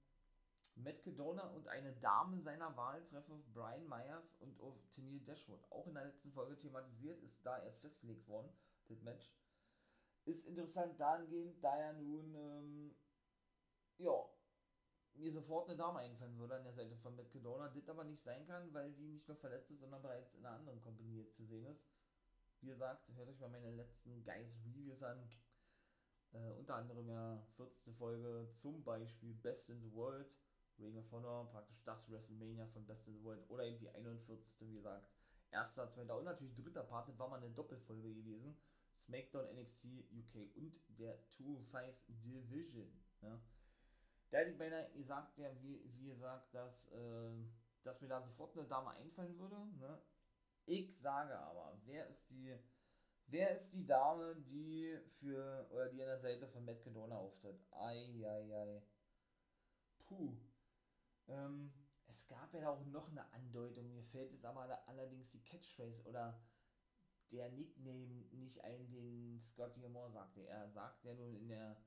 Matt 0.75 1.03
Cadona 1.03 1.47
und 1.49 1.67
eine 1.67 1.93
Dame 1.93 2.41
seiner 2.41 2.75
Wahl 2.75 3.03
treffen 3.03 3.34
auf 3.34 3.53
Brian 3.53 3.88
Myers 3.88 4.36
und 4.39 4.60
auf 4.60 4.75
Tennille 4.89 5.21
Dashwood. 5.21 5.63
Auch 5.71 5.88
in 5.88 5.93
der 5.93 6.06
letzten 6.06 6.32
Folge 6.32 6.58
thematisiert, 6.58 7.21
ist 7.21 7.45
da 7.45 7.63
erst 7.63 7.82
festgelegt 7.82 8.27
worden, 8.27 8.51
das 8.88 9.01
Match. 9.01 9.32
Ist 10.28 10.46
interessant 10.46 11.00
dahingehend, 11.00 11.63
da 11.63 11.80
ja 11.80 11.94
nun, 11.94 12.36
ähm, 12.36 12.96
ja, 13.98 14.12
mir 15.13 15.32
sofort 15.32 15.70
eine 15.70 15.78
Dame 15.78 16.00
einfallen 16.00 16.38
würde 16.38 16.56
an 16.56 16.66
der 16.66 16.74
Seite 16.74 16.98
von 16.98 17.16
Matt 17.16 17.32
Cadona, 17.32 17.70
das 17.70 17.88
aber 17.88 18.04
nicht 18.04 18.22
sein 18.22 18.46
kann, 18.46 18.74
weil 18.74 18.92
die 18.92 19.08
nicht 19.08 19.26
nur 19.26 19.38
verletzt 19.38 19.72
ist, 19.72 19.80
sondern 19.80 20.02
bereits 20.02 20.36
in 20.36 20.46
einer 20.46 20.58
anderen 20.58 20.82
Kompanie 20.82 21.32
zu 21.32 21.46
sehen 21.46 21.66
ist. 21.66 21.88
Wie 22.60 22.68
gesagt, 22.68 23.08
hört 23.16 23.30
euch 23.30 23.40
mal 23.40 23.50
meine 23.50 23.72
letzten 23.72 24.22
Guys 24.26 24.54
Reviews 24.66 25.02
an. 25.02 25.30
Äh, 26.34 26.52
unter 26.60 26.76
anderem 26.76 27.08
ja 27.08 27.42
14. 27.56 27.94
Folge 27.94 28.50
zum 28.52 28.84
Beispiel 28.84 29.34
Best 29.34 29.70
in 29.70 29.80
the 29.80 29.94
World, 29.94 30.38
Ring 30.78 30.98
of 30.98 31.10
Honor, 31.10 31.48
praktisch 31.54 31.82
das 31.86 32.12
WrestleMania 32.12 32.68
von 32.68 32.86
Best 32.86 33.08
in 33.08 33.13
the 33.13 33.24
World 33.24 33.50
oder 33.50 33.63
eben 33.63 33.80
die 33.80 33.90
41. 33.90 34.68
wie 34.68 34.74
gesagt. 34.74 35.10
Erster, 35.52 35.88
zweiter 35.88 36.18
und 36.18 36.26
natürlich 36.26 36.54
dritter 36.54 36.84
Part, 36.84 37.08
das 37.08 37.18
war 37.18 37.30
mal 37.30 37.38
eine 37.38 37.50
Doppelfolge 37.50 38.13
gewesen. 38.13 38.60
SmackDown, 38.98 39.46
NXT, 39.56 39.86
UK 40.12 40.56
und 40.56 40.82
der 40.98 41.18
2-5 41.30 41.94
Division. 42.08 42.92
Ja. 43.22 43.40
Da 44.30 44.40
hätte 44.40 44.52
ich 44.52 44.58
beinahe 44.58 44.92
gesagt, 44.92 45.38
ja, 45.38 45.50
wie, 45.62 45.82
wie 45.96 46.08
gesagt, 46.08 46.54
dass, 46.54 46.92
äh, 46.92 47.32
dass 47.84 48.02
mir 48.02 48.08
da 48.08 48.22
sofort 48.22 48.58
eine 48.58 48.68
Dame 48.68 48.92
einfallen 48.92 49.38
würde. 49.40 49.56
Ne? 49.78 50.02
Ich 50.66 50.98
sage 50.98 51.38
aber, 51.40 51.80
wer 51.86 52.08
ist 52.08 52.30
die, 52.30 52.58
wer 53.28 53.52
ist 53.52 53.74
die 53.74 53.86
Dame, 53.86 54.36
die 54.36 54.98
für, 55.08 55.68
oder 55.72 55.88
die 55.90 56.02
an 56.02 56.10
der 56.10 56.20
Seite 56.20 56.48
von 56.48 56.66
Matt 56.66 56.82
Cadona 56.82 57.16
auftritt? 57.16 57.62
Eieiei. 57.72 58.82
Puh. 60.06 60.36
Ähm, 61.28 61.72
es 62.08 62.28
gab 62.28 62.54
ja 62.54 62.70
auch 62.70 62.86
noch 62.86 63.10
eine 63.10 63.32
Andeutung, 63.34 63.92
mir 63.94 64.04
fällt 64.04 64.32
jetzt 64.32 64.46
aber 64.46 64.88
allerdings 64.88 65.30
die 65.30 65.44
Catchphrase 65.44 66.04
oder 66.06 66.40
der 67.32 67.50
Nickname 67.52 68.26
nicht 68.32 68.63
ein, 68.63 68.90
den 68.90 69.40
Scotty 69.40 69.80
Moore 69.88 70.12
sagte. 70.12 70.48
Er 70.48 70.70
sagt 70.70 71.04
ja 71.04 71.13
nun 71.13 71.36
in 71.36 71.48
der, 71.48 71.78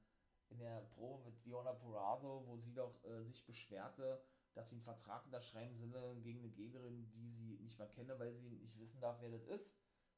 in 0.49 0.59
der 0.59 0.81
Pro 0.95 1.19
mit 1.25 1.45
Diona 1.45 1.73
Purazo, 1.73 2.45
wo 2.47 2.57
sie 2.57 2.75
doch 2.75 3.03
äh, 3.05 3.25
sich 3.25 3.45
beschwerte, 3.47 4.23
dass 4.55 4.69
sie 4.69 4.77
einen 4.77 4.83
Vertrag 4.83 5.25
unterschreiben 5.25 5.77
solle 5.79 6.21
gegen 6.21 6.41
eine 6.41 6.51
Gegnerin, 6.51 7.11
die 7.13 7.31
sie 7.31 7.59
nicht 7.61 7.79
mal 7.79 7.89
kenne, 7.89 8.19
weil 8.19 8.33
sie 8.35 8.51
nicht 8.51 8.79
wissen 8.79 9.01
darf, 9.01 9.21
wer 9.21 9.31
das 9.31 9.45
ist. 9.47 9.77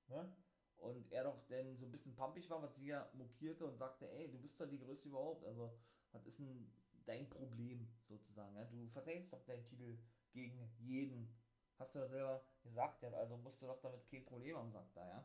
Ne? 0.09 0.35
Und 0.77 1.13
er 1.13 1.25
doch 1.25 1.47
denn 1.47 1.77
so 1.77 1.87
ein 1.87 1.93
bisschen 1.93 2.15
pumpig 2.15 2.51
war, 2.51 2.63
was 2.63 2.77
sie 2.77 2.89
ja 2.89 3.09
mokierte 3.15 3.65
und 3.67 3.77
sagte, 3.77 4.11
ey, 4.11 4.31
du 4.31 4.39
bist 4.39 4.61
doch 4.61 4.69
die 4.69 4.81
Größte 4.81 5.09
überhaupt. 5.09 5.45
Also, 5.45 5.79
was 6.11 6.27
ist 6.27 6.41
denn 6.41 6.73
dein 7.05 7.29
Problem 7.29 7.89
sozusagen? 8.09 8.57
Ja? 8.57 8.65
Du 8.65 8.89
verteidigst 8.89 9.33
doch 9.33 9.45
deinen 9.45 9.65
Titel 9.65 9.99
gegen 10.33 10.73
jeden 10.79 11.33
Hast 11.79 11.95
du 11.95 12.01
ja 12.01 12.09
selber 12.09 12.45
gesagt, 12.63 13.03
ja, 13.03 13.11
also 13.13 13.37
musst 13.37 13.61
du 13.61 13.67
doch 13.67 13.81
damit 13.81 14.07
kein 14.09 14.25
Problem 14.25 14.57
haben, 14.57 14.73
sagt 14.73 14.97
er, 14.97 15.07
ja. 15.07 15.25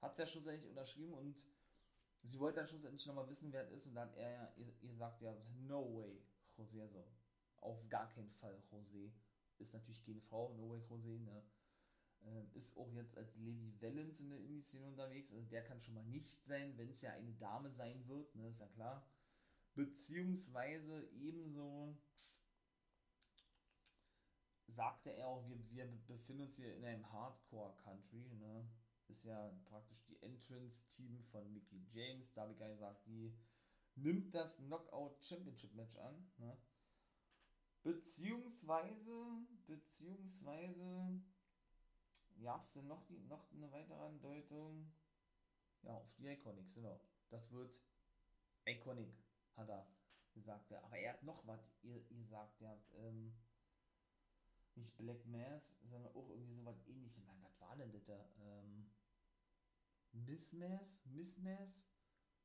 Hat 0.00 0.12
es 0.12 0.18
ja 0.18 0.26
schlussendlich 0.26 0.68
unterschrieben 0.68 1.14
und 1.14 1.46
sie 2.22 2.38
wollte 2.38 2.56
dann 2.56 2.66
schlussendlich 2.66 3.06
nochmal 3.06 3.28
wissen, 3.28 3.52
wer 3.52 3.62
es 3.64 3.70
ist 3.70 3.86
und 3.86 3.94
dann 3.94 4.08
hat 4.08 4.16
er 4.16 4.30
ja, 4.30 4.52
ihr, 4.56 4.72
ja, 5.20 5.36
no 5.66 5.96
way, 5.96 6.22
José, 6.56 6.82
also 6.82 7.04
auf 7.58 7.88
gar 7.88 8.08
keinen 8.10 8.30
Fall 8.30 8.62
José. 8.70 9.12
Ist 9.58 9.72
natürlich 9.72 10.04
keine 10.04 10.20
Frau, 10.20 10.52
no 10.54 10.70
way 10.70 10.80
José, 10.80 11.20
ne. 11.20 11.42
Ähm, 12.26 12.50
ist 12.54 12.76
auch 12.78 12.90
jetzt 12.92 13.16
als 13.18 13.34
Levi 13.36 13.74
Wellens 13.80 14.20
in 14.20 14.30
der 14.30 14.38
Indie-Szene 14.38 14.86
unterwegs, 14.86 15.32
also 15.32 15.46
der 15.48 15.62
kann 15.64 15.80
schon 15.80 15.94
mal 15.94 16.04
nicht 16.04 16.42
sein, 16.44 16.76
wenn 16.78 16.88
es 16.88 17.02
ja 17.02 17.12
eine 17.12 17.32
Dame 17.34 17.70
sein 17.70 18.06
wird, 18.08 18.34
ne, 18.34 18.48
ist 18.48 18.60
ja 18.60 18.68
klar. 18.68 19.06
Beziehungsweise 19.74 21.06
ebenso 21.12 21.96
sagte 24.74 25.10
er 25.10 25.28
auch, 25.28 25.46
wir, 25.48 25.58
wir 25.70 25.86
befinden 26.06 26.42
uns 26.42 26.56
hier 26.56 26.74
in 26.76 26.84
einem 26.84 27.10
Hardcore-Country, 27.12 28.34
ne? 28.34 28.68
Ist 29.08 29.24
ja 29.24 29.50
praktisch 29.66 30.02
die 30.06 30.20
Entrance-Team 30.22 31.22
von 31.24 31.52
Mickey 31.52 31.86
James. 31.92 32.32
Da 32.32 32.42
habe 32.42 32.52
ich 32.52 32.58
gesagt, 32.58 33.06
die 33.06 33.36
nimmt 33.96 34.34
das 34.34 34.56
Knockout 34.58 35.22
Championship 35.22 35.74
Match 35.74 35.96
an, 35.96 36.32
ne? 36.38 36.56
Beziehungsweise, 37.82 39.46
beziehungsweise, 39.66 41.20
gab 42.42 42.62
es 42.62 42.72
denn 42.72 42.86
noch, 42.86 43.04
die, 43.04 43.18
noch 43.24 43.52
eine 43.52 43.70
weitere 43.72 44.00
Andeutung? 44.06 44.90
Ja, 45.82 45.98
auf 45.98 46.14
die 46.14 46.26
Iconics, 46.26 46.74
genau. 46.74 46.98
Das 47.28 47.52
wird 47.52 47.78
Iconic, 48.64 49.14
hat 49.56 49.68
er 49.68 49.86
gesagt. 50.32 50.72
Aber 50.72 50.96
er 50.96 51.12
hat 51.12 51.22
noch 51.22 51.46
was 51.46 51.60
ihr, 51.82 52.10
ihr 52.10 52.24
sagt, 52.24 52.60
er 52.62 52.70
hat, 52.70 52.92
ähm, 52.94 53.34
nicht 54.76 54.96
Black 54.96 55.24
Mass, 55.26 55.78
sondern 55.82 56.12
auch 56.14 56.28
irgendwie 56.30 56.54
so 56.54 56.64
was 56.64 56.86
ähnliches. 56.86 57.24
Mann, 57.24 57.42
was 57.42 57.60
war 57.60 57.76
denn 57.76 57.92
das 57.92 58.04
da? 58.04 58.28
Ähm, 58.38 58.90
Miss 60.12 60.52
Mass? 60.52 61.04
Miss 61.06 61.36
Mass? 61.38 61.86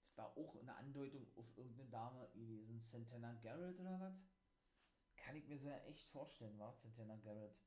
Das 0.06 0.18
war 0.18 0.38
auch 0.38 0.56
eine 0.56 0.76
Andeutung 0.76 1.28
auf 1.36 1.58
irgendeine 1.58 1.90
Dame 1.90 2.30
gewesen. 2.34 2.82
Santana 2.82 3.34
Garrett 3.36 3.80
oder 3.80 4.00
was? 4.00 4.16
Kann 5.16 5.36
ich 5.36 5.48
mir 5.48 5.60
so 5.60 5.70
echt 5.70 6.10
vorstellen, 6.10 6.58
war 6.58 6.74
Santana 6.74 7.16
Garrett. 7.18 7.62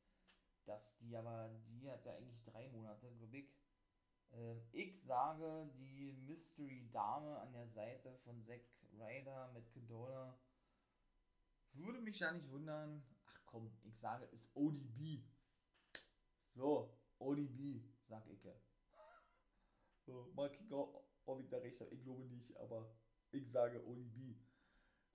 Dass 0.65 0.97
die 0.97 1.17
aber, 1.17 1.51
die 1.69 1.91
hat 1.91 2.05
ja 2.05 2.15
eigentlich 2.15 2.43
drei 2.45 2.69
Monate, 2.69 3.13
glaube 3.17 3.39
ich. 3.39 3.53
Ähm, 4.33 4.63
ich 4.73 5.01
sage, 5.01 5.71
die 5.79 6.13
Mystery 6.13 6.89
Dame 6.93 7.39
an 7.41 7.53
der 7.53 7.69
Seite 7.69 8.17
von 8.25 8.43
Zack 8.45 8.63
Ryder 8.93 9.51
mit 9.53 9.71
Kedona 9.71 10.39
würde 11.75 12.01
mich 12.01 12.21
ja 12.21 12.33
nicht 12.33 12.49
wundern, 12.51 13.03
komm, 13.47 13.71
ich 13.83 13.99
sage, 13.99 14.25
ist 14.27 14.51
ODB. 14.55 15.23
So, 16.45 16.99
ODB, 17.19 17.83
sag 18.07 18.27
ich. 18.29 18.43
So, 20.05 20.33
mal 20.35 20.51
kicken, 20.51 20.73
ob 20.73 21.41
ich 21.41 21.49
da 21.49 21.59
recht 21.59 21.81
habe. 21.81 21.95
Ich 21.95 22.03
glaube 22.03 22.25
nicht, 22.25 22.57
aber 22.57 22.93
ich 23.31 23.49
sage 23.49 23.87
ODB. 23.87 24.37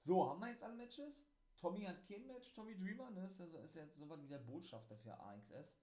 So, 0.06 0.30
haben 0.30 0.40
wir 0.40 0.50
jetzt 0.50 0.64
alle 0.64 0.76
Matches? 0.76 1.28
Tommy 1.58 1.82
hat 1.82 2.08
kein 2.08 2.26
Match, 2.28 2.54
Tommy 2.54 2.78
Dreamer, 2.78 3.12
ne? 3.12 3.24
Das 3.24 3.40
ist 3.40 3.76
jetzt 3.76 3.98
so 3.98 4.08
was 4.08 4.22
wie 4.22 4.28
der 4.28 4.40
Botschafter 4.40 4.98
für 4.98 5.20
AXS. 5.20 5.76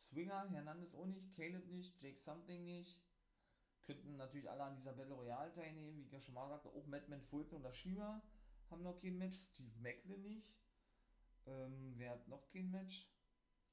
Swinger, 0.00 0.48
Hernandez 0.50 0.94
auch 0.94 1.06
nicht, 1.06 1.34
Caleb 1.36 1.66
nicht, 1.68 2.02
Jake 2.02 2.18
Something 2.18 2.64
nicht. 2.64 3.00
Könnten 3.82 4.16
natürlich 4.16 4.50
alle 4.50 4.64
an 4.64 4.76
dieser 4.76 4.94
Battle 4.94 5.14
Royale 5.14 5.52
teilnehmen, 5.52 5.96
wie 5.96 6.02
ich 6.02 6.12
ja 6.12 6.20
schon 6.20 6.34
mal 6.34 6.48
sagte. 6.48 6.68
Auch 6.70 6.86
Madman 6.86 7.22
Fulton 7.22 7.60
oder 7.60 7.72
Shiva 7.72 8.22
haben 8.70 8.82
noch 8.82 9.00
kein 9.00 9.18
Match, 9.18 9.36
Steve 9.36 9.78
Macklin 9.80 10.22
nicht. 10.22 10.54
Ähm, 11.48 11.94
wer 11.96 12.12
hat 12.12 12.28
noch 12.28 12.46
kein 12.48 12.70
Match? 12.70 13.10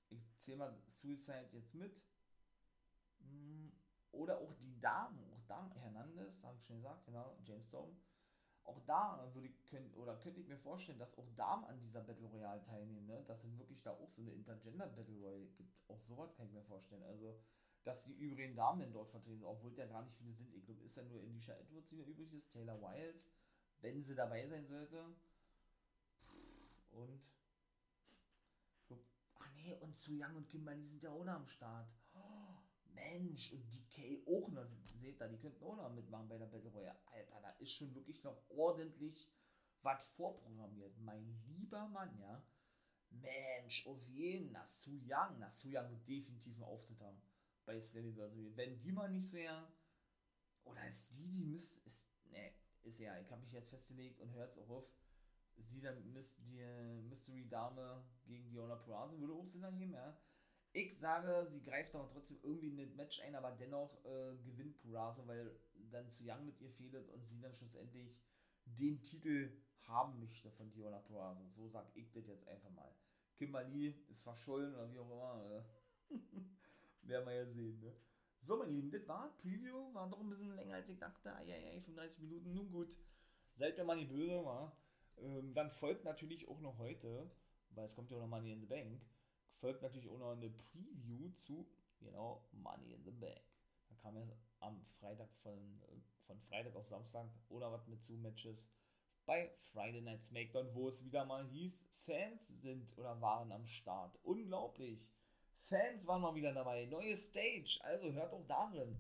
Ich 0.10 0.38
zähle 0.38 0.58
mal 0.58 0.78
Suicide 0.88 1.50
jetzt 1.52 1.74
mit. 1.74 2.04
Hm, 3.20 3.72
oder 4.12 4.38
auch 4.38 4.54
die 4.54 4.80
Damen, 4.80 5.20
auch 5.34 5.44
Damen 5.46 5.72
Hernandez, 5.74 6.44
habe 6.44 6.58
ich 6.58 6.66
schon 6.66 6.78
gesagt, 6.78 7.06
genau, 7.06 7.38
James 7.44 7.66
Storm. 7.66 7.98
Auch 8.64 8.80
da 8.86 9.30
würde 9.34 9.48
ich 9.48 9.64
können, 9.66 9.94
oder 9.94 10.16
könnte 10.18 10.40
ich 10.40 10.48
mir 10.48 10.58
vorstellen, 10.58 10.98
dass 10.98 11.18
auch 11.18 11.30
Damen 11.36 11.66
an 11.66 11.80
dieser 11.80 12.02
Battle 12.02 12.28
Royale 12.28 12.64
teilnehmen, 12.64 13.06
ne? 13.06 13.24
Dass 13.28 13.44
es 13.44 13.58
wirklich 13.60 13.84
da 13.84 13.92
auch 13.92 14.10
so 14.10 14.24
eine 14.24 14.32
Intergender 14.32 14.88
Battle 14.88 15.14
Royale 15.14 15.46
gibt. 15.58 15.78
Auch 15.88 16.00
sowas 16.00 16.34
kann 16.34 16.48
ich 16.48 16.54
mir 16.54 16.64
vorstellen. 16.64 17.04
Also, 17.04 17.40
dass 17.84 18.06
die 18.06 18.14
übrigen 18.14 18.56
Damen 18.56 18.80
denn 18.80 18.92
dort 18.92 19.12
vertreten 19.12 19.44
obwohl 19.44 19.76
da 19.76 19.86
gar 19.86 20.02
nicht 20.02 20.16
viele 20.16 20.34
sind. 20.34 20.56
Ich 20.56 20.66
glaube, 20.66 20.82
ist 20.82 20.98
ja 20.98 21.04
nur 21.04 21.22
Alicia 21.22 21.56
Edwards, 21.56 21.90
die 21.90 21.98
übrig 21.98 22.34
ist, 22.34 22.52
Taylor 22.52 22.82
Wilde, 22.82 23.22
wenn 23.82 24.02
sie 24.02 24.16
dabei 24.16 24.48
sein 24.48 24.66
sollte. 24.66 25.06
Und 26.90 27.22
nee, 29.66 29.74
und 29.82 29.96
Su 29.96 30.14
Young 30.14 30.36
und 30.36 30.48
Kimberly 30.48 30.84
sind 30.84 31.04
ja 31.04 31.12
auch 31.12 31.24
noch 31.24 31.34
am 31.34 31.48
Start. 31.48 31.90
Oh, 32.14 32.56
Mensch, 32.94 33.54
und 33.54 33.74
DK 33.74 34.28
auch 34.28 34.50
noch. 34.50 34.66
Seht 34.68 35.22
Alter, 35.22 35.34
die 35.34 35.40
könnten 35.40 35.64
auch 35.64 35.76
noch 35.76 35.94
mitmachen 35.94 36.28
bei 36.28 36.38
der 36.38 36.46
Battle 36.46 36.70
Royale. 36.70 37.00
Alter, 37.08 37.42
da 37.42 37.50
ist 37.60 37.72
schon 37.72 37.94
wirklich 37.96 38.24
noch 38.24 38.42
ordentlich 38.50 39.30
was 39.82 40.08
vorprogrammiert. 40.10 40.98
Mein 41.00 41.26
lieber 41.46 41.88
Mann, 41.90 42.18
ja. 42.20 42.44
Mensch, 43.10 43.86
auf 43.88 44.02
jeden, 44.04 44.52
na 44.52 44.66
Su 44.66 44.92
Yang, 44.92 45.40
na 45.40 45.50
Su 45.50 45.70
Yang 45.70 45.92
wird 45.92 46.08
definitiv 46.08 46.56
einen 46.56 46.64
Auftritt 46.64 47.00
haben 47.00 47.22
bei 47.66 47.80
Slammiversary. 47.80 48.52
Wenn 48.56 48.80
die 48.80 48.92
mal 48.92 49.10
nicht 49.10 49.30
so 49.30 49.38
ja, 49.38 49.72
oder 50.66 50.86
ist 50.88 51.16
die, 51.16 51.30
die 51.30 51.44
Miss, 51.44 51.78
ist, 51.86 52.10
ne, 52.32 52.52
ist 52.84 53.00
ja, 53.00 53.18
ich 53.20 53.32
habe 53.32 53.42
mich 53.42 53.52
jetzt 53.52 53.70
festgelegt 53.70 54.20
und 54.20 54.34
hört 54.34 54.52
es 54.52 54.58
auch 54.58 54.70
auf, 54.70 54.90
sie 55.60 55.82
dann 55.82 56.02
die 56.02 56.10
Mystery 56.10 57.48
Dame 57.50 58.04
gegen 58.26 58.50
Diona 58.50 58.76
Purrazzo 58.76 59.20
würde 59.20 59.34
auch 59.34 59.46
Sinn 59.46 59.64
ergeben, 59.64 59.94
ja. 59.94 60.18
Ich 60.74 60.98
sage, 61.00 61.46
sie 61.48 61.64
greift 61.64 61.96
aber 61.96 62.10
trotzdem 62.10 62.38
irgendwie 62.44 62.68
in 62.68 62.78
das 62.78 62.94
Match 62.96 63.22
ein, 63.22 63.36
aber 63.36 63.52
dennoch 63.52 64.04
äh, 64.04 64.36
gewinnt 64.44 64.78
Purrazzo, 64.80 65.26
weil 65.26 65.58
dann 65.92 66.10
zu 66.10 66.24
Young 66.26 66.46
mit 66.46 66.60
ihr 66.60 66.70
fehlt 66.70 67.10
und 67.10 67.26
sie 67.26 67.40
dann 67.40 67.56
schlussendlich 67.56 68.18
den 68.66 69.02
Titel 69.02 69.52
haben 69.84 70.20
möchte 70.20 70.52
von 70.52 70.72
Diona 70.72 71.00
Purrazzo. 71.00 71.48
So 71.56 71.70
sag 71.70 71.86
ich 71.96 72.12
das 72.12 72.28
jetzt 72.28 72.48
einfach 72.48 72.70
mal. 72.72 72.94
Kimberly 73.38 73.96
ist 74.10 74.24
verschollen 74.24 74.74
oder 74.74 74.92
wie 74.92 75.00
auch 75.00 75.12
immer. 75.12 75.66
Äh. 76.10 76.16
Werden 77.08 77.28
wir 77.28 77.36
ja 77.36 77.46
sehen, 77.46 77.80
ne? 77.80 77.94
So, 78.42 78.58
meine 78.58 78.72
Lieben, 78.72 78.92
das 78.92 79.08
war 79.08 79.36
Preview. 79.38 79.94
War 79.94 80.10
doch 80.10 80.20
ein 80.20 80.30
bisschen 80.30 80.56
länger 80.56 80.76
als 80.76 80.90
ich 80.90 80.98
dachte. 80.98 81.36
Eieiei, 81.36 81.82
35 81.82 82.20
Minuten. 82.22 82.54
Nun 82.54 82.72
gut. 82.72 82.96
Seid 83.56 83.78
mir 83.78 83.84
mal 83.84 83.96
nicht 83.96 84.10
böse, 84.10 84.44
wa? 84.44 84.76
Ähm, 85.18 85.54
dann 85.54 85.72
folgt 85.72 86.04
natürlich 86.04 86.48
auch 86.48 86.60
noch 86.60 86.78
heute, 86.78 87.30
weil 87.70 87.86
es 87.86 87.96
kommt 87.96 88.12
ja 88.12 88.18
auch 88.18 88.22
noch 88.22 88.28
Money 88.28 88.52
in 88.52 88.62
the 88.62 88.68
Bank, 88.68 89.02
folgt 89.60 89.82
natürlich 89.82 90.10
auch 90.10 90.20
noch 90.20 90.32
eine 90.32 90.50
Preview 90.50 91.30
zu, 91.34 91.68
genau, 92.00 92.48
Money 92.52 92.94
in 92.94 93.04
the 93.04 93.12
Bank. 93.12 93.42
Da 93.90 93.96
kam 94.02 94.16
ja 94.18 94.24
am 94.60 94.86
Freitag 95.00 95.30
von, 95.44 95.82
von 96.26 96.40
Freitag 96.42 96.76
auf 96.76 96.88
Samstag 96.88 97.30
oder 97.50 97.72
was 97.72 97.88
mit 97.88 98.04
zu 98.04 98.14
Matches 98.14 98.64
bei 99.26 99.52
Friday 99.62 100.02
Night 100.02 100.24
SmackDown, 100.24 100.74
wo 100.74 100.90
es 100.90 101.04
wieder 101.04 101.26
mal 101.26 101.46
hieß, 101.48 101.88
Fans 102.06 102.62
sind 102.62 102.96
oder 102.98 103.20
waren 103.22 103.52
am 103.52 103.66
Start. 103.66 104.18
Unglaublich. 104.24 105.00
Fans 105.64 106.08
waren 106.08 106.22
mal 106.22 106.36
wieder 106.36 106.54
dabei. 106.54 106.86
Neue 106.86 107.16
Stage. 107.16 107.80
Also 107.84 108.12
hört 108.12 108.32
auch 108.34 108.46
darin. 108.48 108.96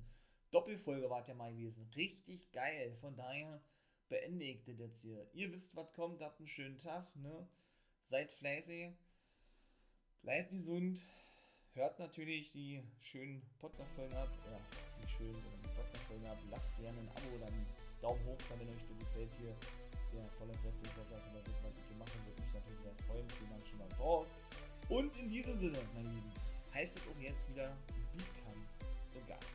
Doppelfolge 0.52 1.10
war 1.10 1.28
ja 1.28 1.36
mal 1.36 1.52
gewesen. 1.52 1.88
Richtig 1.96 2.52
geil. 2.52 2.96
Von 3.02 3.16
daher 3.16 3.62
beende 4.10 4.46
ich 4.46 4.64
das 4.64 4.80
jetzt 4.80 5.02
hier. 5.02 5.28
Ihr 5.34 5.52
wisst, 5.52 5.76
was 5.76 5.92
kommt. 5.94 6.22
Habt 6.22 6.40
einen 6.40 6.48
schönen 6.48 6.78
Tag. 6.78 7.16
Ne? 7.16 7.48
Seid 8.10 8.32
fleißig. 8.32 8.94
Bleibt 10.22 10.52
gesund. 10.52 11.06
Hört 11.74 12.00
natürlich 12.00 12.52
die 12.52 12.82
schönen 13.02 13.42
Podcast-Folgen 13.60 14.16
ab. 14.16 14.30
Ja, 14.50 14.60
die 15.04 15.10
schönen 15.10 15.44
Podcast-Folgen 15.76 16.26
ab. 16.26 16.38
Lasst 16.50 16.78
gerne 16.78 17.00
ein 17.00 17.10
Abo 17.10 17.36
oder 17.36 17.48
einen 17.48 17.66
Daumen 18.02 18.26
hoch, 18.26 18.38
wenn 18.58 18.70
euch 18.70 18.82
das 18.88 19.00
gefällt 19.00 19.32
hier. 19.40 19.56
Der 20.14 20.30
volle 20.38 20.54
Interesse 20.54 20.82
Podcast 20.96 21.28
über 21.30 21.42
das, 21.42 21.64
was 21.64 21.74
ich 21.76 21.88
hier 21.88 21.98
mache, 21.98 22.12
würde 22.26 22.42
mich 22.42 22.54
natürlich 22.54 22.82
sehr 22.82 22.96
freuen. 23.06 23.30
Vielen 23.30 23.50
Dank 23.50 23.68
schon 23.68 23.80
mal 23.80 23.90
voraus. 23.98 24.28
Und 24.88 25.18
in 25.18 25.30
diesem 25.30 25.60
Sinne, 25.60 25.80
meine 25.94 26.10
Lieben 26.10 26.32
heißt 26.74 26.98
es 26.98 27.04
auch 27.08 27.20
jetzt 27.20 27.50
wieder 27.50 27.76
Become 28.16 28.66
the 29.14 29.20
Guy. 29.28 29.55